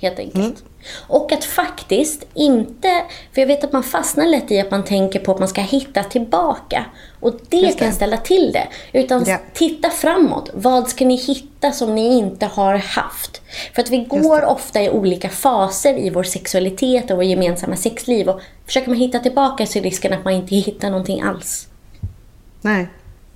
Helt 0.00 0.18
enkelt. 0.18 0.64
Och 1.06 1.32
att 1.32 1.44
faktiskt 1.44 2.26
inte, 2.34 3.04
för 3.32 3.40
jag 3.40 3.46
vet 3.46 3.64
att 3.64 3.72
man 3.72 3.82
fastnar 3.82 4.26
lätt 4.26 4.50
i 4.50 4.60
att 4.60 4.70
man 4.70 4.84
tänker 4.84 5.20
på 5.20 5.32
att 5.32 5.38
man 5.38 5.48
ska 5.48 5.60
hitta 5.60 6.04
tillbaka. 6.04 6.84
Och 7.20 7.32
det, 7.48 7.60
det. 7.60 7.72
kan 7.72 7.92
ställa 7.92 8.16
till 8.16 8.52
det. 8.52 8.68
Utan 8.92 9.24
Ja. 9.26 9.38
titta 9.54 9.90
framåt. 9.90 10.50
Vad 10.54 10.88
ska 10.88 11.04
ni 11.04 11.16
hitta 11.16 11.72
som 11.72 11.94
ni 11.94 12.18
inte 12.18 12.46
har 12.46 12.74
haft? 12.74 13.42
För 13.74 13.82
att 13.82 13.90
vi 13.90 13.98
går 13.98 14.44
ofta 14.44 14.82
i 14.82 14.90
olika 14.90 15.28
faser 15.28 15.98
i 15.98 16.10
vår 16.10 16.22
sexualitet 16.22 17.10
och 17.10 17.16
vår 17.16 17.24
gemensamma 17.24 17.76
sexliv. 17.76 18.28
Och 18.28 18.40
försöker 18.66 18.88
man 18.88 18.98
hitta 18.98 19.18
tillbaka 19.18 19.66
så 19.66 19.78
är 19.78 19.82
risken 19.82 20.12
att 20.12 20.24
man 20.24 20.32
inte 20.34 20.54
hittar 20.54 20.90
någonting 20.90 21.20
alls. 21.22 21.68
Nej, 22.60 22.88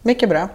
mycket 0.03 0.29
bra. 0.29 0.49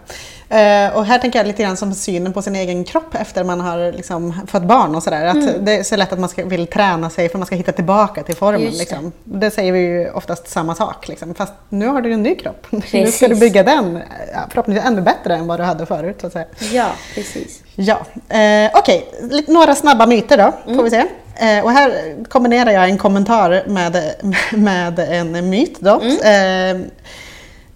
Eh, 0.50 0.96
och 0.98 1.06
här 1.06 1.18
tänker 1.20 1.40
jag 1.40 1.48
lite 1.48 1.64
grann 1.64 1.78
som 1.78 1.94
synen 1.94 2.34
på 2.34 2.42
sin 2.42 2.56
egen 2.56 2.84
kropp 2.84 3.16
efter 3.16 3.44
man 3.44 3.62
har 3.62 3.92
liksom 3.92 4.40
fått 4.48 4.64
barn 4.64 4.96
och 4.96 5.04
sådär. 5.04 5.26
Att 5.26 5.36
Mm. 5.36 5.66
Det 5.66 5.76
är 5.78 5.84
så 5.84 5.96
lätt 5.96 6.14
att 6.14 6.20
man 6.20 6.30
ska, 6.30 6.46
vill 6.46 6.68
träna 6.68 7.10
sig 7.10 7.30
för 7.30 7.38
man 7.38 7.46
ska 7.46 7.56
hitta 7.56 7.72
tillbaka 7.72 8.24
till 8.24 8.36
formen. 8.36 8.62
Det. 8.72 8.78
liksom. 8.78 9.12
det 9.24 9.52
säger 9.52 9.72
vi 9.72 9.80
ju 9.80 10.10
oftast 10.12 10.48
samma 10.50 10.76
sak. 10.76 11.08
Liksom. 11.08 11.34
Fast 11.36 11.54
nu 11.70 11.88
har 11.88 12.02
du 12.02 12.14
en 12.14 12.24
ny 12.24 12.36
kropp. 12.36 12.68
nu 12.70 12.82
ska 12.82 12.98
Precis. 13.00 13.30
du 13.30 13.36
bygga 13.36 13.64
den 13.64 14.00
ja, 14.34 14.40
förhoppningsvis 14.50 14.88
ännu 14.88 15.02
bättre 15.02 15.36
än 15.36 15.48
vad 15.48 15.60
du 15.60 15.64
hade 15.64 15.86
förut. 15.86 16.18
Så 16.22 16.28
att 16.28 16.34
säga. 16.34 16.46
Ja, 16.72 16.88
precis. 17.16 17.64
Ja, 17.76 17.98
eh, 18.38 18.72
okej. 18.74 19.06
Lite- 19.32 19.52
Några 19.52 19.76
snabba 19.76 20.06
myter 20.06 20.38
då, 20.38 20.52
får 20.66 20.72
Mm. 20.72 20.84
vi 20.84 20.90
se. 20.90 21.04
Eh, 21.40 21.64
och 21.64 21.72
här 21.72 22.16
kombinerar 22.30 22.72
jag 22.72 22.90
en 22.90 22.98
kommentar 22.98 23.64
med, 23.68 24.14
med 24.52 25.00
en 25.00 25.50
myt. 25.50 25.80
Då. 25.80 26.02
Mm. 26.02 26.86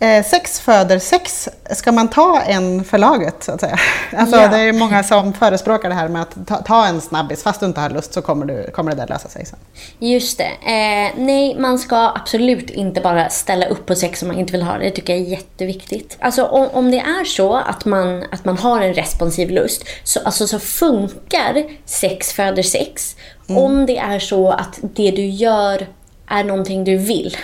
Eh, 0.01 0.23
sex 0.23 0.59
föder 0.59 0.99
sex. 0.99 1.49
Ska 1.71 1.91
man 1.91 2.07
ta 2.09 2.41
en 2.41 2.83
för 2.83 2.97
laget 2.97 3.43
så 3.43 3.51
att 3.51 3.61
säga? 3.61 3.79
Alltså, 4.17 4.35
Ja. 4.35 4.47
Det 4.47 4.57
är 4.57 4.73
många 4.73 5.03
som 5.03 5.33
förespråkar 5.33 5.89
det 5.89 5.95
här 5.95 6.07
med 6.07 6.21
att 6.21 6.47
ta, 6.47 6.61
ta 6.61 6.85
en 6.85 7.01
snabbis. 7.01 7.43
Fast 7.43 7.59
du 7.59 7.65
inte 7.65 7.81
har 7.81 7.89
lust 7.89 8.13
så 8.13 8.21
kommer, 8.21 8.45
du, 8.45 8.71
kommer 8.71 8.91
det 8.91 8.97
där 8.97 9.07
lösa 9.07 9.29
sig 9.29 9.45
sen. 9.45 9.59
Just 9.99 10.37
det. 10.37 10.43
Eh, 10.43 11.11
nej, 11.17 11.55
man 11.59 11.79
ska 11.79 12.11
absolut 12.15 12.69
inte 12.69 13.01
bara 13.01 13.29
ställa 13.29 13.65
upp 13.65 13.85
på 13.85 13.95
sex 13.95 14.21
om 14.21 14.27
man 14.27 14.39
inte 14.39 14.51
vill 14.51 14.63
ha 14.63 14.77
det. 14.77 14.83
Det 14.83 14.91
tycker 14.91 15.13
jag 15.13 15.21
är 15.21 15.29
jätteviktigt. 15.29 16.17
Alltså 16.19 16.45
om, 16.45 16.69
om 16.73 16.91
det 16.91 16.99
är 16.99 17.25
så 17.25 17.55
att 17.55 17.85
man, 17.85 18.23
att 18.31 18.45
man 18.45 18.57
har 18.57 18.81
en 18.81 18.93
responsiv 18.93 19.49
lust 19.49 19.83
så, 20.03 20.19
alltså, 20.25 20.47
så 20.47 20.59
funkar 20.59 21.63
sex 21.85 22.31
föder 22.33 22.63
sex. 22.63 23.15
Om 23.47 23.85
det 23.85 23.97
är 23.97 24.19
så 24.19 24.51
att 24.51 24.79
det 24.81 25.11
du 25.11 25.25
gör 25.25 25.87
är 26.31 26.43
någonting 26.43 26.83
du 26.83 26.97
vill. 26.97 27.37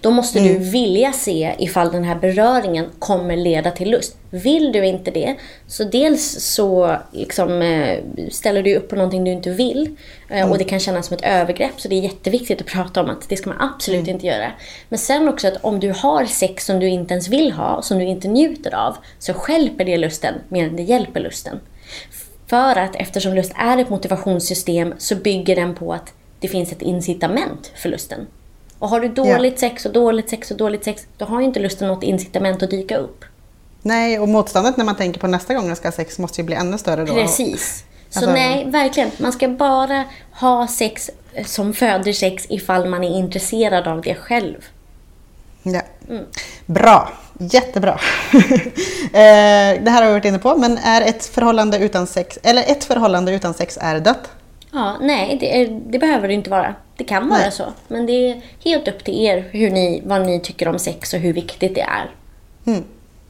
Då 0.00 0.10
måste 0.10 0.40
du 0.40 0.58
vilja 0.58 1.12
se 1.12 1.54
ifall 1.58 1.92
den 1.92 2.04
här 2.04 2.14
beröringen 2.14 2.86
kommer 2.98 3.36
leda 3.36 3.70
till 3.70 3.90
lust. 3.90 4.16
Vill 4.30 4.72
du 4.72 4.86
inte 4.86 5.10
det, 5.10 5.34
så 5.66 5.84
dels 5.84 6.40
så 6.54 6.96
liksom, 7.12 7.62
eh, 7.62 7.98
ställer 8.30 8.62
du 8.62 8.76
upp 8.76 8.88
på 8.88 8.96
någonting 8.96 9.24
du 9.24 9.30
inte 9.30 9.50
vill. 9.50 9.96
eh, 10.28 10.50
Och 10.50 10.58
det 10.58 10.64
kan 10.64 10.80
kännas 10.80 11.06
som 11.06 11.16
ett 11.16 11.24
övergrepp. 11.24 11.80
Så 11.80 11.88
det 11.88 11.96
är 11.96 12.00
jätteviktigt 12.00 12.60
att 12.60 12.66
prata 12.66 13.02
om 13.02 13.10
att 13.10 13.28
det 13.28 13.36
ska 13.36 13.50
man 13.50 13.60
absolut 13.74 14.08
inte 14.08 14.26
göra. 14.26 14.52
Men 14.88 14.98
sen 14.98 15.28
också 15.28 15.48
att 15.48 15.56
om 15.64 15.80
du 15.80 15.92
har 15.96 16.24
sex 16.24 16.66
som 16.66 16.80
du 16.80 16.88
inte 16.88 17.14
ens 17.14 17.28
vill 17.28 17.52
ha, 17.52 17.82
som 17.82 17.98
du 17.98 18.04
inte 18.04 18.28
njuter 18.28 18.74
av, 18.74 18.96
så 19.18 19.34
stjälper 19.34 19.84
det 19.84 19.96
lusten 19.96 20.34
mer 20.48 20.64
än 20.64 20.76
det 20.76 20.82
hjälper 20.82 21.20
lusten. 21.20 21.60
För 22.46 22.78
att 22.78 22.96
eftersom 22.96 23.34
lust 23.34 23.52
är 23.56 23.78
ett 23.78 23.90
motivationssystem 23.90 24.94
så 24.98 25.16
bygger 25.16 25.56
den 25.56 25.74
på 25.74 25.92
att 25.92 26.12
det 26.40 26.48
finns 26.48 26.72
ett 26.72 26.82
incitament 26.82 27.72
för 27.76 27.88
lusten. 27.88 28.26
Och 28.78 28.88
har 28.88 29.00
du 29.00 29.08
dåligt 29.08 29.58
sex 29.58 29.86
och 29.86 29.92
dåligt 29.92 30.30
sex 30.30 30.50
och 30.50 30.56
dåligt 30.56 30.84
sex, 30.84 31.06
då 31.18 31.24
har 31.24 31.40
ju 31.40 31.46
inte 31.46 31.60
lusten 31.60 31.88
något 31.88 32.02
incitament 32.02 32.62
att 32.62 32.70
dyka 32.70 32.96
upp. 32.96 33.24
Nej, 33.82 34.18
och 34.18 34.28
motståndet 34.28 34.76
när 34.76 34.84
man 34.84 34.96
tänker 34.96 35.20
på 35.20 35.26
nästa 35.26 35.54
gång 35.54 35.68
jag 35.68 35.76
ska 35.76 35.88
ha 35.88 35.92
sex 35.92 36.18
måste 36.18 36.40
ju 36.40 36.44
bli 36.44 36.54
ännu 36.54 36.78
större 36.78 37.04
då. 37.04 37.14
Precis. 37.14 37.84
Så 38.10 38.18
Alltså- 38.18 38.32
nej, 38.32 38.64
verkligen. 38.70 39.10
Man 39.18 39.32
ska 39.32 39.48
bara 39.48 40.04
ha 40.32 40.66
sex 40.66 41.10
som 41.46 41.74
föder 41.74 42.12
sex 42.12 42.46
ifall 42.48 42.88
man 42.88 43.04
är 43.04 43.18
intresserad 43.18 43.88
av 43.88 44.02
det 44.02 44.14
själv. 44.14 44.56
Ja. 45.62 45.80
Bra, 46.66 47.12
jättebra. 47.38 48.00
Eh, 49.12 49.82
det 49.82 49.90
här 49.90 50.02
har 50.02 50.06
vi 50.06 50.12
varit 50.12 50.24
inne 50.24 50.38
på, 50.38 50.56
men 50.56 50.78
är 50.78 51.00
ett 51.02 51.26
förhållande 51.26 51.78
utan 51.78 52.06
sex, 52.06 52.38
eller 52.42 52.62
ett 52.62 52.84
förhållande 52.84 53.32
utan 53.32 53.54
sex 53.54 53.78
är 53.80 54.00
dött? 54.00 54.30
Ja, 54.72 54.96
nej, 55.00 55.36
det, 55.40 55.60
är, 55.60 55.68
det 55.68 55.98
behöver 55.98 56.28
det 56.28 56.34
inte 56.34 56.50
vara. 56.50 56.74
Det 56.96 57.04
kan 57.04 57.28
vara 57.28 57.40
Nej. 57.40 57.52
så. 57.52 57.64
Men 57.88 58.06
det 58.06 58.12
är 58.12 58.40
helt 58.64 58.88
upp 58.88 59.04
till 59.04 59.24
er 59.24 59.48
hur 59.50 59.70
ni, 59.70 60.02
vad 60.04 60.26
ni 60.26 60.40
tycker 60.40 60.68
om 60.68 60.78
sex 60.78 61.14
och 61.14 61.20
hur 61.20 61.32
viktigt 61.32 61.74
det 61.74 61.80
är. 61.80 62.10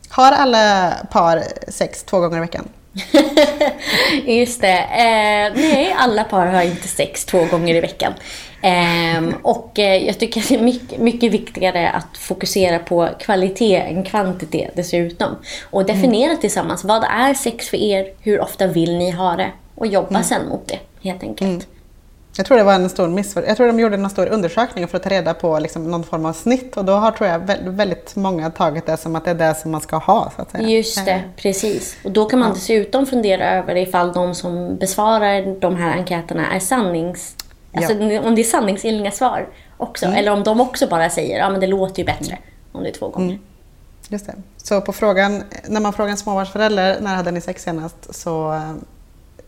Har 0.09 0.33
alla 0.33 0.93
par 1.11 1.43
sex 1.69 2.03
två 2.03 2.19
gånger 2.19 2.37
i 2.37 2.41
veckan? 2.41 2.69
Just 4.27 4.61
det. 4.61 4.79
Eh, 4.79 5.53
nej, 5.61 5.95
alla 5.99 6.25
par 6.25 6.47
har 6.47 6.63
inte 6.63 6.89
sex 6.89 7.25
två 7.25 7.45
gånger 7.45 7.75
i 7.75 7.81
veckan. 7.81 8.13
Ehm, 8.63 9.35
och 9.43 9.79
eh, 9.79 10.07
jag 10.07 10.19
tycker 10.19 10.41
att 10.41 10.49
det 10.49 10.55
är 10.55 10.63
mycket, 10.63 11.01
mycket 11.01 11.33
viktigare 11.33 11.91
att 11.91 12.19
fokusera 12.19 12.79
på 12.79 13.09
kvalitet 13.21 13.77
än 13.77 14.05
kvantitet 14.05 14.71
dessutom. 14.75 15.37
Och 15.71 15.85
definiera 15.87 16.37
tillsammans, 16.37 16.85
vad 16.85 17.05
är 17.05 17.35
sex 17.35 17.69
för 17.69 17.77
er? 17.77 18.07
Hur 18.21 18.41
ofta 18.41 18.67
vill 18.67 18.99
ni 18.99 19.11
ha 19.11 19.37
det? 19.37 19.51
Och 19.75 19.87
jobba 19.87 20.23
sen 20.23 20.49
mot 20.49 20.69
det, 20.69 20.79
helt 21.03 21.23
enkelt. 21.23 21.69
Jag 22.37 22.47
tror 22.47 22.59
det 22.59 22.65
var 22.65 22.75
en 22.75 22.89
stor 22.89 23.09
missför... 23.09 23.43
Jag 23.43 23.57
tror 23.57 23.67
de 23.67 23.81
gjorde 23.81 23.95
en 23.97 24.11
stor 24.11 24.27
undersökning 24.27 24.89
för 24.89 24.97
att 24.97 25.03
ta 25.03 25.11
reda 25.11 25.35
på 25.35 25.59
liksom 25.59 25.91
någon 25.91 26.05
form 26.05 26.27
av 26.27 26.33
snitt 26.33 26.77
och 26.77 26.85
då 26.85 26.93
har 26.93 27.11
tror 27.11 27.29
jag 27.29 27.41
vä- 27.41 27.69
väldigt 27.71 28.17
många 28.17 28.51
tagit 28.51 28.87
det 28.87 28.97
som 28.97 29.17
att 29.17 29.25
det 29.25 29.31
är 29.31 29.35
det 29.35 29.55
som 29.55 29.71
man 29.71 29.81
ska 29.81 29.97
ha. 29.97 30.33
Så 30.37 30.43
att 30.43 30.51
säga. 30.51 30.69
Just 30.69 31.05
det, 31.05 31.23
precis. 31.37 31.97
Och 32.05 32.11
då 32.11 32.25
kan 32.25 32.39
man 32.39 32.53
dessutom 32.55 33.07
fundera 33.07 33.51
över 33.51 33.77
ifall 33.77 34.13
de 34.13 34.35
som 34.35 34.77
besvarar 34.77 35.61
de 35.61 35.77
här 35.77 35.99
enkäterna 35.99 36.55
är 36.55 36.61
sannings... 36.61 37.37
Alltså 37.75 37.93
om 37.93 38.35
det 38.35 38.43
är 38.43 38.45
sanningsenliga 38.45 39.11
svar 39.11 39.49
också. 39.77 40.07
Eller 40.07 40.33
om 40.33 40.43
de 40.43 40.61
också 40.61 40.87
bara 40.87 41.11
säger 41.11 41.39
ja 41.39 41.51
men 41.51 41.61
det 41.61 41.67
låter 41.67 41.99
ju 41.99 42.05
bättre 42.05 42.39
om 42.73 42.83
det 42.83 42.89
är 42.89 42.93
två 42.93 43.09
gånger. 43.09 43.39
Just 44.09 44.27
det. 44.27 44.35
Så 44.57 44.81
på 44.81 44.93
frågan, 44.93 45.43
när 45.69 45.81
man 45.81 45.93
frågar 45.93 46.11
en 46.11 46.17
småbarnsförälder 46.17 47.01
när 47.01 47.15
hade 47.15 47.31
ni 47.31 47.41
sex 47.41 47.63
senast 47.63 48.15
så 48.15 48.53
eh, 48.53 48.73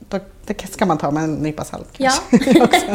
då, 0.08 0.18
det 0.46 0.66
ska 0.72 0.86
man 0.86 0.98
ta 0.98 1.10
med 1.10 1.24
en 1.24 1.34
nypa 1.34 1.64
salt. 1.64 1.88
Ja. 1.96 2.10
kanske 2.30 2.62
också. 2.64 2.86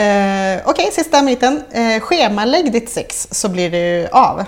eh, 0.00 0.60
Okej, 0.70 0.88
sista 0.92 1.22
myten. 1.22 1.62
Eh, 1.72 2.00
schemalägg 2.00 2.72
ditt 2.72 2.90
sex 2.90 3.28
så 3.30 3.48
blir 3.48 3.70
ju 3.74 4.08
av. 4.08 4.40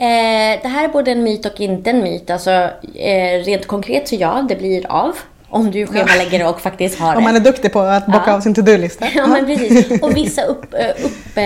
Eh, 0.00 0.62
det 0.62 0.68
här 0.68 0.84
är 0.84 0.88
både 0.88 1.10
en 1.12 1.22
myt 1.22 1.46
och 1.46 1.60
inte 1.60 1.90
en 1.90 2.02
myt. 2.02 2.30
Alltså, 2.30 2.50
eh, 2.94 3.44
rent 3.44 3.66
konkret 3.66 4.08
så 4.08 4.14
ja, 4.14 4.46
det 4.48 4.56
blir 4.56 4.86
av. 4.86 5.16
Om 5.50 5.70
du 5.70 5.86
schemalägger 5.86 6.48
och 6.48 6.60
faktiskt 6.60 6.98
har 6.98 7.12
det. 7.12 7.18
Om 7.18 7.24
man 7.24 7.36
är 7.36 7.40
duktig 7.40 7.72
på 7.72 7.80
att 7.80 8.06
bocka 8.06 8.22
Ja. 8.26 8.34
av 8.36 8.40
sin 8.40 8.54
to-do-lista. 8.54 9.06
Ja, 9.14 9.26
men 9.26 9.46
precis. 9.46 10.02
Och 10.02 10.16
vissa 10.16 10.42
upp, 10.42 10.74
eh, 10.74 10.90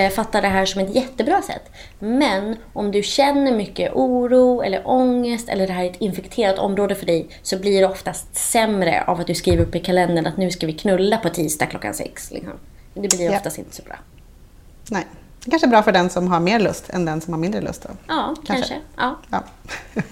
uppfattar 0.06 0.42
det 0.42 0.48
här 0.48 0.66
som 0.66 0.80
ett 0.80 0.94
jättebra 0.94 1.42
sätt. 1.42 1.62
Men 1.98 2.56
om 2.72 2.90
du 2.92 3.02
känner 3.02 3.52
mycket 3.56 3.92
oro 3.94 4.62
eller 4.62 4.82
ångest 4.88 5.48
eller 5.48 5.66
det 5.66 5.72
här 5.72 5.84
är 5.84 5.90
ett 5.90 6.00
infekterat 6.00 6.58
område 6.58 6.94
för 6.94 7.06
dig 7.06 7.28
så 7.42 7.58
blir 7.58 7.80
det 7.80 7.86
oftast 7.86 8.36
sämre 8.36 9.04
av 9.06 9.20
att 9.20 9.26
du 9.26 9.34
skriver 9.34 9.62
upp 9.62 9.74
i 9.74 9.80
kalendern 9.80 10.26
att 10.26 10.36
nu 10.36 10.50
ska 10.50 10.66
vi 10.66 10.72
knulla 10.72 11.16
på 11.16 11.28
tisdag 11.28 11.66
klockan 11.66 11.94
sex. 11.94 12.30
Liksom. 12.30 12.52
Det 12.94 13.00
blir 13.16 13.30
Ja. 13.30 13.36
oftast 13.36 13.58
inte 13.58 13.76
så 13.76 13.82
bra. 13.82 13.96
Nej. 14.90 15.06
Det 15.44 15.50
kanske 15.50 15.66
är 15.66 15.70
bra 15.70 15.82
för 15.82 15.92
den 15.92 16.10
som 16.10 16.28
har 16.28 16.40
mer 16.40 16.60
lust 16.60 16.90
än 16.90 17.04
den 17.04 17.20
som 17.20 17.32
har 17.32 17.40
mindre 17.40 17.60
lust. 17.60 17.82
Då. 17.82 17.88
Ja, 18.08 18.34
kanske. 18.46 18.74
Ja. 18.96 19.18
Ja. 19.30 19.42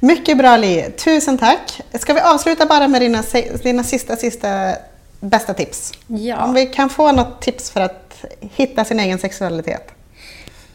Mycket 0.00 0.38
bra 0.38 0.56
Li, 0.56 0.90
tusen 1.04 1.38
tack. 1.38 1.80
Ska 1.92 2.14
vi 2.14 2.20
avsluta 2.20 2.66
bara 2.66 2.88
med 2.88 3.02
dina, 3.02 3.22
dina 3.62 3.84
sista, 3.84 4.16
sista 4.16 4.72
bästa 5.20 5.54
tips? 5.54 5.92
Ja. 6.06 6.44
Om 6.44 6.54
vi 6.54 6.66
kan 6.66 6.90
få 6.90 7.12
något 7.12 7.42
tips 7.42 7.70
för 7.70 7.80
att 7.80 8.24
hitta 8.40 8.84
sin 8.84 9.00
egen 9.00 9.18
sexualitet. 9.18 9.90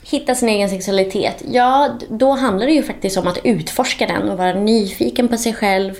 Hitta 0.03 0.35
sin 0.35 0.49
egen 0.49 0.69
sexualitet. 0.69 1.43
Ja, 1.51 1.97
då 2.09 2.31
handlar 2.31 2.65
det 2.65 2.73
ju 2.73 2.83
faktiskt 2.83 3.17
om 3.17 3.27
att 3.27 3.37
utforska 3.43 4.07
den 4.07 4.29
och 4.29 4.37
vara 4.37 4.53
nyfiken 4.53 5.27
på 5.27 5.37
sig 5.37 5.53
själv. 5.53 5.95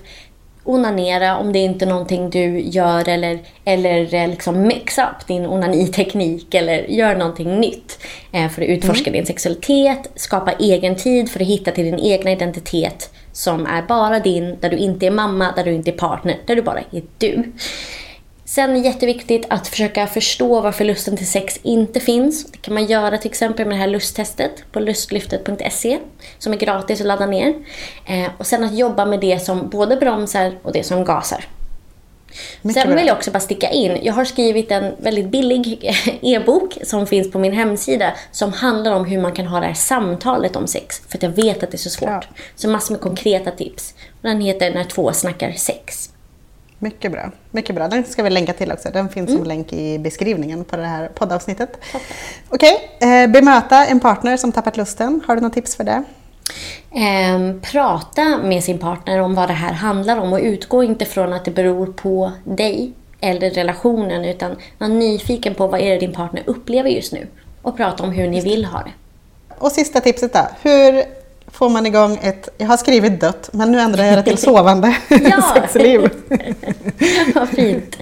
Onanera 0.70 1.38
om 1.38 1.54
det 1.54 1.60
inte 1.60 1.86
är 1.86 1.90
någonting 1.90 2.30
du 2.30 2.60
gör 2.60 3.10
eller, 3.10 3.40
eller 3.66 4.14
eh, 4.14 4.28
liksom 4.28 4.62
mix 4.62 4.98
up 4.98 5.28
din 5.28 5.46
onaniteknik 5.46 6.54
eller 6.54 6.84
gör 6.84 7.16
någonting 7.16 7.60
nytt 7.60 8.00
eh, 8.32 8.50
för 8.50 8.62
att 8.62 8.68
utforska 8.68 9.12
din 9.12 9.26
sexualitet. 9.26 10.12
Skapa 10.16 10.52
egen 10.52 10.96
tid 10.96 11.32
för 11.32 11.40
att 11.40 11.48
hitta 11.48 11.72
till 11.72 11.86
din 11.86 12.00
egna 12.00 12.32
identitet 12.32 13.14
som 13.32 13.66
är 13.66 13.82
bara 13.82 14.20
din, 14.20 14.58
där 14.60 14.70
du 14.70 14.78
inte 14.78 15.08
är 15.08 15.12
mamma, 15.12 15.54
där 15.56 15.64
du 15.64 15.74
inte 15.74 15.92
är 15.92 15.98
partner, 15.98 16.38
där 16.46 16.56
du 16.56 16.62
bara 16.62 16.80
är 16.80 17.04
du. 17.18 17.52
Sen 18.50 18.70
är 18.70 18.74
det 18.74 18.80
jätteviktigt 18.80 19.46
att 19.50 19.68
försöka 19.68 20.08
förstå 20.08 20.62
varför 20.62 20.86
lusten 20.86 21.18
till 21.18 21.28
sex 21.28 21.60
inte 21.64 22.00
finns. 22.00 22.46
Det 22.52 22.58
kan 22.58 22.74
man 22.74 22.86
göra 22.86 23.18
till 23.18 23.30
exempel 23.30 23.68
med 23.68 23.78
det 23.78 23.82
här 23.82 23.88
lusttestet 23.88 24.52
på 24.72 24.80
lustlyftet.se 24.80 26.00
som 26.40 26.54
är 26.54 26.58
gratis 26.58 27.02
att 27.02 27.08
ladda 27.08 27.26
ner. 27.26 27.54
Eh, 28.06 28.30
och 28.38 28.48
sen 28.48 28.64
att 28.64 28.78
jobba 28.78 29.06
med 29.06 29.20
det 29.20 29.40
som 29.40 29.70
både 29.70 29.96
bromsar 29.96 30.58
och 30.64 30.72
det 30.72 30.84
som 30.84 31.06
gasar. 31.06 31.46
Mycket 32.62 32.84
Sen 32.84 32.96
vill 32.96 33.08
jag 33.08 33.18
också 33.18 33.32
bara 33.32 33.40
sticka 33.40 33.70
in. 33.70 33.98
Jag 34.02 34.14
har 34.14 34.26
skrivit 34.26 34.72
en 34.72 34.96
väldigt 34.98 35.30
billig 35.30 35.92
e-bok 36.22 36.78
som 36.84 37.08
finns 37.08 37.32
på 37.32 37.40
min 37.40 37.54
hemsida 37.54 38.14
som 38.32 38.54
handlar 38.54 38.92
om 38.92 39.06
hur 39.06 39.22
man 39.22 39.32
kan 39.32 39.48
ha 39.48 39.60
det 39.60 39.66
här 39.66 39.74
samtalet 39.74 40.56
om 40.56 40.68
sex. 40.68 41.02
För 41.08 41.18
att 41.18 41.24
jag 41.24 41.30
vet 41.30 41.64
att 41.64 41.72
det 41.72 41.76
är 41.76 41.80
så 41.80 41.90
svårt. 41.90 42.10
Bra. 42.10 42.24
Så 42.56 42.70
massor 42.70 42.94
med 42.94 43.02
konkreta 43.02 43.52
tips. 43.52 43.94
Den 44.22 44.42
heter 44.42 44.74
När 44.74 44.84
två 44.84 45.14
snackar 45.14 45.52
sex. 45.52 46.10
Mycket 46.80 47.12
bra. 47.12 47.32
Mycket 47.52 47.76
bra. 47.76 47.88
Den 47.88 48.04
ska 48.04 48.24
vi 48.24 48.30
länka 48.30 48.54
till 48.54 48.72
också. 48.72 48.90
Den 48.94 49.10
finns 49.10 49.32
som 49.32 49.44
länk 49.44 49.74
i 49.74 50.00
beskrivningen 50.00 50.64
på 50.64 50.78
det 50.78 50.86
här 50.86 51.08
poddavsnittet. 51.08 51.80
Okej, 52.50 52.90
eh, 53.02 53.32
bemöta 53.32 53.86
en 53.86 54.00
partner 54.00 54.38
som 54.38 54.52
tappat 54.52 54.78
lusten. 54.78 55.22
Har 55.28 55.36
du 55.36 55.42
något 55.42 55.54
tips 55.54 55.76
för 55.76 55.84
det? 55.84 56.04
Ehm, 56.92 57.62
prata 57.62 58.38
med 58.38 58.64
sin 58.64 58.78
partner 58.80 59.22
om 59.22 59.36
vad 59.36 59.50
det 59.50 59.54
här 59.54 59.74
handlar 59.74 60.18
om 60.18 60.34
och 60.34 60.40
utgå 60.40 60.84
inte 60.84 61.06
från 61.06 61.34
att 61.34 61.46
det 61.46 61.52
beror 61.52 61.86
på 61.86 62.32
dig 62.44 62.94
eller 63.22 63.50
relationen 63.50 64.26
utan 64.26 64.56
var 64.78 64.88
nyfiken 64.88 65.56
på 65.56 65.68
vad 65.68 65.82
är 65.82 65.92
det 65.92 66.00
din 66.00 66.14
partner 66.14 66.44
upplever 66.46 66.90
just 66.90 67.14
nu 67.14 67.28
och 67.62 67.78
prata 67.78 68.04
om 68.04 68.12
hur 68.12 68.28
ni 68.28 68.42
vill 68.42 68.66
ha 68.66 68.80
det. 68.80 68.92
Och 69.58 69.72
sista 69.72 70.02
tipset 70.02 70.34
då. 70.34 70.48
Hur 70.62 71.04
får 71.52 71.70
man 71.70 71.86
igång 71.86 72.20
ett, 72.22 72.50
jag 72.58 72.68
har 72.68 72.78
skrivit 72.78 73.22
dött, 73.22 73.50
men 73.54 73.72
nu 73.72 73.80
ändrar 73.80 74.04
jag 74.04 74.18
det 74.18 74.24
till 74.24 74.38
sovande 74.48 74.96
sexliv? 75.54 76.10
Vad 77.36 77.50
fint. 77.50 77.98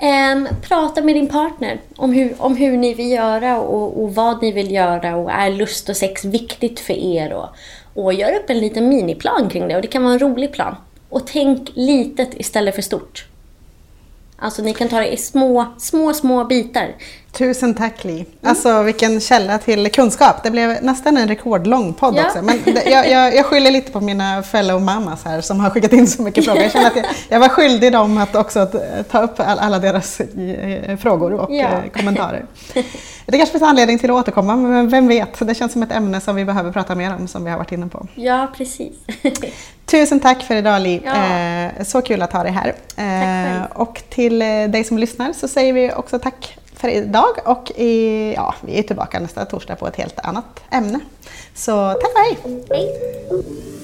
Ehm, 0.00 0.48
prata 0.62 1.02
med 1.02 1.14
din 1.14 1.28
partner 1.28 1.80
om 1.96 2.12
hur, 2.12 2.34
om 2.38 2.56
hur 2.56 2.76
ni 2.76 2.94
vill 2.94 3.10
göra 3.10 3.60
och, 3.60 4.02
och 4.02 4.14
vad 4.14 4.42
ni 4.42 4.52
vill 4.52 4.70
göra 4.70 5.16
och 5.16 5.30
är 5.30 5.50
lust 5.50 5.88
och 5.88 5.96
sex 5.96 6.24
viktigt 6.24 6.80
för 6.80 6.94
er. 6.94 7.32
Och, 7.32 7.48
och 7.94 8.14
gör 8.14 8.34
upp 8.36 8.50
en 8.50 8.58
liten 8.58 8.88
miniplan 8.88 9.48
kring 9.48 9.68
det 9.68 9.76
och 9.76 9.82
det 9.82 9.88
kan 9.88 10.02
vara 10.02 10.12
en 10.12 10.18
rolig 10.18 10.52
plan. 10.52 10.76
Och 11.08 11.26
tänk 11.26 11.70
litet 11.74 12.30
istället 12.34 12.74
för 12.74 12.82
stort. 12.82 13.26
Alltså 14.38 14.62
ni 14.62 14.74
kan 14.74 14.88
ta 14.88 14.98
det 15.00 15.12
i 15.12 15.16
små, 15.16 15.66
små, 15.78 16.14
små 16.14 16.44
bitar. 16.44 16.88
Tusen 17.32 17.74
tack 17.74 18.04
Li. 18.04 18.26
Alltså 18.42 18.82
vilken 18.82 19.20
källa 19.20 19.58
till 19.58 19.90
kunskap. 19.92 20.42
Det 20.42 20.50
blev 20.50 20.76
nästan 20.82 21.16
en 21.16 21.28
rekordlång 21.28 21.92
podd 21.94 22.14
Ja. 22.16 22.26
också. 22.26 22.42
Men 22.42 22.60
det, 22.64 22.84
jag, 22.90 23.10
jag, 23.10 23.34
jag 23.34 23.46
skyller 23.46 23.70
lite 23.70 23.92
på 23.92 24.00
mina 24.00 24.42
fellow 24.42 24.82
mamas 24.82 25.24
här 25.24 25.40
som 25.40 25.60
har 25.60 25.70
skickat 25.70 25.92
in 25.92 26.06
så 26.06 26.22
mycket 26.22 26.44
frågor. 26.44 26.62
Jag 26.62 26.72
känner 26.72 26.86
att 26.86 26.96
jag, 26.96 27.04
jag 27.28 27.40
var 27.40 27.48
skyldig 27.48 27.92
dem 27.92 28.18
att 28.18 28.34
också 28.36 28.60
eh, 28.60 29.02
ta 29.10 29.22
upp 29.22 29.40
all, 29.40 29.58
alla 29.58 29.78
deras 29.78 30.20
eh, 30.20 30.96
frågor 30.96 31.32
och 31.32 31.54
Ja. 31.54 31.68
eh, 31.68 31.90
kommentarer. 31.96 32.46
Det 33.26 33.38
kanske 33.38 33.52
finns 33.52 33.62
anledning 33.62 33.98
till 33.98 34.10
att 34.10 34.16
återkomma, 34.16 34.56
men 34.56 34.88
vem 34.88 35.08
vet? 35.08 35.46
Det 35.46 35.54
känns 35.54 35.72
som 35.72 35.82
ett 35.82 35.92
ämne 35.92 36.20
som 36.20 36.36
vi 36.36 36.44
behöver 36.44 36.72
prata 36.72 36.94
mer 36.94 37.14
om, 37.14 37.28
som 37.28 37.44
vi 37.44 37.50
har 37.50 37.58
varit 37.58 37.72
inne 37.72 37.86
på. 37.86 38.06
Ja, 38.14 38.52
precis. 38.56 38.92
Tusen 39.86 40.20
tack 40.20 40.42
för 40.42 40.54
idag 40.54 40.82
Li. 40.82 41.02
Ja. 41.04 41.14
Eh, 41.14 41.84
så 41.84 42.02
kul 42.02 42.22
att 42.22 42.32
ha 42.32 42.42
dig 42.42 42.52
här. 42.52 42.74
själv. 42.96 43.56
Eh, 43.56 43.66
och 43.72 44.02
till 44.10 44.42
eh, 44.42 44.46
dig 44.46 44.84
som 44.84 44.98
lyssnar 44.98 45.32
så 45.32 45.48
säger 45.48 45.72
vi 45.72 45.92
också 45.92 46.18
tack 46.18 46.58
för 46.74 46.88
idag 46.88 47.38
och 47.44 47.70
i, 47.70 48.32
ja, 48.36 48.54
vi 48.60 48.78
är 48.78 48.82
tillbaka 48.82 49.20
nästa 49.20 49.44
torsdag 49.44 49.76
på 49.76 49.86
ett 49.86 49.96
helt 49.96 50.18
annat 50.18 50.60
ämne. 50.70 51.00
Så 51.54 51.92
tack 51.92 52.12
och 52.14 52.20
hej! 52.20 52.64
Hej! 52.70 53.83